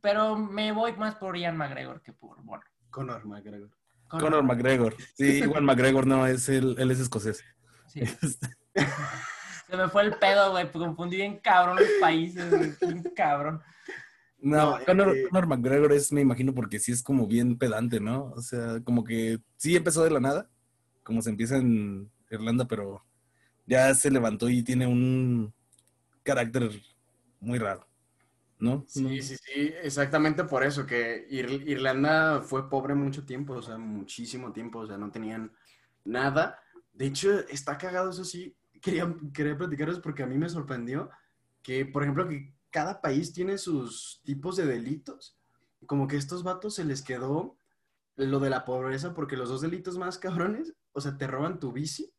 pero 0.00 0.36
me 0.36 0.72
voy 0.72 0.94
más 0.94 1.16
por 1.16 1.36
Ian 1.36 1.56
McGregor 1.56 2.00
que 2.00 2.12
por 2.12 2.42
Bono. 2.42 2.62
Conor 2.90 3.26
McGregor. 3.26 3.70
Conor, 4.08 4.42
McGregor. 4.42 4.96
Sí, 5.14 5.24
igual 5.44 5.62
McGregor 5.62 6.06
no, 6.06 6.26
es 6.26 6.48
el, 6.48 6.76
él 6.78 6.90
es 6.90 7.00
escocés. 7.00 7.42
Sí. 7.88 8.00
Este. 8.22 8.48
Se 9.66 9.76
me 9.78 9.88
fue 9.88 10.02
el 10.02 10.14
pedo, 10.16 10.50
güey, 10.50 10.70
confundí 10.70 11.16
bien 11.16 11.38
cabrón 11.38 11.76
los 11.76 11.88
países, 12.00 12.78
bien 12.80 13.02
cabrón. 13.16 13.62
No, 14.38 14.78
Conor, 14.84 15.16
eh, 15.16 15.26
Conor, 15.30 15.46
McGregor 15.46 15.92
es, 15.92 16.12
me 16.12 16.20
imagino, 16.20 16.54
porque 16.54 16.78
sí 16.78 16.92
es 16.92 17.02
como 17.02 17.26
bien 17.26 17.56
pedante, 17.56 17.98
¿no? 17.98 18.26
O 18.36 18.42
sea, 18.42 18.80
como 18.84 19.04
que 19.04 19.38
sí 19.56 19.74
empezó 19.74 20.04
de 20.04 20.10
la 20.10 20.20
nada, 20.20 20.50
como 21.02 21.22
se 21.22 21.30
empieza 21.30 21.56
en 21.56 22.10
Irlanda, 22.30 22.66
pero 22.66 23.02
ya 23.66 23.94
se 23.94 24.10
levantó 24.10 24.50
y 24.50 24.62
tiene 24.62 24.86
un 24.86 25.54
carácter 26.22 26.70
muy 27.40 27.58
raro, 27.58 27.86
¿no? 28.64 28.84
Sí, 28.88 29.20
sí, 29.22 29.36
sí, 29.36 29.74
exactamente 29.82 30.44
por 30.44 30.64
eso, 30.64 30.86
que 30.86 31.26
Irlanda 31.30 32.40
fue 32.40 32.70
pobre 32.70 32.94
mucho 32.94 33.24
tiempo, 33.24 33.52
o 33.54 33.62
sea, 33.62 33.76
muchísimo 33.76 34.52
tiempo, 34.52 34.80
o 34.80 34.86
sea, 34.86 34.96
no 34.96 35.10
tenían 35.10 35.52
nada. 36.04 36.58
De 36.92 37.06
hecho, 37.06 37.40
está 37.48 37.76
cagado 37.76 38.10
eso 38.10 38.24
sí. 38.24 38.56
Quería, 38.80 39.14
quería 39.32 39.56
platicaros 39.56 40.00
porque 40.00 40.22
a 40.22 40.26
mí 40.26 40.36
me 40.36 40.48
sorprendió 40.48 41.10
que, 41.62 41.84
por 41.84 42.02
ejemplo, 42.02 42.28
que 42.28 42.54
cada 42.70 43.00
país 43.00 43.32
tiene 43.32 43.58
sus 43.58 44.20
tipos 44.24 44.56
de 44.56 44.66
delitos. 44.66 45.38
Como 45.86 46.08
que 46.08 46.16
a 46.16 46.18
estos 46.18 46.42
vatos 46.42 46.74
se 46.74 46.84
les 46.84 47.02
quedó 47.02 47.56
lo 48.16 48.40
de 48.40 48.50
la 48.50 48.64
pobreza 48.64 49.14
porque 49.14 49.36
los 49.36 49.48
dos 49.48 49.60
delitos 49.60 49.98
más 49.98 50.18
cabrones, 50.18 50.74
o 50.92 51.00
sea, 51.00 51.16
te 51.16 51.26
roban 51.26 51.60
tu 51.60 51.72
bici. 51.72 52.12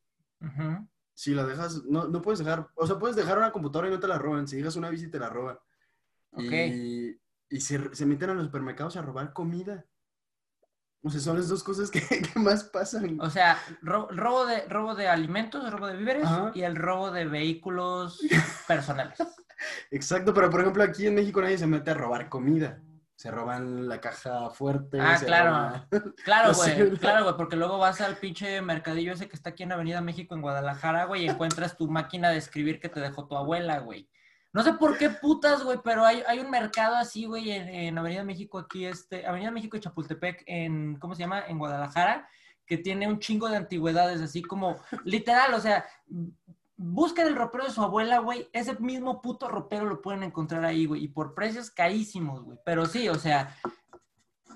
Si 1.13 1.33
la 1.33 1.45
dejas, 1.45 1.83
no, 1.85 2.07
no 2.07 2.21
puedes 2.21 2.39
dejar, 2.39 2.67
o 2.75 2.85
sea, 2.85 2.99
puedes 2.99 3.15
dejar 3.15 3.37
una 3.37 3.51
computadora 3.51 3.87
y 3.87 3.91
no 3.91 3.99
te 3.99 4.07
la 4.07 4.19
roban. 4.19 4.47
Si 4.47 4.57
dejas 4.57 4.75
una 4.75 4.89
bici, 4.89 5.07
te 5.07 5.19
la 5.19 5.29
roban. 5.29 5.57
Y, 6.37 7.19
y 7.49 7.61
se, 7.61 7.93
se, 7.95 8.05
meten 8.05 8.29
a 8.29 8.33
los 8.33 8.45
supermercados 8.45 8.97
a 8.97 9.01
robar 9.01 9.33
comida. 9.33 9.85
O 11.03 11.09
sea, 11.09 11.21
son 11.21 11.37
las 11.37 11.47
dos 11.47 11.63
cosas 11.63 11.91
que, 11.91 12.01
más 12.35 12.63
pasan. 12.65 13.19
O 13.21 13.29
sea, 13.29 13.59
robo, 13.81 14.45
de, 14.45 14.67
robo 14.67 14.95
de 14.95 15.07
alimentos, 15.07 15.71
robo 15.71 15.87
de 15.87 15.97
víveres 15.97 16.27
y 16.53 16.63
el 16.63 16.75
robo 16.75 17.11
de 17.11 17.25
vehículos 17.25 18.19
personales. 18.67 19.17
Exacto, 19.91 20.33
pero 20.33 20.49
por 20.49 20.61
ejemplo 20.61 20.83
aquí 20.83 21.07
en 21.07 21.15
México 21.15 21.41
nadie 21.41 21.57
se 21.57 21.67
mete 21.67 21.91
a 21.91 21.93
robar 21.93 22.27
comida 22.27 22.81
se 23.15 23.31
roban 23.31 23.87
la 23.87 24.01
caja 24.01 24.49
fuerte. 24.49 24.99
Ah, 24.99 25.17
claro. 25.23 25.87
Claro, 26.25 26.53
güey. 26.53 26.91
claro, 26.97 27.23
güey, 27.23 27.37
porque 27.37 27.55
luego 27.55 27.77
vas 27.77 28.01
al 28.01 28.17
pinche 28.17 28.61
mercadillo 28.61 29.13
ese 29.13 29.27
que 29.27 29.35
está 29.35 29.51
aquí 29.51 29.63
en 29.63 29.71
Avenida 29.71 30.01
México, 30.01 30.35
en 30.35 30.41
Guadalajara, 30.41 31.05
güey, 31.05 31.23
y 31.25 31.29
encuentras 31.29 31.77
tu 31.77 31.87
máquina 31.87 32.29
de 32.29 32.37
escribir 32.37 32.79
que 32.79 32.89
te 32.89 32.99
dejó 32.99 33.27
tu 33.27 33.37
abuela, 33.37 33.79
güey. 33.79 34.09
No 34.55 34.63
sé 34.63 34.71
por 34.71 34.97
qué 34.97 35.09
putas, 35.09 35.65
güey, 35.65 35.79
pero 35.83 36.05
hay, 36.05 36.23
hay 36.25 36.39
un 36.39 36.49
mercado 36.49 36.95
así, 36.95 37.25
güey, 37.25 37.51
en, 37.51 37.97
Avenida 37.97 38.23
México, 38.23 38.57
aquí, 38.57 38.85
este, 38.85 39.27
Avenida 39.27 39.51
México 39.51 39.75
y 39.75 39.81
Chapultepec, 39.81 40.43
en, 40.45 40.97
¿cómo 40.97 41.13
se 41.13 41.23
llama? 41.23 41.43
En 41.45 41.59
Guadalajara, 41.59 42.29
que 42.65 42.77
tiene 42.77 43.05
un 43.05 43.19
chingo 43.19 43.49
de 43.49 43.57
antigüedades, 43.57 44.21
así 44.21 44.41
como, 44.41 44.77
literal, 45.03 45.53
o 45.55 45.59
sea, 45.59 45.85
busquen 46.77 47.27
el 47.27 47.35
ropero 47.35 47.65
de 47.65 47.71
su 47.71 47.81
abuela, 47.81 48.19
güey. 48.19 48.47
Ese 48.53 48.79
mismo 48.79 49.21
puto 49.21 49.49
ropero 49.49 49.87
lo 49.87 50.01
pueden 50.01 50.23
encontrar 50.23 50.63
ahí, 50.63 50.85
güey. 50.85 51.03
Y 51.03 51.07
por 51.09 51.33
precios 51.33 51.69
carísimos, 51.69 52.41
güey. 52.41 52.57
Pero 52.63 52.85
sí, 52.85 53.09
o 53.09 53.15
sea, 53.15 53.57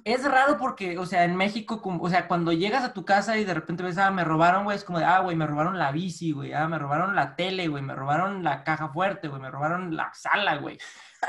es 0.04 0.24
raro 0.24 0.58
porque, 0.58 0.98
o 0.98 1.06
sea, 1.06 1.24
en 1.24 1.36
México, 1.36 1.82
o 1.84 2.10
sea, 2.10 2.28
cuando 2.28 2.52
llegas 2.52 2.84
a 2.84 2.94
tu 2.94 3.06
casa 3.06 3.38
y 3.38 3.46
de 3.46 3.54
repente 3.54 3.84
ves, 3.84 3.98
ah, 3.98 4.12
me 4.12 4.24
robaron, 4.24 4.64
güey, 4.64 4.78
es 4.78 4.84
como 4.84 5.00
de, 5.00 5.06
ah, 5.06 5.20
güey, 5.20 5.36
me 5.36 5.48
robaron 5.48 5.78
la 5.78 5.92
bici, 5.92 6.32
güey. 6.32 6.54
Ah, 6.54 6.68
me 6.68 6.80
robaron 6.80 7.16
la 7.16 7.36
tele, 7.36 7.68
güey. 7.68 7.84
Me 7.84 7.96
robaron 7.96 8.44
la 8.44 8.64
caja 8.64 8.90
fuerte, 8.90 9.28
güey. 9.28 9.42
Me 9.42 9.52
robaron 9.52 9.96
la 9.96 10.12
sala, 10.14 10.58
güey. 10.58 10.78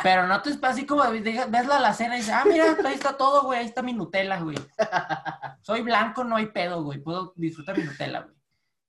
Pero 0.03 0.27
no 0.27 0.41
te 0.41 0.51
así 0.63 0.87
como 0.87 1.03
ves 1.11 1.67
la 1.67 1.77
alacena 1.77 2.17
y 2.17 2.21
dices, 2.21 2.35
ah, 2.35 2.45
mira, 2.47 2.77
ahí 2.85 2.95
está 2.95 3.17
todo, 3.17 3.43
güey. 3.45 3.59
Ahí 3.59 3.67
está 3.67 3.83
mi 3.83 3.93
Nutella, 3.93 4.41
güey. 4.41 4.57
Soy 5.63 5.83
blanco, 5.83 6.25
no 6.25 6.37
hay 6.37 6.47
pedo, 6.47 6.83
güey. 6.83 6.99
Puedo 6.99 7.33
disfrutar 7.37 7.77
mi 7.77 7.85
Nutella, 7.85 8.21
güey. 8.21 8.35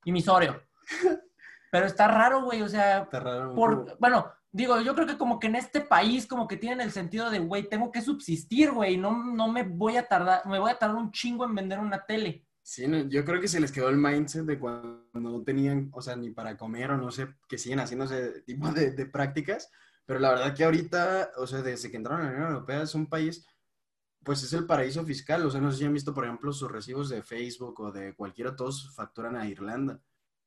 Y 0.04 0.12
mi 0.12 0.24
Oreo. 0.26 0.62
Pero 1.72 1.86
está 1.86 2.06
raro, 2.06 2.42
güey, 2.42 2.60
o 2.60 2.68
sea, 2.68 3.02
está 3.02 3.18
raro, 3.18 3.54
por, 3.54 3.96
bueno, 3.98 4.30
digo, 4.52 4.80
yo 4.80 4.94
creo 4.94 5.06
que 5.06 5.18
como 5.18 5.40
que 5.40 5.48
en 5.48 5.56
este 5.56 5.80
país 5.80 6.26
como 6.26 6.46
que 6.46 6.56
tienen 6.56 6.80
el 6.80 6.92
sentido 6.92 7.30
de, 7.30 7.38
güey, 7.40 7.68
tengo 7.68 7.90
que 7.90 8.02
subsistir, 8.02 8.70
güey, 8.70 8.96
no, 8.96 9.12
no 9.34 9.48
me 9.50 9.62
voy 9.62 9.96
a 9.96 10.06
tardar, 10.06 10.46
me 10.46 10.58
voy 10.58 10.70
a 10.70 10.78
tardar 10.78 10.96
un 10.96 11.10
chingo 11.10 11.44
en 11.44 11.54
vender 11.54 11.78
una 11.78 12.04
tele. 12.04 12.46
Sí, 12.64 12.86
yo 13.08 13.24
creo 13.24 13.40
que 13.40 13.48
se 13.48 13.58
les 13.58 13.72
quedó 13.72 13.88
el 13.88 13.96
mindset 13.96 14.44
de 14.44 14.58
cuando 14.58 15.08
no 15.14 15.42
tenían, 15.42 15.90
o 15.92 16.00
sea, 16.00 16.14
ni 16.14 16.30
para 16.30 16.56
comer 16.56 16.92
o 16.92 16.96
no 16.96 17.10
sé, 17.10 17.26
que 17.48 17.58
siguen 17.58 17.80
haciendo 17.80 18.04
ese 18.04 18.42
tipo 18.42 18.70
de, 18.70 18.92
de 18.92 19.06
prácticas, 19.06 19.68
pero 20.04 20.20
la 20.20 20.30
verdad 20.30 20.54
que 20.54 20.64
ahorita, 20.64 21.32
o 21.38 21.46
sea, 21.46 21.62
desde 21.62 21.90
que 21.90 21.96
entraron 21.96 22.20
a 22.20 22.30
la 22.30 22.36
Unión 22.36 22.52
Europea 22.52 22.82
es 22.82 22.94
un 22.94 23.06
país, 23.06 23.44
pues 24.22 24.42
es 24.44 24.52
el 24.52 24.66
paraíso 24.66 25.04
fiscal, 25.04 25.44
o 25.44 25.50
sea, 25.50 25.60
no 25.60 25.72
sé 25.72 25.78
si 25.78 25.84
han 25.84 25.92
visto, 25.92 26.14
por 26.14 26.24
ejemplo, 26.24 26.52
sus 26.52 26.70
recibos 26.70 27.08
de 27.08 27.22
Facebook 27.22 27.80
o 27.80 27.90
de 27.90 28.14
cualquiera, 28.14 28.54
todos 28.54 28.94
facturan 28.94 29.34
a 29.36 29.48
Irlanda. 29.48 30.00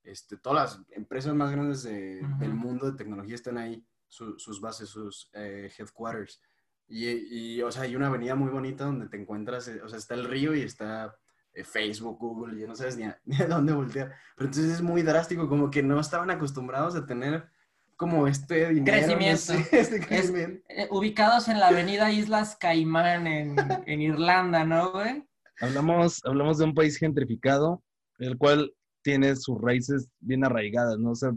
Este, 0.03 0.37
todas 0.37 0.77
las 0.77 0.85
empresas 0.91 1.33
más 1.33 1.51
grandes 1.51 1.83
del 1.83 2.53
mundo 2.53 2.89
de 2.89 2.97
tecnología 2.97 3.35
están 3.35 3.57
ahí, 3.57 3.83
sus 4.07 4.61
bases, 4.61 4.89
sus 4.89 5.29
eh, 5.33 5.71
headquarters. 5.77 6.41
Y, 6.87 7.61
o 7.61 7.71
sea, 7.71 7.83
hay 7.83 7.95
una 7.95 8.07
avenida 8.07 8.35
muy 8.35 8.51
bonita 8.51 8.85
donde 8.85 9.09
te 9.09 9.17
encuentras, 9.17 9.67
eh, 9.67 9.81
o 9.81 9.89
sea, 9.89 9.97
está 9.97 10.13
el 10.13 10.25
río 10.25 10.53
y 10.53 10.61
está 10.61 11.15
eh, 11.53 11.63
Facebook, 11.63 12.19
Google, 12.19 12.61
y 12.61 12.67
no 12.67 12.75
sabes 12.75 12.97
ni 12.97 13.03
a, 13.05 13.47
dónde 13.47 13.73
voltear. 13.73 14.13
Pero 14.35 14.49
entonces 14.49 14.73
es 14.73 14.81
muy 14.81 15.01
drástico, 15.01 15.49
como 15.49 15.71
que 15.71 15.81
no 15.81 15.99
estaban 15.99 16.29
acostumbrados 16.29 16.95
a 16.95 17.05
tener 17.05 17.49
como 17.95 18.27
este 18.27 18.69
dinero. 18.69 18.97
Crecimiento. 18.97 19.53
este 19.71 20.87
ubicados 20.91 21.47
en 21.47 21.59
la 21.59 21.69
avenida 21.69 22.11
Islas 22.11 22.55
Caimán 22.57 23.25
en, 23.25 23.55
en 23.87 24.01
Irlanda, 24.01 24.63
¿no, 24.63 24.91
güey? 24.91 25.25
Hablamos, 25.61 26.21
hablamos 26.25 26.57
de 26.57 26.65
un 26.65 26.73
país 26.73 26.97
gentrificado, 26.97 27.81
el 28.19 28.37
cual 28.37 28.73
tiene 29.01 29.35
sus 29.35 29.61
raíces 29.61 30.09
bien 30.19 30.43
arraigadas, 30.43 30.99
¿no? 30.99 31.11
O 31.11 31.15
sea, 31.15 31.31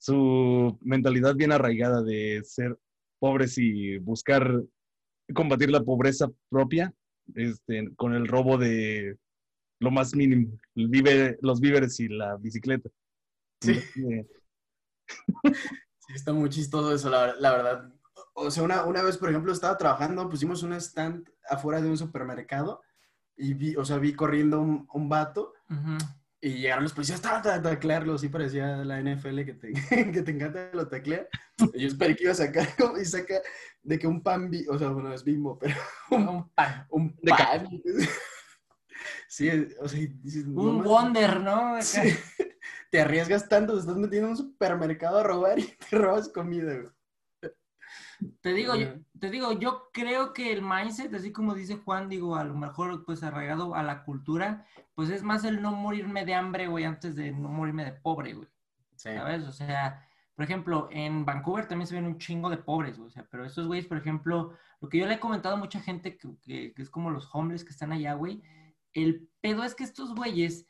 su 0.00 0.78
mentalidad 0.80 1.36
bien 1.36 1.52
arraigada 1.52 2.02
de 2.02 2.40
ser 2.42 2.76
pobres 3.18 3.58
y 3.58 3.98
buscar 3.98 4.62
combatir 5.34 5.70
la 5.70 5.82
pobreza 5.82 6.28
propia 6.48 6.94
este, 7.34 7.94
con 7.96 8.14
el 8.14 8.26
robo 8.26 8.56
de 8.56 9.18
lo 9.78 9.90
más 9.90 10.14
mínimo, 10.14 10.58
los 10.74 11.60
víveres 11.60 12.00
y 12.00 12.08
la 12.08 12.36
bicicleta. 12.36 12.90
Sí. 13.62 13.74
sí, 13.94 14.24
está 16.14 16.32
muy 16.32 16.48
chistoso 16.48 16.94
eso, 16.94 17.10
la, 17.10 17.52
verdad. 17.52 17.92
o 18.34 18.50
sea, 18.50 18.62
una, 18.62 18.84
una 18.84 19.02
vez, 19.02 19.18
por 19.18 19.28
ejemplo, 19.28 19.52
estaba 19.52 19.76
trabajando, 19.76 20.28
pusimos 20.28 20.62
un 20.62 20.72
stand 20.74 21.30
afuera 21.48 21.80
de 21.80 21.88
un 21.88 21.98
supermercado 21.98 22.82
y 23.36 23.54
vi, 23.54 23.76
o 23.76 23.84
sea, 23.84 23.98
vi 23.98 24.14
corriendo 24.14 24.60
un, 24.60 24.88
un 24.92 25.08
vato. 25.08 25.52
Y 26.42 26.54
llegaron 26.54 26.84
los 26.84 26.92
policías 26.94 27.24
a 27.24 27.42
taclearlo, 27.62 28.16
sí 28.16 28.28
parecía 28.28 28.76
la 28.78 29.00
NFL 29.00 29.44
que 29.44 29.54
te, 29.54 29.72
que 30.12 30.22
te 30.22 30.30
encanta 30.30 30.70
lo 30.72 30.88
taclea. 30.88 31.26
Y 31.74 31.80
yo 31.82 31.88
esperé 31.88 32.16
que 32.16 32.24
iba 32.24 32.32
a 32.32 32.36
sacar, 32.36 32.68
como- 32.78 32.98
y 32.98 33.04
saca 33.04 33.40
de 33.82 33.98
que 33.98 34.06
un 34.06 34.22
pan, 34.22 34.50
o 34.68 34.78
sea, 34.78 34.88
bueno, 34.88 35.12
es 35.12 35.24
bimbo, 35.24 35.58
pero 35.58 35.74
Un 36.10 36.48
pan. 36.50 36.86
un 36.90 37.16
De 37.22 37.30
pan. 37.32 37.68
Sí, 39.28 39.48
o 39.80 39.88
sea, 39.88 40.00
dices, 40.22 40.46
no 40.46 40.60
Un 40.62 40.72
mames, 40.78 40.84
wonder, 40.86 41.40
¿no? 41.40 41.80
Sí. 41.82 42.00
Te 42.90 43.00
arriesgas 43.00 43.48
tanto, 43.48 43.74
te 43.74 43.80
estás 43.80 43.96
metiendo 43.96 44.26
en 44.28 44.30
un 44.32 44.36
supermercado 44.36 45.18
a 45.18 45.22
robar 45.22 45.58
y 45.58 45.64
te 45.90 45.96
robas 45.96 46.28
comida, 46.28 46.74
güey. 46.74 46.88
Te 48.40 48.52
digo, 48.52 48.74
yo, 48.74 48.88
te 49.18 49.30
digo, 49.30 49.52
yo 49.58 49.90
creo 49.92 50.32
que 50.32 50.52
el 50.52 50.62
mindset, 50.62 51.12
así 51.14 51.32
como 51.32 51.54
dice 51.54 51.76
Juan, 51.76 52.08
digo, 52.08 52.36
a 52.36 52.44
lo 52.44 52.54
mejor 52.54 53.04
pues 53.04 53.22
arraigado 53.22 53.74
a 53.74 53.82
la 53.82 54.04
cultura, 54.04 54.66
pues 54.94 55.10
es 55.10 55.22
más 55.22 55.44
el 55.44 55.60
no 55.62 55.72
morirme 55.72 56.24
de 56.24 56.34
hambre, 56.34 56.66
güey, 56.68 56.84
antes 56.84 57.16
de 57.16 57.32
no 57.32 57.48
morirme 57.48 57.84
de 57.84 57.92
pobre, 57.92 58.34
güey. 58.34 58.48
Sí. 58.96 59.10
¿Sabes? 59.14 59.44
O 59.44 59.52
sea, 59.52 60.06
por 60.34 60.44
ejemplo, 60.44 60.88
en 60.90 61.24
Vancouver 61.24 61.66
también 61.66 61.86
se 61.86 61.94
ven 61.94 62.06
un 62.06 62.18
chingo 62.18 62.50
de 62.50 62.56
pobres, 62.58 62.96
güey. 62.98 63.08
O 63.08 63.10
sea, 63.10 63.26
pero 63.30 63.44
estos 63.44 63.66
güeyes, 63.66 63.86
por 63.86 63.98
ejemplo, 63.98 64.52
lo 64.80 64.88
que 64.88 64.98
yo 64.98 65.06
le 65.06 65.14
he 65.14 65.20
comentado 65.20 65.54
a 65.56 65.58
mucha 65.58 65.80
gente 65.80 66.16
que, 66.16 66.28
que- 66.42 66.72
que 66.74 66.82
es 66.82 66.90
como 66.90 67.10
los 67.10 67.28
homeless 67.34 67.64
que 67.64 67.70
están 67.72 67.92
allá, 67.92 68.14
güey. 68.14 68.42
El 68.92 69.28
pedo 69.40 69.64
es 69.64 69.74
que 69.74 69.84
estos 69.84 70.14
güeyes 70.14 70.66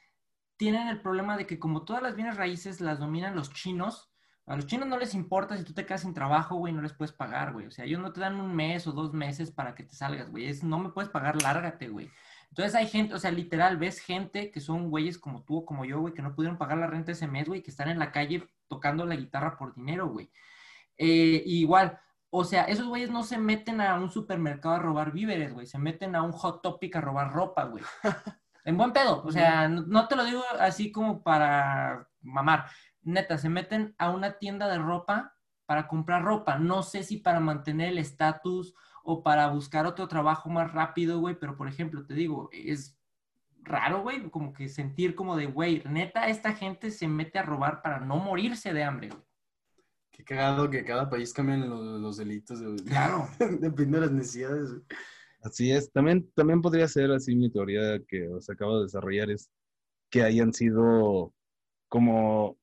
tienen 0.57 0.88
el 0.88 1.01
problema 1.01 1.36
de 1.36 1.46
que 1.46 1.59
como 1.59 1.84
todas 1.84 2.03
las 2.03 2.16
bienes 2.16 2.36
raíces 2.36 2.80
las 2.80 2.98
dominan 2.98 3.34
los 3.34 3.53
chinos, 3.53 4.09
a 4.51 4.57
los 4.57 4.66
chinos 4.66 4.88
no 4.88 4.98
les 4.98 5.14
importa 5.14 5.57
si 5.57 5.62
tú 5.62 5.72
te 5.72 5.86
quedas 5.86 6.01
sin 6.01 6.12
trabajo, 6.12 6.57
güey, 6.57 6.72
no 6.72 6.82
les 6.82 6.92
puedes 6.92 7.12
pagar, 7.12 7.53
güey. 7.53 7.66
O 7.66 7.70
sea, 7.70 7.84
ellos 7.84 8.01
no 8.01 8.12
te 8.12 8.18
dan 8.18 8.34
un 8.34 8.53
mes 8.53 8.84
o 8.88 8.90
dos 8.90 9.12
meses 9.12 9.53
para 9.53 9.76
que 9.76 9.84
te 9.84 9.94
salgas, 9.94 10.28
güey. 10.28 10.46
Es, 10.46 10.64
no 10.64 10.80
me 10.80 10.88
puedes 10.88 11.09
pagar, 11.09 11.40
lárgate, 11.40 11.86
güey. 11.86 12.11
Entonces 12.48 12.74
hay 12.74 12.88
gente, 12.88 13.14
o 13.14 13.18
sea, 13.20 13.30
literal, 13.30 13.76
ves 13.76 14.01
gente 14.01 14.51
que 14.51 14.59
son 14.59 14.90
güeyes 14.90 15.18
como 15.18 15.44
tú 15.44 15.59
o 15.59 15.64
como 15.64 15.84
yo, 15.84 16.01
güey, 16.01 16.14
que 16.14 16.22
no 16.22 16.34
pudieron 16.34 16.59
pagar 16.59 16.78
la 16.78 16.88
renta 16.88 17.12
ese 17.12 17.28
mes, 17.28 17.46
güey, 17.46 17.62
que 17.62 17.70
están 17.70 17.90
en 17.90 18.01
la 18.01 18.11
calle 18.11 18.44
tocando 18.66 19.07
la 19.07 19.14
guitarra 19.14 19.57
por 19.57 19.72
dinero, 19.72 20.09
güey. 20.09 20.32
Eh, 20.98 21.44
igual, 21.46 22.01
o 22.30 22.42
sea, 22.42 22.64
esos 22.64 22.88
güeyes 22.88 23.09
no 23.09 23.22
se 23.22 23.38
meten 23.38 23.80
a 23.80 23.94
un 24.01 24.11
supermercado 24.11 24.74
a 24.74 24.80
robar 24.80 25.12
víveres, 25.12 25.53
güey, 25.53 25.68
se 25.68 25.78
meten 25.78 26.16
a 26.16 26.22
un 26.24 26.32
hot 26.32 26.61
topic 26.61 26.96
a 26.96 27.01
robar 27.01 27.32
ropa, 27.32 27.66
güey. 27.66 27.84
En 28.62 28.76
buen 28.76 28.92
pedo, 28.92 29.22
o 29.24 29.32
sea, 29.32 29.68
no, 29.68 29.86
no 29.86 30.07
te 30.07 30.14
lo 30.14 30.22
digo 30.22 30.42
así 30.59 30.92
como 30.92 31.22
para 31.22 32.07
mamar. 32.20 32.66
Neta, 33.03 33.38
se 33.38 33.48
meten 33.48 33.94
a 33.98 34.11
una 34.11 34.38
tienda 34.38 34.68
de 34.68 34.78
ropa 34.78 35.34
para 35.66 35.88
comprar 35.88 36.22
ropa. 36.24 36.59
No 36.59 36.82
sé 36.82 37.03
si 37.03 37.18
para 37.18 37.40
mantener 37.40 37.90
el 37.90 37.98
estatus 37.98 38.74
o 39.05 39.22
para 39.22 39.48
buscar 39.48 39.86
otro 39.86 40.09
trabajo 40.09 40.51
más 40.51 40.72
rápido, 40.72 41.20
güey, 41.20 41.38
pero 41.38 41.57
por 41.57 41.68
ejemplo, 41.68 42.05
te 42.05 42.14
digo, 42.14 42.51
es 42.53 42.98
raro, 43.62 44.03
güey, 44.03 44.30
como 44.30 44.53
que 44.53 44.68
sentir 44.68 45.14
como 45.14 45.36
de, 45.36 45.46
güey, 45.46 45.82
neta, 45.88 46.28
esta 46.28 46.53
gente 46.55 46.90
se 46.90 47.09
mete 47.09 47.38
a 47.38 47.42
robar 47.42 47.82
para 47.82 48.01
no 48.01 48.16
morirse 48.16 48.72
de 48.72 48.82
hambre, 48.82 49.09
güey. 49.09 49.22
Qué 50.11 50.24
cagado 50.24 50.68
que 50.68 50.84
cada 50.84 51.09
país 51.09 51.32
cambian 51.32 51.70
los, 51.70 52.01
los 52.01 52.16
delitos. 52.18 52.62
güey. 52.62 52.76
Claro. 52.78 53.28
Depende 53.38 53.98
de 54.01 54.07
las 54.07 54.12
necesidades. 54.12 54.70
güey. 54.70 54.82
Así 55.42 55.72
es, 55.72 55.90
también, 55.90 56.30
también 56.34 56.61
podría 56.61 56.86
ser 56.86 57.11
así 57.12 57.34
mi 57.34 57.51
teoría 57.51 57.98
que 58.07 58.28
os 58.28 58.51
acabo 58.51 58.78
de 58.78 58.84
desarrollar, 58.84 59.30
es 59.30 59.51
que 60.11 60.22
hayan 60.22 60.53
sido 60.53 61.32
como 61.88 62.59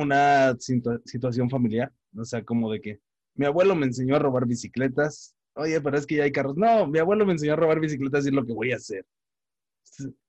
una 0.00 0.52
situa- 0.54 1.00
situación 1.04 1.50
familiar, 1.50 1.92
o 2.16 2.24
sea, 2.24 2.44
como 2.44 2.70
de 2.70 2.80
que 2.80 3.00
mi 3.34 3.46
abuelo 3.46 3.74
me 3.74 3.86
enseñó 3.86 4.16
a 4.16 4.18
robar 4.18 4.46
bicicletas, 4.46 5.34
oye, 5.54 5.80
pero 5.80 5.96
es 5.98 6.06
que 6.06 6.16
ya 6.16 6.24
hay 6.24 6.32
carros, 6.32 6.56
no, 6.56 6.86
mi 6.86 6.98
abuelo 6.98 7.26
me 7.26 7.32
enseñó 7.32 7.52
a 7.54 7.56
robar 7.56 7.80
bicicletas 7.80 8.24
y 8.24 8.28
es 8.28 8.34
lo 8.34 8.44
que 8.44 8.52
voy 8.52 8.72
a 8.72 8.76
hacer. 8.76 9.04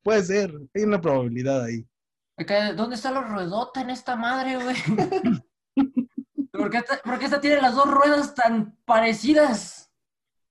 Puede 0.04 0.24
ser, 0.24 0.54
hay 0.74 0.84
una 0.84 1.02
probabilidad 1.02 1.64
ahí. 1.64 1.86
¿Dónde 2.76 2.96
está 2.96 3.12
la 3.12 3.22
ruedota 3.22 3.82
en 3.82 3.90
esta 3.90 4.16
madre, 4.16 4.58
güey? 4.58 4.76
¿Por 6.52 6.70
qué, 6.70 6.78
esta, 6.78 6.98
por 7.04 7.20
qué 7.20 7.26
esta 7.26 7.42
tiene 7.42 7.62
las 7.62 7.76
dos 7.76 7.90
ruedas 7.90 8.34
tan 8.36 8.78
parecidas? 8.86 9.92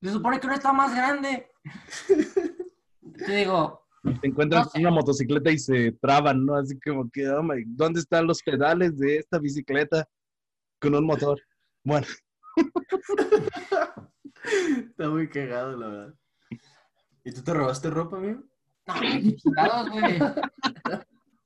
Se 0.02 0.10
supone 0.10 0.38
que 0.38 0.46
una 0.46 0.56
está 0.56 0.72
más 0.72 0.94
grande. 0.94 1.50
Te 3.26 3.36
digo, 3.36 3.85
Te 4.20 4.28
encuentras 4.28 4.66
No 4.66 4.70
sé. 4.70 4.80
una 4.80 4.90
motocicleta 4.90 5.50
y 5.50 5.58
se 5.58 5.92
traban, 5.92 6.44
¿no? 6.44 6.56
Así 6.56 6.78
como 6.80 7.08
que, 7.10 7.28
oh 7.28 7.42
my, 7.42 7.64
¿dónde 7.66 8.00
están 8.00 8.26
los 8.26 8.42
pedales 8.42 8.98
de 8.98 9.18
esta 9.18 9.38
bicicleta 9.38 10.08
con 10.80 10.94
un 10.94 11.04
motor? 11.04 11.40
Bueno, 11.84 12.06
Está 14.90 15.08
muy 15.08 15.28
cagado, 15.28 15.76
la 15.76 15.88
verdad. 15.88 16.14
¿Y 17.24 17.32
tú 17.32 17.42
te 17.42 17.52
robaste 17.52 17.90
ropa, 17.90 18.16
amigo? 18.16 18.42
no, 18.86 18.94
chingados, 19.36 19.90
güey. 19.90 20.18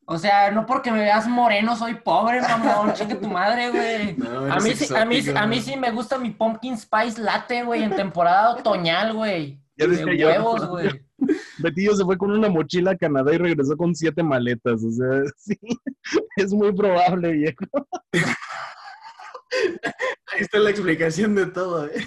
O 0.04 0.18
sea, 0.18 0.50
no 0.50 0.66
porque 0.66 0.90
me 0.90 0.98
veas 0.98 1.26
moreno 1.26 1.76
soy 1.76 1.94
pobre, 1.94 2.40
mamón. 2.42 2.92
Chingue 2.94 3.14
tu 3.14 3.28
madre, 3.28 3.70
güey. 3.70 4.16
No, 4.16 4.52
A 4.52 4.58
mí, 4.60 4.74
sí, 4.74 4.92
a, 4.94 5.04
mí, 5.04 5.16
exótico, 5.16 5.38
a 5.38 5.46
mí 5.46 5.60
sí 5.60 5.76
me 5.76 5.90
gusta 5.92 6.18
mi 6.18 6.30
pumpkin 6.30 6.76
spice 6.76 7.20
latte, 7.22 7.62
güey, 7.62 7.82
en 7.82 7.94
temporada 7.94 8.50
otoñal, 8.50 9.14
güey. 9.14 9.58
Ya 9.80 9.86
De 9.86 9.96
decía 9.96 10.14
yo. 10.14 10.26
huevos, 10.28 10.68
güey. 10.68 10.88
Betillo 11.58 11.94
se 11.94 12.04
fue 12.04 12.16
con 12.16 12.30
una 12.30 12.48
mochila 12.48 12.92
a 12.92 12.96
Canadá 12.96 13.34
y 13.34 13.38
regresó 13.38 13.76
con 13.76 13.94
siete 13.94 14.22
maletas. 14.22 14.82
O 14.84 14.90
sea, 14.90 15.22
sí, 15.36 15.58
es 16.36 16.52
muy 16.52 16.72
probable, 16.72 17.32
viejo. 17.32 17.64
Ahí 20.32 20.40
está 20.40 20.58
la 20.58 20.70
explicación 20.70 21.34
de 21.34 21.46
todo, 21.46 21.86
¿eh? 21.86 22.06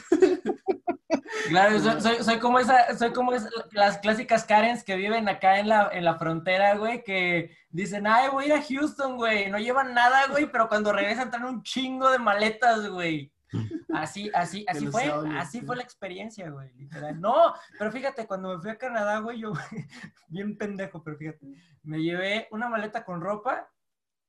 Claro, 1.50 1.78
soy, 1.80 2.00
soy, 2.02 2.24
soy 2.24 2.40
como 2.40 2.58
esa, 2.60 2.98
soy 2.98 3.12
como 3.12 3.34
es- 3.34 3.48
las 3.74 3.98
clásicas 3.98 4.46
Karens 4.46 4.84
que 4.84 4.96
viven 4.96 5.28
acá 5.28 5.60
en 5.60 5.68
la, 5.68 5.90
en 5.92 6.06
la 6.06 6.18
frontera, 6.18 6.76
güey, 6.76 7.04
que 7.04 7.52
dicen, 7.70 8.08
ay, 8.08 8.30
voy 8.32 8.46
a 8.46 8.48
ir 8.48 8.54
a 8.54 8.62
Houston, 8.64 9.18
güey. 9.18 9.52
No 9.52 9.60
llevan 9.60 9.94
nada, 9.94 10.28
güey, 10.30 10.50
pero 10.50 10.70
cuando 10.70 10.94
regresan 10.94 11.30
traen 11.32 11.46
un 11.46 11.64
chingo 11.64 12.10
de 12.12 12.20
maletas, 12.20 12.88
güey. 12.88 13.32
Así, 13.94 14.32
así, 14.34 14.66
así 14.68 14.88
fue, 14.88 15.06
audios, 15.06 15.36
así 15.38 15.60
sí. 15.60 15.66
fue 15.66 15.76
la 15.76 15.84
experiencia, 15.84 16.50
güey, 16.50 16.74
literal. 16.74 17.22
No, 17.22 17.54
pero 17.78 17.92
fíjate, 17.92 18.26
cuando 18.26 18.56
me 18.56 18.60
fui 18.60 18.72
a 18.72 18.78
Canadá, 18.78 19.20
güey, 19.20 19.40
yo, 19.40 19.54
bien 20.30 20.58
pendejo, 20.58 21.04
pero 21.04 21.16
fíjate, 21.16 21.46
me 21.84 22.02
llevé 22.02 22.48
una 22.50 22.70
maleta 22.70 23.06
con 23.06 23.22
ropa 23.22 23.70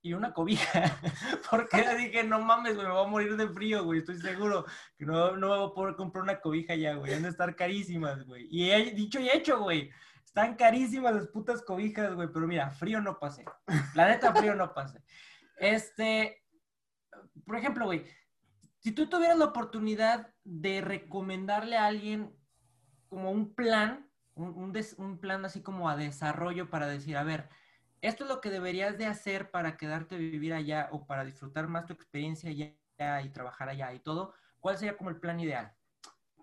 y 0.03 0.12
una 0.12 0.35
cobija, 0.35 0.99
porque 1.51 1.83
dije, 1.97 2.25
no 2.25 2.41
mames, 2.41 2.75
güey, 2.75 2.87
me 2.87 2.93
voy 2.93 3.07
a 3.07 3.09
morir 3.09 3.37
de 3.39 3.49
frío, 3.49 3.85
güey, 3.85 4.01
estoy 4.01 4.18
seguro 4.18 4.66
que 4.99 5.07
no, 5.07 5.35
no 5.39 5.49
voy 5.49 5.70
a 5.70 5.75
poder 5.75 5.97
comprar 5.97 6.25
una 6.25 6.41
cobija 6.41 6.75
ya, 6.75 6.97
güey, 6.97 7.14
han 7.14 7.22
de 7.22 7.31
estar 7.31 7.57
carísimas, 7.57 8.22
güey. 8.27 8.47
Y 8.51 8.70
he 8.70 8.91
dicho 8.91 9.18
y 9.18 9.31
hecho, 9.31 9.61
güey, 9.61 9.91
están 10.22 10.57
carísimas 10.57 11.14
las 11.14 11.29
putas 11.29 11.62
cobijas, 11.62 12.14
güey, 12.14 12.29
pero 12.31 12.47
mira, 12.47 12.70
frío 12.70 13.01
no 13.01 13.18
pasé. 13.18 13.47
La 13.95 14.09
neta, 14.09 14.35
frío 14.35 14.55
no 14.55 14.75
pasé. 14.75 15.03
Este, 15.57 16.45
por 17.47 17.57
ejemplo, 17.57 17.87
güey, 17.87 18.05
si 18.85 18.93
tú 18.93 19.09
tuvieras 19.09 19.39
la 19.39 19.47
oportunidad 19.47 20.30
de 20.45 20.82
recomendarle 20.82 21.78
a 21.78 21.87
alguien 21.87 22.37
como 23.09 23.30
un 23.30 23.55
plan, 23.55 24.11
un, 24.35 25.18
plan 25.18 25.43
así 25.47 25.62
como 25.62 25.89
a 25.89 25.97
desarrollo 25.97 26.68
para 26.68 26.87
decir, 26.87 27.16
a 27.16 27.24
ver, 27.24 27.49
esto 28.03 28.24
es 28.24 28.30
lo 28.30 28.43
que 28.43 28.51
deberías 28.51 28.99
de 28.99 29.07
hacer 29.07 29.51
para 29.51 29.78
quedarte 29.78 30.16
a 30.16 30.18
vivir 30.18 30.53
allá 30.53 30.91
o 30.93 31.07
para 31.07 31.24
disfrutar 31.24 31.66
más 31.66 31.87
tu 31.87 31.95
experiencia 31.95 32.51
allá 32.51 33.22
y 33.22 33.30
trabajar 33.30 33.70
allá 33.70 33.91
y 33.95 34.01
todo, 34.01 34.35
¿cuál 34.61 34.76
sería 34.76 34.99
como 34.99 35.09
el 35.09 35.16
plan 35.16 35.41
ideal? 35.41 35.72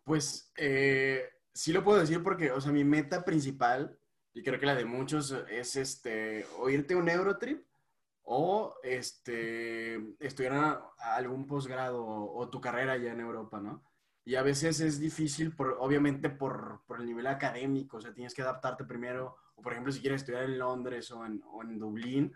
Pues 0.04 0.52
eh, 0.58 1.30
sí 1.54 1.72
lo 1.72 1.84
puedo 1.84 2.00
decir 2.00 2.24
porque, 2.24 2.50
o 2.50 2.60
sea, 2.60 2.72
mi 2.72 2.84
meta 2.84 3.24
principal, 3.24 4.00
y 4.34 4.42
creo 4.42 4.60
que 4.60 4.66
la 4.66 4.74
de 4.74 4.86
muchos, 4.86 5.32
es 5.48 5.76
este, 5.76 6.48
o 6.58 6.72
irte 6.72 6.96
a 6.96 6.98
un 6.98 7.08
Eurotrip 7.08 7.64
o 8.24 8.76
este, 8.84 10.15
estudiar 10.19 10.82
algún 10.97 11.47
posgrado 11.47 12.05
o, 12.05 12.49
tu 12.49 12.61
carrera 12.61 12.93
allá 12.93 13.11
en 13.11 13.19
Europa, 13.19 13.59
¿no? 13.59 13.84
Y 14.24 14.36
a 14.36 14.43
veces 14.43 14.80
es 14.80 14.99
difícil, 14.99 15.55
por, 15.55 15.78
obviamente, 15.80 16.30
por, 16.30 16.84
por 16.86 16.99
el 16.99 17.07
nivel 17.07 17.28
académico, 17.28 17.97
o 17.97 18.01
sea, 18.01 18.13
tienes 18.13 18.36
que 18.36 18.43
adaptarte 18.43 18.86
primero, 18.86 19.36
o 19.55 19.61
por 19.61 19.74
ejemplo, 19.74 19.91
si 19.91 19.99
quieres 19.99 20.22
estudiar 20.22 20.43
en 20.43 20.59
Londres 20.59 21.11
o 21.11 21.26
en, 21.26 21.41
en 21.63 21.80
Dublín, 21.80 22.34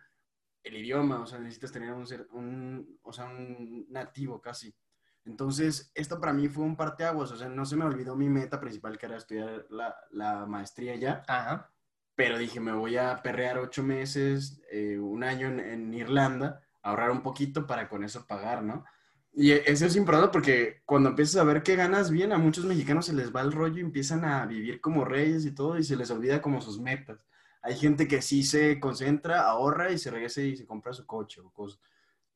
el 0.63 0.77
idioma, 0.77 1.21
o 1.21 1.27
sea, 1.27 1.37
necesitas 1.37 1.71
tener 1.71 1.93
un, 1.93 2.05
un, 2.31 2.99
o 3.03 3.13
sea, 3.13 3.25
un 3.25 3.85
nativo 3.89 4.41
casi. 4.41 4.75
Entonces, 5.23 5.91
esto 5.93 6.19
para 6.19 6.33
mí 6.33 6.49
fue 6.49 6.63
un 6.63 6.75
parteaguas, 6.75 7.31
o 7.31 7.37
sea, 7.37 7.49
no 7.49 7.65
se 7.65 7.75
me 7.75 7.85
olvidó 7.85 8.15
mi 8.15 8.29
meta 8.29 8.59
principal, 8.59 8.97
que 8.97 9.05
era 9.05 9.17
estudiar 9.17 9.65
la, 9.69 9.95
la 10.11 10.45
maestría 10.45 10.95
ya, 10.95 11.23
Ajá. 11.27 11.71
Pero 12.15 12.37
dije, 12.37 12.59
me 12.59 12.73
voy 12.73 12.97
a 12.97 13.21
perrear 13.21 13.57
ocho 13.59 13.83
meses, 13.83 14.61
eh, 14.71 14.97
un 14.99 15.23
año 15.23 15.47
en, 15.49 15.93
Irlanda, 15.93 16.61
ahorrar 16.81 17.11
un 17.11 17.21
poquito 17.23 17.67
para 17.67 17.89
con 17.89 18.03
eso 18.03 18.25
pagar, 18.27 18.63
¿no? 18.63 18.85
Y 19.33 19.51
e- 19.51 19.63
eso 19.65 19.85
es 19.85 19.95
importante 19.95 20.29
porque 20.31 20.81
cuando 20.85 21.09
empiezas 21.09 21.37
a 21.41 21.43
ver 21.43 21.63
que 21.63 21.75
ganas 21.75 22.09
bien, 22.11 22.31
a 22.31 22.37
muchos 22.37 22.65
mexicanos 22.65 23.05
se 23.07 23.13
les 23.13 23.35
va 23.35 23.41
el 23.41 23.51
rollo 23.51 23.77
y 23.79 23.81
empiezan 23.81 24.23
a 24.25 24.45
vivir 24.45 24.79
como 24.81 25.03
reyes 25.05 25.45
y 25.45 25.51
todo 25.53 25.77
y 25.77 25.83
se 25.83 25.95
les 25.97 26.09
olvida 26.11 26.41
como 26.41 26.61
sus 26.61 26.79
metas. 26.79 27.25
Hay 27.61 27.75
gente 27.75 28.07
que 28.07 28.21
sí 28.21 28.43
se 28.43 28.79
concentra, 28.79 29.41
ahorra 29.43 29.91
y 29.91 29.97
se 29.97 30.11
regresa 30.11 30.41
y 30.41 30.55
se 30.55 30.65
compra 30.65 30.93
su 30.93 31.05
coche 31.05 31.41
o 31.41 31.51
cosas. 31.51 31.79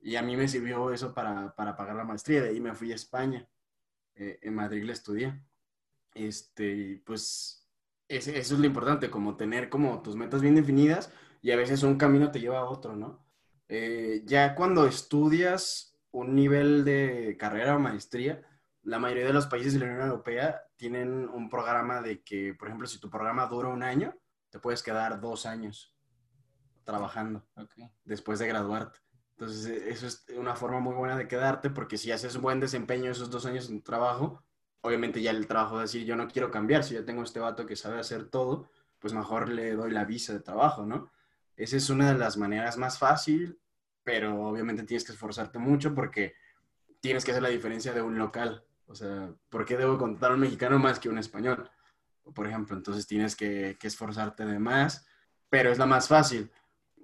Y 0.02 0.16
a 0.16 0.22
mí 0.24 0.36
me 0.38 0.48
sirvió 0.48 0.92
eso 0.92 1.14
para, 1.14 1.56
para 1.56 1.76
pagar 1.76 1.96
la 1.96 2.04
maestría, 2.06 2.42
de 2.44 2.50
ahí 2.50 2.60
me 2.62 2.74
fui 2.76 2.92
a 2.92 2.96
España. 2.96 3.48
eh, 4.16 4.40
en 4.42 4.56
Madrid 4.56 4.84
la 4.86 4.94
estudié. 4.94 5.42
Este, 6.14 7.02
pues 7.06 7.59
ese- 8.10 8.38
eso 8.40 8.56
es 8.56 8.60
lo 8.60 8.66
importante, 8.68 9.10
como 9.12 9.38
tener 9.38 9.70
como 9.70 10.02
tus 10.02 10.16
metas 10.18 10.42
bien 10.42 10.56
definidas 10.56 11.14
y 11.42 11.52
a 11.52 11.58
veces 11.58 11.84
un 11.84 11.98
camino 11.98 12.32
te 12.32 12.40
lleva 12.42 12.60
a 12.60 12.66
otro, 12.70 12.96
¿no? 12.96 13.26
Eh, 13.70 14.24
ya 14.26 14.56
cuando 14.56 14.86
estudias 14.88 15.98
un 16.12 16.36
nivel 16.36 16.84
de 16.86 17.38
carrera 17.40 17.76
o 17.76 17.80
maestría, 17.80 18.44
la 18.84 19.00
mayoría 19.00 19.26
de 19.28 19.34
los 19.34 19.48
países 19.48 19.74
de 19.74 19.80
la 19.80 19.86
Unión 19.86 20.02
Europea 20.10 20.64
tienen 20.76 21.30
un 21.30 21.50
programa 21.50 22.02
de 22.02 22.24
que, 22.24 22.54
por 22.56 22.68
ejemplo, 22.70 22.88
si 22.88 23.00
tu 23.00 23.10
programa 23.10 23.48
dura 23.48 23.70
un 23.70 23.84
año, 23.84 24.16
te 24.50 24.60
puedes 24.60 24.84
quedar 24.84 25.22
dos 25.22 25.46
años 25.46 25.96
trabajando 26.84 27.46
después 28.04 28.40
de 28.40 28.48
graduarte. 28.48 29.00
Entonces, 29.38 29.66
e- 29.68 29.90
eso 29.90 30.08
es 30.08 30.26
una 30.36 30.56
forma 30.56 30.80
muy 30.80 30.96
buena 30.96 31.16
de 31.18 31.28
quedarte 31.28 31.70
porque 31.70 31.98
si 31.98 32.12
haces 32.12 32.36
un 32.36 32.42
buen 32.42 32.60
desempeño 32.60 33.12
esos 33.12 33.30
dos 33.30 33.46
años 33.46 33.70
en 33.70 33.78
tu 33.78 33.84
trabajo, 33.84 34.44
obviamente 34.82 35.22
ya 35.22 35.32
el 35.32 35.48
trabajo 35.48 35.78
a 35.78 35.82
decir, 35.82 36.06
yo 36.06 36.16
no 36.16 36.28
quiero 36.28 36.52
cambiar, 36.52 36.84
si 36.84 36.94
ya 36.94 37.06
tengo 37.06 37.24
este 37.24 37.40
vato 37.40 37.66
que 37.66 37.76
sabe 37.76 38.00
hacer 38.00 38.30
todo, 38.30 38.70
pues 39.00 39.14
mejor 39.14 39.50
le 39.50 39.74
doy 39.74 39.92
la 39.92 40.06
visa 40.06 40.34
de 40.34 40.40
trabajo, 40.40 40.86
¿no? 40.86 41.12
Esa 41.56 41.78
es 41.78 41.90
una 41.90 42.12
de 42.12 42.18
las 42.18 42.38
maneras 42.38 42.78
más 42.78 42.98
fácil, 42.98 43.60
pero 44.04 44.48
obviamente 44.48 44.84
tienes 44.84 45.04
que 45.04 45.12
esforzarte 45.12 45.60
mucho 45.60 45.94
porque 45.94 46.34
tienes 47.02 47.26
que 47.26 47.32
hacer 47.32 47.44
la 47.44 47.50
diferencia 47.50 47.94
de 47.94 48.02
un 48.02 48.18
local. 48.18 48.64
O 48.88 48.96
sea, 48.96 49.30
¿por 49.50 49.66
qué 49.66 49.78
debo 49.78 49.98
contratar 49.98 50.32
a 50.32 50.34
un 50.36 50.40
mexicano 50.40 50.80
más 50.80 51.00
que 51.00 51.10
un 51.10 51.18
español? 51.18 51.70
Por 52.34 52.48
ejemplo, 52.48 52.76
entonces 52.76 53.08
tienes 53.08 53.36
que, 53.36 53.78
que 53.80 53.88
esforzarte 53.88 54.46
de 54.46 54.60
más, 54.60 55.06
pero 55.50 55.72
es 55.72 55.78
la 55.78 55.86
más 55.86 56.08
fácil. 56.08 56.52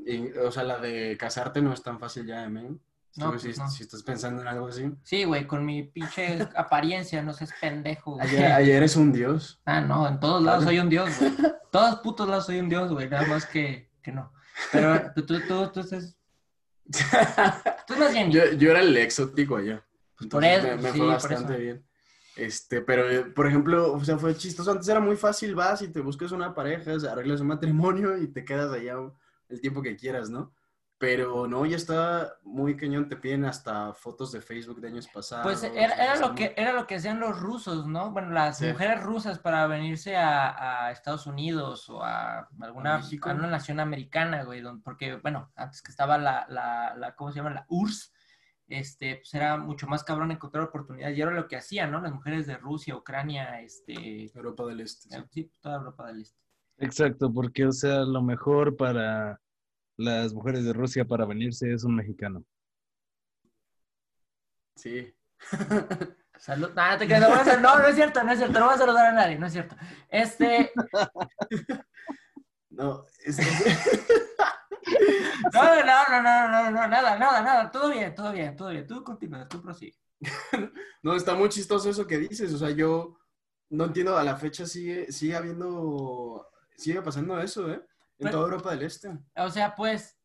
Y, 0.05 0.32
o 0.38 0.51
sea, 0.51 0.63
la 0.63 0.80
de 0.80 1.17
casarte 1.17 1.61
no 1.61 1.73
es 1.73 1.84
tan 1.84 1.99
fácil 1.99 2.26
ya, 2.26 2.47
men. 2.49 2.80
No, 3.18 3.32
Tú, 3.32 3.39
si, 3.39 3.47
pues 3.47 3.57
no. 3.59 3.70
si 3.70 3.84
estás 3.84 4.03
pensando 4.03 4.41
en 4.41 4.47
algo 4.47 4.68
así. 4.68 4.91
Sí, 5.03 5.24
güey, 5.24 5.47
con 5.47 5.66
mi 5.66 5.84
pinche 5.84 6.38
apariencia, 6.55 7.22
no 7.24 7.34
seas 7.34 7.51
pendejo. 7.61 8.16
güey. 8.16 8.28
Ayer, 8.28 8.51
ayer 8.51 8.84
es 8.84 8.95
un 8.97 9.13
dios. 9.13 9.61
Ah, 9.66 9.80
no, 9.82 10.07
en 10.07 10.20
todos 10.20 10.43
lados 10.43 10.66
soy 10.66 10.80
un 10.80 10.89
dios, 10.89 11.09
güey. 11.20 11.32
Todos 11.72 11.99
putos 12.01 12.28
lados 12.28 12.45
soy 12.45 12.59
un 12.59 12.68
dios, 12.70 12.91
güey. 12.91 13.09
Nada 13.09 13.26
más 13.28 13.45
que, 13.45 13.89
que 14.01 14.11
no. 14.11 14.32
Pero 14.72 15.11
tú, 15.16 15.26
tú, 15.26 15.39
tú, 15.47 15.68
tú 15.74 15.80
estás... 15.82 16.16
Tú 17.88 17.93
estás 17.93 18.13
bien. 18.13 18.32
yo, 18.32 18.51
yo 18.53 18.70
era 18.72 18.82
el 18.82 18.95
exótico 18.97 19.57
allá. 19.57 19.84
Por 20.30 20.43
eso, 20.45 20.68
me, 20.68 20.76
me 20.76 20.91
sí, 20.91 20.97
fue 20.97 21.07
por 21.07 21.13
bastante 21.16 21.53
eso. 21.53 21.61
bien. 21.61 21.86
Este, 22.36 22.82
pero, 22.82 23.09
eh, 23.09 23.24
por 23.26 23.47
ejemplo, 23.47 23.93
o 23.93 24.03
sea, 24.03 24.18
fue 24.18 24.36
chistoso. 24.36 24.72
Antes 24.72 24.88
era 24.88 24.99
muy 24.99 25.16
fácil, 25.16 25.55
vas 25.55 25.82
y 25.82 25.88
te 25.88 26.01
buscas 26.01 26.32
una 26.32 26.53
pareja, 26.53 26.91
arreglas 27.09 27.41
un 27.41 27.47
matrimonio 27.47 28.18
y 28.18 28.28
te 28.28 28.45
quedas 28.45 28.72
allá 28.72 28.97
el 29.49 29.61
tiempo 29.61 29.82
que 29.82 29.95
quieras, 29.95 30.30
¿no? 30.30 30.53
Pero 30.97 31.45
no, 31.45 31.65
ya 31.65 31.75
está 31.75 32.37
muy 32.43 32.77
cañón, 32.77 33.09
te 33.09 33.17
piden 33.17 33.43
hasta 33.43 33.93
fotos 33.93 34.31
de 34.31 34.39
Facebook 34.41 34.79
de 34.79 34.87
años 34.87 35.09
pasados. 35.13 35.43
Pues 35.43 35.61
era, 35.63 36.15
lo 36.15 36.33
que, 36.33 36.53
era 36.55 36.71
lo 36.71 36.87
que 36.87 36.95
hacían 36.95 37.19
los 37.19 37.37
rusos, 37.37 37.85
¿no? 37.85 38.11
Bueno, 38.11 38.29
las 38.31 38.59
Sí. 38.59 38.67
mujeres 38.67 39.03
rusas 39.03 39.37
para 39.39 39.67
venirse 39.67 40.15
a, 40.15 40.85
a 40.87 40.91
Estados 40.91 41.27
Unidos 41.27 41.89
o 41.89 42.01
a 42.01 42.47
alguna 42.61 42.95
¿A 42.95 42.97
México? 42.99 43.29
a 43.29 43.33
una 43.33 43.47
nación 43.47 43.81
americana, 43.81 44.43
güey, 44.45 44.61
don- 44.61 44.81
porque, 44.81 45.17
bueno, 45.17 45.51
antes 45.57 45.81
que 45.81 45.91
estaba 45.91 46.17
la, 46.17 46.45
la, 46.47 46.95
la 46.95 47.13
¿cómo 47.15 47.31
se 47.33 47.39
llama? 47.39 47.49
La 47.53 47.65
URSS, 47.67 48.13
este, 48.67 49.17
pues 49.17 49.33
era 49.33 49.57
mucho 49.57 49.87
más 49.87 50.03
cabrón 50.05 50.31
encontrar 50.31 50.63
oportunidades 50.63 51.17
y 51.17 51.21
era 51.21 51.31
lo 51.31 51.47
que 51.49 51.57
hacían, 51.57 51.91
¿no? 51.91 51.99
Las 52.01 52.13
mujeres 52.13 52.47
de 52.47 52.55
Rusia, 52.55 52.95
Ucrania, 52.95 53.59
este, 53.61 54.31
Europa 54.33 54.65
del 54.65 54.79
Este. 54.79 55.09
sí. 55.09 55.23
sí, 55.29 55.51
toda 55.61 55.75
Europa 55.75 56.07
del 56.07 56.21
Este. 56.21 56.39
Exacto, 56.77 57.31
porque, 57.33 57.65
o 57.65 57.71
sea, 57.73 57.99
lo 58.05 58.21
mejor 58.23 58.75
para 58.77 59.41
las 59.97 60.33
mujeres 60.33 60.63
de 60.65 60.73
Rusia 60.73 61.05
para 61.05 61.25
venirse 61.25 61.71
es 61.73 61.83
un 61.83 61.95
mexicano. 61.95 62.43
Sí. 64.75 65.13
Salud. 66.37 66.71
Nah, 66.75 66.97
te 66.97 67.07
no, 67.07 67.27
hacer- 67.33 67.61
no, 67.61 67.79
no 67.79 67.87
es 67.87 67.95
cierto, 67.95 68.23
no 68.23 68.31
es 68.31 68.37
cierto, 68.37 68.59
no 68.59 68.65
voy 68.65 68.75
a 68.75 68.77
saludar 68.77 69.05
a 69.07 69.13
nadie, 69.13 69.39
no 69.39 69.47
es 69.47 69.53
cierto. 69.53 69.75
Este, 70.09 70.71
No, 72.69 73.05
es- 73.23 73.37
no, 75.53 75.63
no, 75.63 75.85
no, 75.85 76.21
no, 76.21 76.47
no, 76.49 76.71
no, 76.71 76.87
nada, 76.87 77.17
nada, 77.17 77.41
nada, 77.41 77.71
todo 77.71 77.89
bien, 77.89 78.13
todo 78.13 78.31
bien, 78.33 78.55
todo 78.55 78.69
bien, 78.69 78.85
tú 78.85 79.03
continúa, 79.03 79.47
tú 79.47 79.61
prosigue. 79.61 79.95
no, 81.01 81.15
está 81.15 81.33
muy 81.35 81.47
chistoso 81.49 81.89
eso 81.89 82.05
que 82.05 82.17
dices. 82.17 82.53
O 82.53 82.57
sea, 82.57 82.69
yo 82.71 83.17
no 83.69 83.85
entiendo, 83.85 84.17
a 84.17 84.23
la 84.25 84.35
fecha 84.35 84.65
sigue, 84.65 85.09
sigue 85.11 85.35
habiendo, 85.35 86.45
sigue 86.75 87.01
pasando 87.01 87.39
eso, 87.39 87.71
¿eh? 87.71 87.81
En 88.18 88.26
Pero- 88.26 88.32
toda 88.32 88.43
Europa 88.45 88.72
del 88.72 88.84
Este. 88.84 89.09
O 89.36 89.49
sea, 89.49 89.76
pues, 89.76 90.18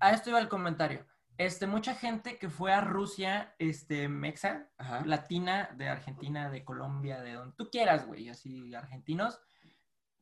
a 0.00 0.10
esto 0.12 0.30
iba 0.30 0.38
el 0.40 0.48
comentario. 0.48 1.06
Este, 1.36 1.66
mucha 1.66 1.94
gente 1.94 2.38
que 2.38 2.48
fue 2.48 2.72
a 2.72 2.80
Rusia, 2.80 3.54
este, 3.58 4.08
mexa, 4.08 4.68
Ajá. 4.78 5.04
latina, 5.04 5.70
de 5.76 5.88
Argentina, 5.88 6.48
de 6.48 6.64
Colombia, 6.64 7.20
de 7.22 7.32
donde 7.32 7.56
tú 7.56 7.70
quieras, 7.70 8.06
güey, 8.06 8.28
así, 8.28 8.72
argentinos. 8.74 9.40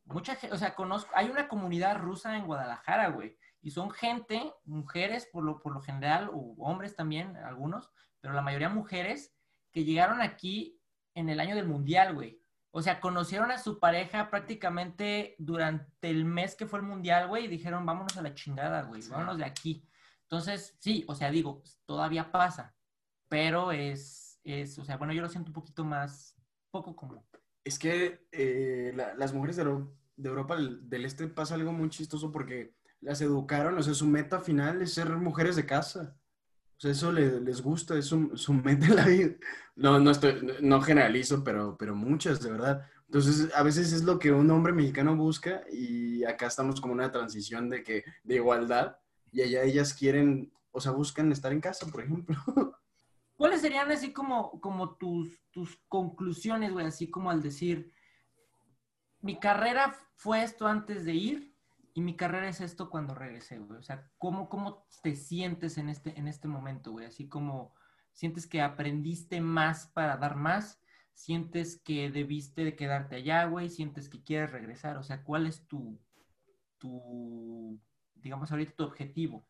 Mucha 0.05 0.35
gente, 0.35 0.55
o 0.55 0.57
sea, 0.57 0.73
conozco, 0.75 1.11
hay 1.15 1.29
una 1.29 1.47
comunidad 1.47 1.97
rusa 1.99 2.35
en 2.35 2.45
Guadalajara, 2.45 3.09
güey, 3.09 3.37
y 3.61 3.71
son 3.71 3.91
gente, 3.91 4.53
mujeres 4.65 5.27
por 5.31 5.43
lo, 5.43 5.61
por 5.61 5.73
lo 5.73 5.81
general, 5.81 6.29
o 6.33 6.55
hombres 6.57 6.95
también, 6.95 7.37
algunos, 7.37 7.91
pero 8.19 8.33
la 8.33 8.41
mayoría 8.41 8.69
mujeres, 8.69 9.35
que 9.71 9.85
llegaron 9.85 10.19
aquí 10.21 10.79
en 11.13 11.29
el 11.29 11.39
año 11.39 11.55
del 11.55 11.67
mundial, 11.67 12.15
güey. 12.15 12.42
O 12.75 12.81
sea, 12.81 12.99
conocieron 12.99 13.51
a 13.51 13.59
su 13.59 13.79
pareja 13.79 14.31
prácticamente 14.31 15.35
durante 15.37 16.09
el 16.09 16.25
mes 16.25 16.55
que 16.55 16.65
fue 16.65 16.79
el 16.79 16.85
mundial, 16.85 17.27
güey, 17.27 17.45
y 17.45 17.47
dijeron, 17.47 17.85
vámonos 17.85 18.17
a 18.17 18.21
la 18.23 18.33
chingada, 18.33 18.81
güey, 18.83 19.01
vámonos 19.09 19.37
de 19.37 19.45
aquí. 19.45 19.87
Entonces, 20.23 20.75
sí, 20.79 21.05
o 21.07 21.13
sea, 21.13 21.29
digo, 21.29 21.61
todavía 21.85 22.31
pasa, 22.31 22.73
pero 23.29 23.71
es, 23.71 24.39
es, 24.43 24.79
o 24.79 24.85
sea, 24.85 24.97
bueno, 24.97 25.13
yo 25.13 25.21
lo 25.21 25.29
siento 25.29 25.49
un 25.49 25.53
poquito 25.53 25.85
más, 25.85 26.35
poco 26.71 26.95
común. 26.95 27.21
Es 27.63 27.77
que 27.77 28.25
eh, 28.31 28.91
la- 28.95 29.13
las 29.13 29.33
mujeres 29.33 29.55
de, 29.57 29.61
Euro- 29.63 29.95
de 30.15 30.29
Europa 30.29 30.55
del, 30.55 30.89
del 30.89 31.05
Este 31.05 31.27
pasa 31.27 31.53
algo 31.53 31.71
muy 31.73 31.89
chistoso 31.89 32.31
porque 32.31 32.75
las 33.01 33.21
educaron, 33.21 33.77
o 33.77 33.83
sea, 33.83 33.93
su 33.93 34.07
meta 34.07 34.39
final 34.39 34.81
es 34.81 34.95
ser 34.95 35.09
mujeres 35.17 35.55
de 35.55 35.65
casa. 35.67 36.17
Sea, 36.83 36.91
eso 36.91 37.13
le- 37.13 37.39
les 37.39 37.61
gusta, 37.61 37.97
es 37.97 38.07
su, 38.07 38.35
su 38.35 38.53
meta 38.53 38.87
en 38.87 38.95
la 38.97 39.05
vida. 39.05 39.35
No, 39.73 39.99
no, 40.01 40.11
estoy, 40.11 40.45
no 40.61 40.81
generalizo, 40.81 41.41
pero, 41.41 41.77
pero 41.77 41.95
muchas, 41.95 42.41
de 42.41 42.51
verdad. 42.51 42.85
Entonces, 43.05 43.49
a 43.55 43.63
veces 43.63 43.93
es 43.93 44.03
lo 44.03 44.19
que 44.19 44.33
un 44.33 44.51
hombre 44.51 44.73
mexicano 44.73 45.15
busca 45.15 45.61
y 45.71 46.25
acá 46.25 46.47
estamos 46.47 46.81
como 46.81 46.91
en 46.93 46.99
una 46.99 47.11
transición 47.13 47.69
de, 47.69 47.83
que, 47.83 48.03
de 48.25 48.35
igualdad 48.35 48.97
y 49.31 49.43
allá 49.43 49.63
ellas 49.63 49.93
quieren, 49.93 50.51
o 50.71 50.81
sea, 50.81 50.91
buscan 50.91 51.31
estar 51.31 51.53
en 51.53 51.61
casa, 51.61 51.87
por 51.89 52.03
ejemplo. 52.03 52.35
¿Cuáles 53.37 53.61
serían 53.61 53.89
así 53.89 54.11
como, 54.11 54.59
como 54.59 54.97
tus, 54.97 55.39
tus 55.51 55.79
conclusiones, 55.87 56.73
güey? 56.73 56.85
Así 56.85 57.09
como 57.09 57.31
al 57.31 57.41
decir, 57.41 57.93
mi 59.21 59.39
carrera 59.39 59.95
fue 60.17 60.43
esto 60.43 60.67
antes 60.67 61.05
de 61.05 61.13
ir 61.13 61.52
y 61.93 62.01
mi 62.01 62.15
carrera 62.15 62.49
es 62.49 62.59
esto 62.61 62.89
cuando 62.89 63.13
regresé, 63.13 63.59
güey. 63.59 63.79
O 63.79 63.83
sea, 63.83 64.09
¿cómo, 64.17 64.49
cómo 64.49 64.87
te 65.03 65.15
sientes 65.15 65.77
en 65.77 65.89
este, 65.89 66.17
en 66.17 66.27
este 66.27 66.47
momento, 66.47 66.91
güey? 66.91 67.05
Así 67.05 67.27
como 67.27 67.75
sientes 68.13 68.47
que 68.47 68.61
aprendiste 68.61 69.41
más 69.41 69.87
para 69.87 70.17
dar 70.17 70.35
más, 70.35 70.81
sientes 71.13 71.77
que 71.77 72.09
debiste 72.09 72.63
de 72.63 72.75
quedarte 72.75 73.17
allá, 73.17 73.45
güey, 73.45 73.69
sientes 73.69 74.09
que 74.09 74.23
quieres 74.23 74.51
regresar. 74.51 74.97
O 74.97 75.03
sea, 75.03 75.23
¿cuál 75.23 75.45
es 75.45 75.67
tu, 75.67 75.99
tu 76.79 77.79
digamos 78.15 78.51
ahorita, 78.51 78.73
tu 78.75 78.83
objetivo? 78.83 79.45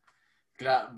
Claro, 0.55 0.93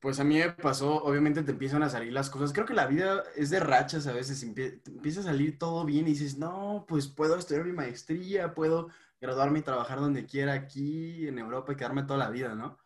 pues 0.00 0.20
a 0.20 0.24
mí 0.24 0.38
me 0.38 0.50
pasó, 0.50 1.02
obviamente 1.02 1.42
te 1.42 1.50
empiezan 1.50 1.82
a 1.82 1.88
salir 1.88 2.12
las 2.12 2.30
cosas. 2.30 2.52
Creo 2.52 2.66
que 2.66 2.74
la 2.74 2.86
vida 2.86 3.24
es 3.36 3.50
de 3.50 3.58
rachas 3.58 4.06
a 4.06 4.12
veces, 4.12 4.42
empieza 4.42 5.20
a 5.20 5.24
salir 5.24 5.58
todo 5.58 5.84
bien 5.84 6.06
y 6.06 6.10
dices, 6.10 6.38
no, 6.38 6.84
pues 6.86 7.08
puedo 7.08 7.36
estudiar 7.36 7.64
mi 7.64 7.72
maestría, 7.72 8.54
puedo 8.54 8.88
graduarme 9.20 9.58
y 9.60 9.62
trabajar 9.62 10.00
donde 10.00 10.24
quiera 10.26 10.54
aquí 10.54 11.28
en 11.28 11.38
Europa 11.38 11.72
y 11.72 11.76
quedarme 11.76 12.04
toda 12.04 12.18
la 12.18 12.30
vida, 12.30 12.54
¿no? 12.54 12.78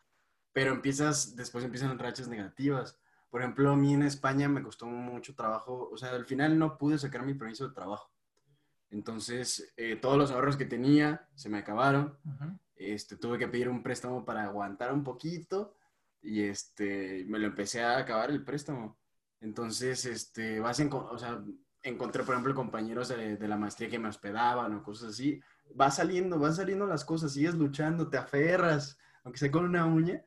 Pero 0.52 0.72
empiezas, 0.72 1.36
después 1.36 1.64
empiezan 1.64 1.98
rachas 1.98 2.28
negativas. 2.28 2.98
Por 3.30 3.42
ejemplo, 3.42 3.70
a 3.70 3.76
mí 3.76 3.94
en 3.94 4.02
España 4.02 4.48
me 4.48 4.62
costó 4.62 4.86
mucho 4.86 5.34
trabajo, 5.34 5.88
o 5.90 5.96
sea, 5.96 6.10
al 6.10 6.24
final 6.26 6.58
no 6.58 6.78
pude 6.78 6.98
sacar 6.98 7.24
mi 7.24 7.34
permiso 7.34 7.68
de 7.68 7.74
trabajo. 7.74 8.10
Entonces, 8.90 9.72
eh, 9.76 9.96
todos 9.96 10.16
los 10.16 10.30
ahorros 10.30 10.56
que 10.56 10.66
tenía 10.66 11.28
se 11.34 11.48
me 11.48 11.58
acabaron 11.58 12.16
Ujú. 12.24 12.58
este, 12.76 13.16
tuve 13.16 13.38
que 13.38 13.48
pedir 13.48 13.68
un 13.68 13.82
préstamo 13.82 14.24
para 14.24 14.44
aguantar 14.44 14.92
un 14.92 15.02
poquito 15.02 15.74
y 16.22 16.42
este, 16.42 17.24
me 17.26 17.38
lo 17.38 17.46
empecé 17.46 17.82
a 17.82 17.98
acabar 17.98 18.30
el 18.30 18.44
préstamo. 18.44 18.96
Entonces, 19.40 20.04
este, 20.06 20.60
vas 20.60 20.78
en, 20.80 20.92
o 20.92 21.18
sea, 21.18 21.42
encontré, 21.82 22.22
por 22.22 22.34
ejemplo, 22.34 22.54
compañeros 22.54 23.08
de, 23.08 23.36
de 23.36 23.48
la 23.48 23.56
maestría 23.56 23.90
que 23.90 23.98
me 23.98 24.08
hospedaban 24.08 24.74
o 24.74 24.82
cosas 24.82 25.10
así. 25.10 25.40
Va 25.78 25.90
saliendo, 25.90 26.38
van 26.38 26.54
saliendo 26.54 26.86
las 26.86 27.04
cosas, 27.04 27.32
sigues 27.32 27.54
luchando, 27.54 28.08
te 28.08 28.16
aferras, 28.16 28.98
aunque 29.24 29.38
sea 29.38 29.50
con 29.50 29.64
una 29.64 29.86
uña, 29.86 30.24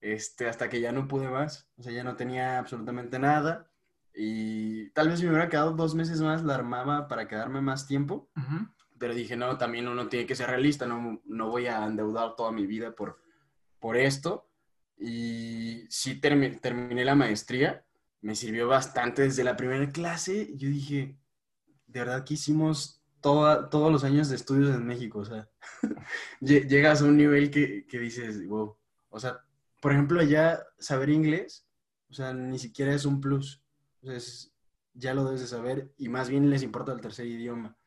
este, 0.00 0.48
hasta 0.48 0.68
que 0.68 0.80
ya 0.80 0.92
no 0.92 1.08
pude 1.08 1.28
más. 1.28 1.68
O 1.76 1.82
sea, 1.82 1.92
ya 1.92 2.04
no 2.04 2.16
tenía 2.16 2.58
absolutamente 2.58 3.18
nada. 3.18 3.70
Y 4.14 4.90
tal 4.90 5.08
vez 5.08 5.18
si 5.18 5.24
me 5.24 5.30
hubiera 5.32 5.48
quedado 5.48 5.72
dos 5.72 5.94
meses 5.94 6.20
más, 6.20 6.44
la 6.44 6.54
armaba 6.54 7.08
para 7.08 7.26
quedarme 7.26 7.60
más 7.60 7.86
tiempo. 7.86 8.30
Ujú. 8.36 8.68
Pero 8.98 9.14
dije, 9.14 9.36
no, 9.36 9.58
también 9.58 9.88
uno 9.88 10.06
tiene 10.08 10.26
que 10.26 10.36
ser 10.36 10.48
realista, 10.48 10.86
no, 10.86 11.20
no 11.24 11.48
voy 11.50 11.66
a 11.66 11.84
endeudar 11.84 12.36
toda 12.36 12.52
mi 12.52 12.66
vida 12.66 12.94
por, 12.94 13.18
por 13.80 13.96
esto. 13.96 14.48
Y 14.96 15.86
sí 15.90 16.20
termi- 16.20 16.60
terminé 16.60 17.04
la 17.04 17.16
maestría, 17.16 17.84
me 18.20 18.36
sirvió 18.36 18.68
bastante 18.68 19.22
desde 19.22 19.42
la 19.42 19.56
primera 19.56 19.88
clase. 19.90 20.56
Yo 20.56 20.68
dije, 20.68 21.18
de 21.88 22.00
verdad 22.00 22.24
que 22.24 22.34
hicimos 22.34 23.02
toda, 23.24 23.70
todos 23.70 23.90
los 23.90 24.04
años 24.04 24.28
de 24.28 24.36
estudios 24.36 24.76
en 24.76 24.84
México, 24.84 25.20
o 25.20 25.24
sea, 25.24 25.48
llegas 26.40 27.00
a 27.00 27.06
un 27.06 27.16
nivel 27.16 27.50
que, 27.50 27.86
que 27.86 27.98
dices, 27.98 28.46
wow, 28.46 28.76
o 29.08 29.18
sea, 29.18 29.40
por 29.80 29.92
ejemplo, 29.92 30.20
allá 30.20 30.62
saber 30.78 31.08
inglés, 31.08 31.66
o 32.10 32.12
sea, 32.12 32.34
ni 32.34 32.58
siquiera 32.58 32.92
es 32.94 33.06
un 33.06 33.22
plus, 33.22 33.62
o 34.02 34.10
sea, 34.10 34.18
ya 34.92 35.14
lo 35.14 35.24
debes 35.24 35.40
de 35.40 35.46
saber 35.46 35.90
y 35.96 36.10
más 36.10 36.28
bien 36.28 36.50
les 36.50 36.62
importa 36.62 36.92
el 36.92 37.00
tercer 37.00 37.26
idioma. 37.26 37.78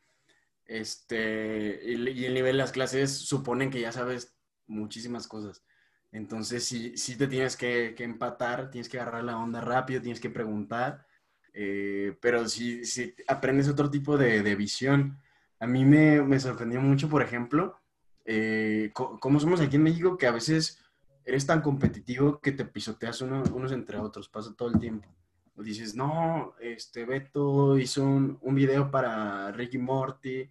Este, 0.64 1.82
y, 1.84 2.24
el 2.24 2.34
nivel 2.34 2.56
de 2.56 2.58
las 2.64 2.72
clases 2.72 3.12
suponen 3.12 3.70
que 3.70 3.80
ya 3.80 3.92
sabes 3.92 4.34
muchísimas 4.66 5.28
cosas. 5.28 5.62
Entonces, 6.10 6.64
si 6.64 6.96
si 6.96 7.16
te 7.16 7.28
tienes 7.28 7.56
que, 7.56 7.94
que, 7.96 8.02
empatar, 8.02 8.72
tienes 8.72 8.88
que 8.88 8.98
agarrar 8.98 9.22
la 9.22 9.38
onda 9.38 9.60
rápido, 9.60 10.02
tienes 10.02 10.20
que 10.20 10.30
preguntar, 10.30 11.06
eh, 11.52 12.18
pero 12.20 12.48
si, 12.48 12.84
si, 12.84 13.14
aprendes 13.28 13.68
otro 13.68 13.88
tipo 13.88 14.18
de, 14.18 14.42
de 14.42 14.56
visión. 14.56 15.16
A 15.60 15.66
mí 15.66 15.84
me, 15.84 16.22
me, 16.22 16.38
sorprendió 16.38 16.80
mucho, 16.80 17.08
por 17.08 17.22
ejemplo, 17.22 17.76
eh, 18.24 18.90
cómo 18.92 19.40
somos 19.40 19.60
aquí 19.60 19.76
en 19.76 19.82
México, 19.82 20.16
que 20.16 20.26
a 20.26 20.32
veces 20.32 20.84
eres 21.24 21.46
tan 21.46 21.60
competitivo 21.60 22.40
que 22.40 22.52
te 22.52 22.64
pisoteas 22.64 23.20
uno, 23.20 23.42
unos 23.52 23.72
entre 23.72 23.98
otros, 23.98 24.28
pasa 24.28 24.54
todo 24.56 24.70
el 24.70 24.78
tiempo. 24.78 25.08
O 25.56 25.62
dices, 25.62 25.94
no, 25.94 26.54
este 26.60 27.04
Beto 27.04 27.76
hizo 27.78 28.04
un, 28.04 28.38
un 28.40 28.54
video 28.54 28.90
para 28.90 29.50
Ricky 29.52 29.76
Morty 29.78 30.50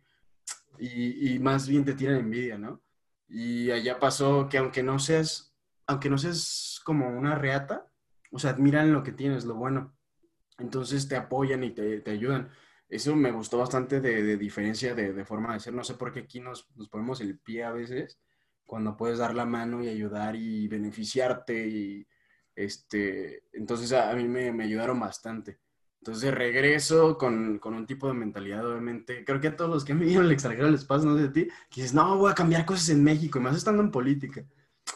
y, 0.78 1.34
y, 1.34 1.39
más 1.39 1.68
bien 1.68 1.86
te 1.86 1.93
tiran 1.93 2.18
envidia, 2.18 2.58
¿no? 2.58 2.82
Y 3.28 3.72
allá 3.72 3.99
pasó 3.99 4.47
que 4.49 4.58
aunque 4.58 4.84
no 4.84 4.99
seas, 4.99 5.55
aunque 5.88 6.10
no 6.10 6.18
seas 6.18 6.82
como 6.84 7.10
una 7.10 7.36
reata, 7.36 7.88
o 8.32 8.39
sea, 8.39 8.51
admiran 8.51 8.93
lo 8.93 9.03
que 9.03 9.12
tienes, 9.12 9.45
lo 9.45 9.55
bueno. 9.55 9.95
Entonces 10.60 11.08
te 11.08 11.16
apoyan 11.16 11.64
y 11.64 11.72
te, 11.72 12.01
te 12.01 12.12
ayudan. 12.12 12.49
Eso 12.89 13.15
me 13.15 13.31
gustó 13.31 13.57
bastante 13.57 13.99
de, 13.99 14.23
de 14.23 14.38
diferencia 14.38 14.95
de, 14.95 15.13
de, 15.13 15.25
forma 15.25 15.53
de 15.53 15.59
ser. 15.59 15.73
No 15.73 15.83
sé 15.83 15.95
por 15.95 16.11
qué 16.11 16.21
aquí 16.21 16.39
nos, 16.39 16.69
nos 16.75 16.89
ponemos 16.89 17.21
el 17.21 17.38
pie 17.39 17.63
a 17.63 17.71
veces 17.71 18.19
cuando 18.65 18.97
puedes 18.97 19.17
dar 19.17 19.33
la 19.33 19.45
mano 19.45 19.83
y 19.83 19.88
ayudar 19.88 20.35
y 20.35 20.67
beneficiarte 20.67 21.67
y 21.67 22.07
este, 22.55 23.43
entonces 23.53 23.93
a, 23.93 24.13
mí 24.13 24.27
me, 24.27 24.51
me, 24.51 24.65
ayudaron 24.65 24.99
bastante. 24.99 25.59
Entonces 25.99 26.33
regreso 26.33 27.17
con, 27.17 27.59
con, 27.59 27.73
un 27.75 27.85
tipo 27.85 28.07
de 28.07 28.13
mentalidad, 28.13 28.65
obviamente. 28.65 29.23
Creo 29.25 29.39
que 29.39 29.49
a 29.49 29.55
todos 29.55 29.69
los 29.69 29.85
que 29.85 29.93
me 29.93 30.01
vinieron 30.01 30.25
al 30.25 30.31
extranjero 30.31 30.69
les 30.69 30.85
pasa, 30.85 31.05
no 31.05 31.15
sé 31.15 31.23
de 31.23 31.29
ti, 31.29 31.47
que 31.69 31.81
dices, 31.81 31.93
no, 31.93 32.17
voy 32.17 32.31
a 32.31 32.35
cambiar 32.35 32.65
cosas 32.65 32.89
en 32.89 33.03
México, 33.03 33.39
y 33.39 33.41
más 33.41 33.55
estando 33.55 33.81
en 33.83 33.91
política. 33.91 34.43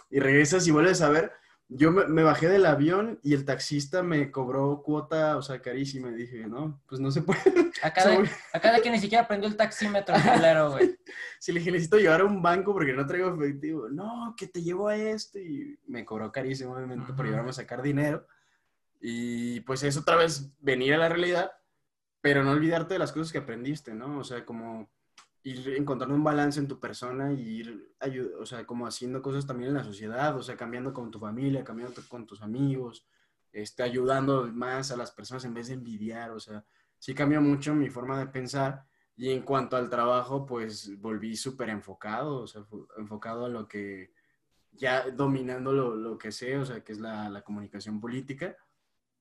Y 0.09 0.19
regresas 0.19 0.67
y 0.67 0.71
vuelves 0.71 1.01
a 1.01 1.09
ver. 1.09 1.31
Yo 1.73 1.89
me, 1.89 2.05
me 2.05 2.21
bajé 2.21 2.49
del 2.49 2.65
avión 2.65 3.21
y 3.23 3.33
el 3.33 3.45
taxista 3.45 4.03
me 4.03 4.29
cobró 4.29 4.81
cuota, 4.83 5.37
o 5.37 5.41
sea, 5.41 5.61
carísima. 5.61 6.09
Y 6.09 6.15
dije, 6.15 6.45
no, 6.45 6.81
pues 6.85 6.99
no 6.99 7.11
se 7.11 7.21
puede. 7.21 7.71
Acá 7.81 8.09
de, 8.09 8.29
acá 8.51 8.73
de 8.73 8.81
que 8.81 8.91
ni 8.91 8.99
siquiera 8.99 9.23
aprendió 9.23 9.47
el 9.47 9.55
taxímetro, 9.55 10.13
culero, 10.15 10.71
güey. 10.71 10.97
Si 11.39 11.53
le 11.53 11.59
dije, 11.59 11.71
necesito 11.71 11.97
llevar 11.97 12.21
a 12.21 12.25
un 12.25 12.41
banco 12.41 12.73
porque 12.73 12.91
no 12.91 13.05
traigo 13.07 13.33
efectivo. 13.33 13.87
No, 13.89 14.35
que 14.37 14.47
te 14.47 14.61
llevo 14.61 14.89
a 14.89 14.97
esto. 14.97 15.39
Y 15.39 15.79
me 15.87 16.03
cobró 16.03 16.29
carísimo, 16.29 16.73
obviamente, 16.73 17.05
uh 17.05 17.13
-huh. 17.13 17.15
por 17.15 17.25
llevarme 17.25 17.51
a 17.51 17.53
sacar 17.53 17.81
dinero. 17.81 18.27
Y 18.99 19.61
pues 19.61 19.81
es 19.83 19.95
otra 19.95 20.17
vez 20.17 20.51
venir 20.59 20.93
a 20.93 20.97
la 20.97 21.09
realidad, 21.09 21.51
pero 22.19 22.43
no 22.43 22.51
olvidarte 22.51 22.95
de 22.95 22.99
las 22.99 23.13
cosas 23.13 23.31
que 23.31 23.37
aprendiste, 23.37 23.93
¿no? 23.93 24.19
O 24.19 24.23
sea, 24.25 24.45
como 24.45 24.91
ir 25.43 25.75
encontrando 25.75 26.15
un 26.15 26.23
balance 26.23 26.59
en 26.59 26.67
tu 26.67 26.79
persona 26.79 27.33
y 27.33 27.41
ir, 27.41 27.95
o 28.39 28.45
sea, 28.45 28.65
como 28.65 28.85
haciendo 28.85 29.21
cosas 29.21 29.47
también 29.47 29.69
en 29.69 29.77
la 29.77 29.83
sociedad, 29.83 30.35
o 30.35 30.43
sea, 30.43 30.55
cambiando 30.55 30.93
con 30.93 31.09
tu 31.09 31.19
familia, 31.19 31.63
cambiando 31.63 32.01
con 32.07 32.27
tus 32.27 32.41
amigos, 32.41 33.07
este, 33.51 33.83
ayudando 33.83 34.47
más 34.47 34.91
a 34.91 34.97
las 34.97 35.11
personas 35.11 35.43
en 35.45 35.53
vez 35.53 35.67
de 35.67 35.73
envidiar, 35.73 36.31
o 36.31 36.39
sea, 36.39 36.63
sí 36.99 37.13
cambió 37.13 37.41
mucho 37.41 37.73
mi 37.73 37.89
forma 37.89 38.19
de 38.19 38.27
pensar 38.27 38.85
y 39.15 39.29
en 39.29 39.41
cuanto 39.41 39.77
al 39.77 39.89
trabajo, 39.89 40.45
pues 40.45 40.99
volví 40.99 41.35
súper 41.35 41.69
enfocado, 41.69 42.37
o 42.37 42.47
sea, 42.47 42.65
enfocado 42.97 43.45
a 43.45 43.49
lo 43.49 43.67
que, 43.67 44.13
ya 44.71 45.09
dominando 45.11 45.73
lo, 45.73 45.95
lo 45.95 46.17
que 46.17 46.31
sé, 46.31 46.57
o 46.57 46.65
sea, 46.65 46.83
que 46.83 46.93
es 46.93 46.99
la, 46.99 47.29
la 47.29 47.43
comunicación 47.43 47.99
política. 47.99 48.55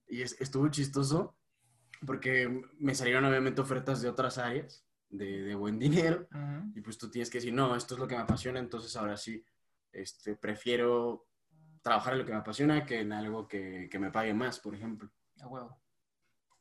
Y 0.06 0.22
es, 0.22 0.40
estuvo 0.40 0.68
chistoso 0.68 1.36
porque 2.06 2.62
me 2.78 2.94
salieron 2.94 3.24
obviamente 3.24 3.60
ofertas 3.60 4.00
de 4.00 4.08
otras 4.08 4.38
áreas 4.38 4.86
de, 5.11 5.42
de 5.42 5.54
buen 5.54 5.78
dinero 5.78 6.28
uh 6.32 6.36
-huh. 6.36 6.72
y 6.76 6.80
pues 6.80 6.96
tú 6.96 7.11
tienes 7.11 7.28
que 7.28 7.38
decir, 7.38 7.52
no, 7.52 7.76
esto 7.76 7.94
es 7.94 8.00
lo 8.00 8.06
que 8.06 8.14
me 8.14 8.22
apasiona, 8.22 8.61
entonces 8.61 8.96
ahora 8.96 9.16
sí, 9.16 9.44
este, 9.92 10.36
prefiero 10.36 11.26
trabajar 11.82 12.12
en 12.12 12.20
lo 12.20 12.26
que 12.26 12.32
me 12.32 12.38
apasiona 12.38 12.84
que 12.84 13.00
en 13.00 13.12
algo 13.12 13.48
que, 13.48 13.88
que 13.90 13.98
me 13.98 14.11
pague 14.11 14.34
más, 14.34 14.61
por 14.61 14.74
ejemplo. 14.74 15.11
A 15.40 15.46
huevo. 15.46 15.80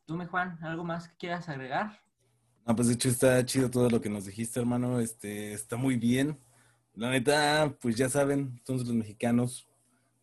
¿Tú, 0.06 0.16
me 0.16 0.26
Juan, 0.26 0.58
algo 0.62 0.82
más 0.82 1.08
que 1.08 1.16
quieras 1.16 1.48
agregar? 1.48 2.00
No, 2.66 2.74
pues 2.74 2.88
de 2.88 2.94
hecho 2.94 3.08
está 3.08 3.44
chido 3.44 3.70
todo 3.70 3.88
lo 3.88 4.00
que 4.00 4.08
nos 4.08 4.24
dijiste, 4.24 4.60
hermano, 4.60 5.00
este, 5.00 5.52
está 5.52 5.76
muy 5.76 5.96
bien. 5.96 6.38
La 6.94 7.10
neta, 7.10 7.74
pues 7.80 7.96
ya 7.96 8.08
saben, 8.08 8.54
entonces 8.56 8.88
los 8.88 8.96
mexicanos, 8.96 9.68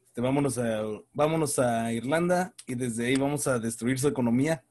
este, 0.04 0.22
vámonos, 0.22 0.58
a, 0.58 0.82
vámonos 1.14 1.60
a 1.60 1.92
Irlanda 1.94 2.54
y 2.66 2.76
desde 2.76 3.08
ahí 3.08 3.16
vamos 3.16 3.48
a 3.48 3.60
destruir 3.60 4.00
su 4.00 4.08
economía 4.08 4.64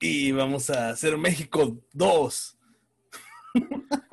y 0.00 0.32
vamos 0.32 0.70
a 0.70 0.90
hacer 0.90 1.16
México 1.18 1.78
2. 1.92 2.55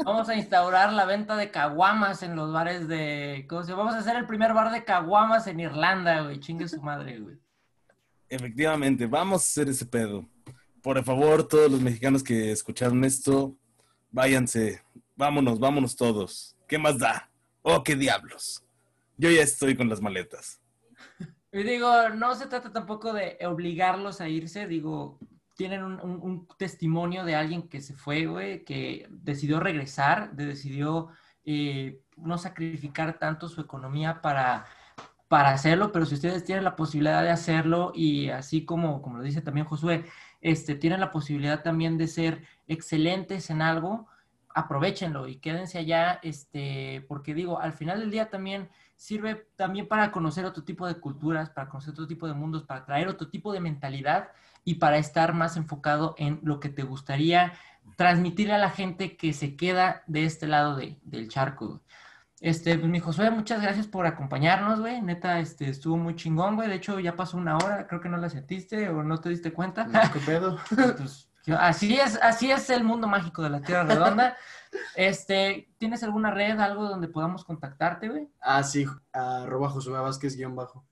Vamos 0.04 0.28
a 0.30 0.36
instaurar 0.36 0.92
la 0.94 1.06
venta 1.06 1.36
de 1.36 1.50
caguamas 1.50 2.24
en 2.24 2.36
los 2.36 2.52
bares 2.52 2.88
de... 2.88 3.46
¿cómo 3.50 3.64
se? 3.64 3.74
Vamos 3.74 3.94
a 3.94 4.00
hacer 4.00 4.16
el 4.18 4.26
primer 4.28 4.54
bar 4.54 4.72
de 4.72 4.84
caguamas 4.84 5.48
en 5.48 5.60
Irlanda, 5.60 6.22
güey. 6.22 6.40
Chingue 6.40 6.68
su 6.68 6.82
madre, 6.82 7.20
güey. 7.20 7.38
Efectivamente, 8.30 9.06
vamos 9.06 9.42
a 9.42 9.46
hacer 9.46 9.70
ese 9.70 9.86
pedo. 9.86 10.28
Por 10.82 11.02
favor, 11.04 11.48
todos 11.48 11.72
los 11.72 11.80
mexicanos 11.80 12.24
que 12.24 12.52
escucharon 12.52 13.04
esto, 13.06 13.56
váyanse. 14.12 14.84
Vámonos, 15.16 15.60
vámonos 15.60 15.96
todos. 15.96 16.58
¿Qué 16.68 16.78
más 16.78 17.00
da? 17.00 17.30
Oh, 17.62 17.84
qué 17.84 17.96
diablos. 17.96 18.64
Yo 19.18 19.30
ya 19.30 19.44
estoy 19.44 19.78
con 19.78 19.88
las 19.88 20.02
maletas. 20.02 20.60
Y 21.52 21.64
digo, 21.64 22.10
no 22.10 22.34
se 22.36 22.48
trata 22.48 22.72
tampoco 22.72 23.14
de 23.14 23.38
obligarlos 23.46 24.20
a 24.20 24.28
irse, 24.28 24.68
digo, 24.68 25.20
tienen 25.56 25.84
un, 25.84 26.48
testimonio 26.58 27.24
de 27.26 27.36
alguien 27.36 27.68
que 27.68 27.82
se 27.82 27.94
fue, 27.96 28.26
güey, 28.26 28.64
que 28.64 29.08
decidió 29.10 29.60
regresar, 29.60 30.36
decidió 30.36 31.10
eh, 31.46 32.02
no 32.18 32.38
sacrificar 32.38 33.20
tanto 33.20 33.48
su 33.48 33.62
economía 33.62 34.22
para, 34.22 34.66
para 35.28 35.50
hacerlo, 35.50 35.92
pero 35.92 36.06
si 36.06 36.16
ustedes 36.16 36.44
tienen 36.44 36.64
la 36.64 36.76
posibilidad 36.76 37.24
de 37.24 37.30
hacerlo 37.30 37.92
y 37.94 38.30
así 38.30 38.66
como, 38.66 39.02
como 39.02 39.18
lo 39.18 39.24
dice 39.24 39.42
también 39.42 39.68
Josué, 39.68 40.06
este, 40.42 40.76
tienen 40.76 41.00
la 41.00 41.12
posibilidad 41.12 41.64
también 41.64 41.98
de 41.98 42.08
ser 42.08 42.44
excelentes 42.68 43.50
en 43.50 43.62
algo, 43.62 44.08
aprovechenlo 44.56 45.28
y 45.28 45.38
quédense 45.38 45.80
allá, 45.80 46.20
este, 46.22 47.06
porque 47.08 47.34
digo, 47.34 47.60
al 47.60 47.74
final 47.74 48.00
del 48.00 48.12
día 48.12 48.30
también 48.30 48.70
sirve 48.96 49.48
también 49.56 49.88
para 49.88 50.12
conocer 50.12 50.46
otro 50.46 50.64
tipo 50.64 50.88
de 50.88 51.00
culturas, 51.00 51.50
para 51.50 51.70
conocer 51.70 51.92
otro 51.92 52.08
tipo 52.08 52.28
de 52.28 52.34
mundos, 52.34 52.64
para 52.64 52.86
traer 52.86 53.08
otro 53.08 53.30
tipo 53.30 53.52
de 53.52 53.60
mentalidad 53.60 54.30
y 54.64 54.76
para 54.76 54.98
estar 54.98 55.34
más 55.34 55.58
enfocado 55.58 56.16
en 56.18 56.40
lo 56.44 56.60
que 56.60 56.70
te 56.70 56.84
gustaría 56.84 57.54
transmitirle 57.96 58.54
a 58.54 58.58
la 58.58 58.70
gente 58.70 59.18
que 59.18 59.34
se 59.34 59.56
queda 59.56 60.04
de 60.08 60.26
este 60.26 60.48
lado 60.48 60.76
de, 60.76 61.00
del 61.04 61.30
charco. 61.30 61.82
Este, 62.40 62.78
pues 62.78 62.92
mi 62.92 63.00
Josué, 63.00 63.32
muchas 63.32 63.62
gracias 63.62 63.88
por 63.88 64.06
acompañarnos, 64.06 64.82
güey. 64.82 65.02
Neta, 65.02 65.40
este, 65.40 65.70
estuvo 65.70 65.96
muy 65.96 66.16
chingón, 66.16 66.56
güey. 66.56 66.68
De 66.68 66.76
hecho, 66.76 67.00
ya 67.00 67.16
pasó 67.16 67.38
una 67.38 67.56
hora, 67.56 67.88
creo 67.88 68.02
que 68.02 68.10
no 68.10 68.18
la 68.18 68.30
sentiste 68.30 68.90
o 68.90 69.02
no 69.02 69.20
te 69.20 69.30
diste 69.30 69.54
cuenta. 69.54 69.88
¿Qué 70.12 70.20
pedo? 70.20 70.58
así 71.58 71.98
es, 71.98 72.20
así 72.22 72.52
es 72.52 72.70
el 72.70 72.84
mundo 72.84 73.08
mágico 73.08 73.44
de 73.44 73.50
la 73.50 73.62
Tierra 73.62 73.84
Redonda. 73.84 74.38
Este, 74.96 75.70
¿tienes 75.78 76.02
alguna 76.02 76.32
red, 76.32 76.60
algo 76.60 76.90
donde 76.90 77.08
podamos 77.08 77.46
contactarte, 77.46 78.10
güey? 78.10 78.28
Ah, 78.42 78.64
sí, 78.64 78.88
arroba 79.12 79.70
Josué 79.70 80.00
Vázquez 80.00 80.36
guion 80.36 80.56
bajo. 80.56 80.84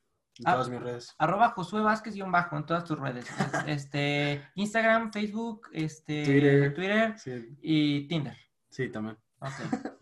En 0.46 0.54
todas 0.54 0.70
mis 0.70 0.82
redes. 0.82 1.16
Arroba 1.20 1.50
Josué 1.50 1.82
Vázquez 1.82 2.16
guion 2.16 2.32
bajo 2.32 2.58
en 2.58 2.66
todas 2.66 2.84
tus 2.84 3.00
redes. 3.00 3.26
Este, 3.68 4.42
Instagram, 4.56 5.12
Facebook, 5.12 5.68
este, 5.72 6.26
Twitter, 6.26 6.74
Twitter 6.74 7.20
sí. 7.20 7.58
y 7.62 8.08
Tinder. 8.08 8.36
Sí, 8.70 8.90
también. 8.90 9.18
Ok. 9.40 9.52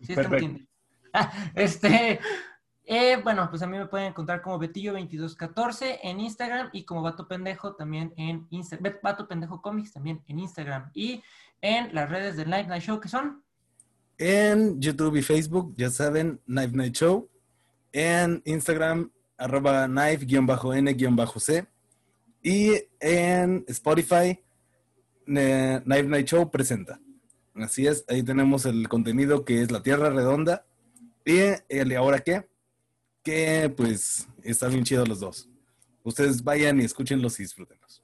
Sí, 0.00 0.12
está 0.12 0.22
en 0.22 0.38
Tinder. 0.38 0.66
Este, 1.54 2.20
eh, 2.84 3.20
bueno, 3.22 3.48
pues 3.50 3.62
a 3.62 3.66
mí 3.66 3.76
me 3.76 3.86
pueden 3.86 4.08
encontrar 4.08 4.40
como 4.40 4.58
Betillo2214 4.58 5.98
en 6.02 6.20
Instagram 6.20 6.70
y 6.72 6.84
como 6.84 7.02
Vato 7.02 7.28
Pendejo 7.28 7.74
también 7.74 8.14
en 8.16 8.46
Instagram. 8.50 8.94
Vato 9.02 9.28
Pendejo 9.28 9.60
Comics 9.60 9.92
también 9.92 10.22
en 10.28 10.38
Instagram. 10.38 10.90
Y 10.94 11.22
en 11.60 11.94
las 11.94 12.08
redes 12.08 12.36
del 12.36 12.48
Night 12.48 12.68
Night 12.68 12.82
Show, 12.82 13.00
que 13.00 13.08
son? 13.08 13.42
En 14.16 14.80
YouTube 14.80 15.16
y 15.16 15.22
Facebook, 15.22 15.74
ya 15.76 15.90
saben, 15.90 16.40
Knife 16.46 16.76
Night 16.76 16.94
Show. 16.94 17.28
En 17.92 18.40
Instagram, 18.44 19.10
arroba 19.40 19.88
knife-n-c. 19.88 21.66
Y 22.42 22.72
en 23.00 23.64
Spotify, 23.68 24.40
Knife 25.26 26.02
Night 26.04 26.26
Show 26.26 26.50
presenta. 26.50 27.00
Así 27.54 27.86
es, 27.86 28.04
ahí 28.08 28.22
tenemos 28.22 28.64
el 28.66 28.88
contenido 28.88 29.44
que 29.44 29.62
es 29.62 29.70
La 29.70 29.82
Tierra 29.82 30.10
Redonda. 30.10 30.64
Y 31.24 31.38
el 31.68 31.88
de 31.88 31.96
ahora 31.96 32.20
qué, 32.20 32.48
que 33.22 33.72
pues 33.76 34.28
están 34.42 34.70
bien 34.70 34.84
chidos 34.84 35.08
los 35.08 35.20
dos. 35.20 35.48
Ustedes 36.02 36.42
vayan 36.42 36.80
y 36.80 36.84
escúchenlos 36.84 37.38
y 37.40 37.42
disfrútenlos. 37.42 38.02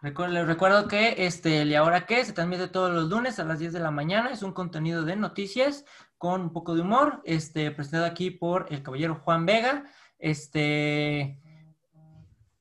Les 0.00 0.46
recuerdo 0.46 0.86
que 0.86 1.26
este, 1.26 1.62
el 1.62 1.70
y 1.70 1.74
ahora 1.74 2.06
qué 2.06 2.24
se 2.24 2.32
transmite 2.32 2.68
todos 2.68 2.92
los 2.92 3.08
lunes 3.08 3.40
a 3.40 3.44
las 3.44 3.58
10 3.58 3.72
de 3.72 3.80
la 3.80 3.90
mañana. 3.90 4.30
Es 4.30 4.44
un 4.44 4.52
contenido 4.52 5.02
de 5.04 5.16
noticias 5.16 5.84
con 6.18 6.42
un 6.42 6.52
poco 6.52 6.76
de 6.76 6.82
humor, 6.82 7.20
este, 7.24 7.70
presentado 7.72 8.04
aquí 8.04 8.30
por 8.30 8.66
el 8.70 8.82
caballero 8.82 9.16
Juan 9.16 9.44
Vega. 9.44 9.84
Este, 10.18 11.40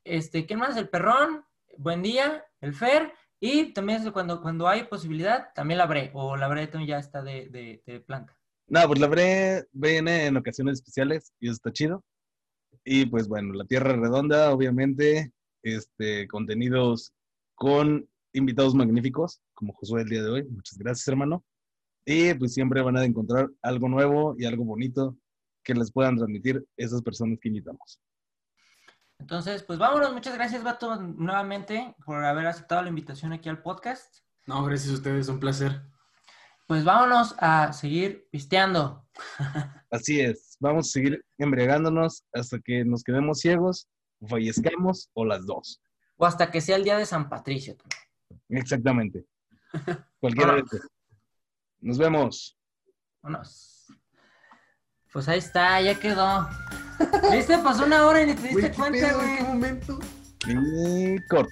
este, 0.03 0.45
¿quién 0.45 0.59
más? 0.59 0.77
El 0.77 0.89
perrón, 0.89 1.43
buen 1.77 2.01
día, 2.01 2.45
el 2.61 2.73
Fer. 2.73 3.11
Y 3.39 3.73
también 3.73 4.09
cuando, 4.11 4.41
cuando 4.41 4.67
hay 4.67 4.83
posibilidad, 4.83 5.49
también 5.53 5.77
la 5.77 5.85
Bre, 5.85 6.11
o 6.13 6.35
la 6.35 6.47
ya 6.85 6.97
está 6.97 7.21
de, 7.21 7.49
de- 7.49 7.83
de 7.85 7.99
planta. 7.99 8.35
No, 8.67 8.85
pues 8.87 8.99
la 8.99 9.07
Bre 9.07 9.65
viene 9.71 10.25
en 10.25 10.37
ocasiones 10.37 10.79
especiales 10.79 11.33
y 11.39 11.47
eso 11.47 11.53
está 11.53 11.71
chido. 11.71 12.03
Y 12.83 13.05
pues 13.05 13.27
bueno, 13.27 13.53
la 13.53 13.65
Tierra 13.65 13.95
Redonda, 13.95 14.51
obviamente, 14.51 15.31
este, 15.61 16.27
contenidos 16.27 17.13
con 17.55 18.09
invitados 18.33 18.75
magníficos, 18.75 19.41
como 19.53 19.73
Josué 19.73 20.01
el 20.01 20.09
día 20.09 20.23
de 20.23 20.29
hoy. 20.29 20.43
Muchas 20.45 20.77
gracias, 20.77 21.07
hermano. 21.07 21.43
Y 22.05 22.33
pues 22.35 22.53
siempre 22.53 22.81
van 22.81 22.97
a 22.97 23.05
encontrar 23.05 23.49
algo 23.61 23.89
nuevo 23.89 24.35
y 24.37 24.45
algo 24.45 24.63
bonito 24.63 25.17
que 25.67 25.73
les 25.73 25.91
puedan 25.91 26.15
transmitir 26.15 26.65
esas 26.77 27.01
personas 27.01 27.39
que 27.41 27.49
invitamos. 27.49 27.99
Entonces, 29.19 29.63
pues 29.63 29.77
vámonos. 29.77 30.13
Muchas 30.13 30.33
gracias, 30.33 30.63
Vato, 30.63 30.95
nuevamente 30.95 31.93
por 32.05 32.23
haber 32.23 32.47
aceptado 32.47 32.83
la 32.83 32.89
invitación 32.89 33.33
aquí 33.33 33.49
al 33.49 33.61
podcast. 33.61 34.19
No, 34.45 34.63
gracias 34.63 34.91
a 34.91 34.93
ustedes, 34.93 35.27
un 35.27 35.41
placer. 35.41 35.81
Pues 36.67 36.85
vámonos 36.85 37.35
a 37.39 37.73
seguir 37.73 38.29
pisteando. 38.31 39.05
Así 39.91 40.21
es, 40.21 40.55
vamos 40.61 40.87
a 40.87 40.91
seguir 40.91 41.25
embriagándonos 41.37 42.23
hasta 42.31 42.59
que 42.59 42.85
nos 42.85 43.03
quedemos 43.03 43.39
ciegos, 43.39 43.89
o 44.21 44.27
fallezcamos 44.27 45.09
o 45.13 45.25
las 45.25 45.45
dos. 45.45 45.81
O 46.15 46.25
hasta 46.25 46.49
que 46.49 46.61
sea 46.61 46.77
el 46.77 46.85
día 46.85 46.97
de 46.97 47.05
San 47.05 47.27
Patricio. 47.27 47.75
Exactamente. 48.47 49.25
Cualquiera 50.21 50.55
de. 50.55 50.63
Nos 51.81 51.97
vemos. 51.97 52.57
Vámonos. 53.21 53.76
Pues 55.13 55.27
ahí 55.27 55.39
está, 55.39 55.81
ya 55.81 55.95
quedó. 55.95 56.47
¿Viste? 57.31 57.57
Pasó 57.59 57.85
una 57.85 58.05
hora 58.05 58.21
y 58.21 58.27
ni 58.27 58.33
te 58.33 58.41
diste 58.49 58.53
Güey, 58.53 58.71
¿qué 58.71 58.77
cuenta, 58.77 59.07
pedo? 59.07 59.21
¿En 59.21 59.27
qué 59.37 59.43
güey. 59.43 59.53
momento? 59.53 59.99
Corto. 61.29 61.51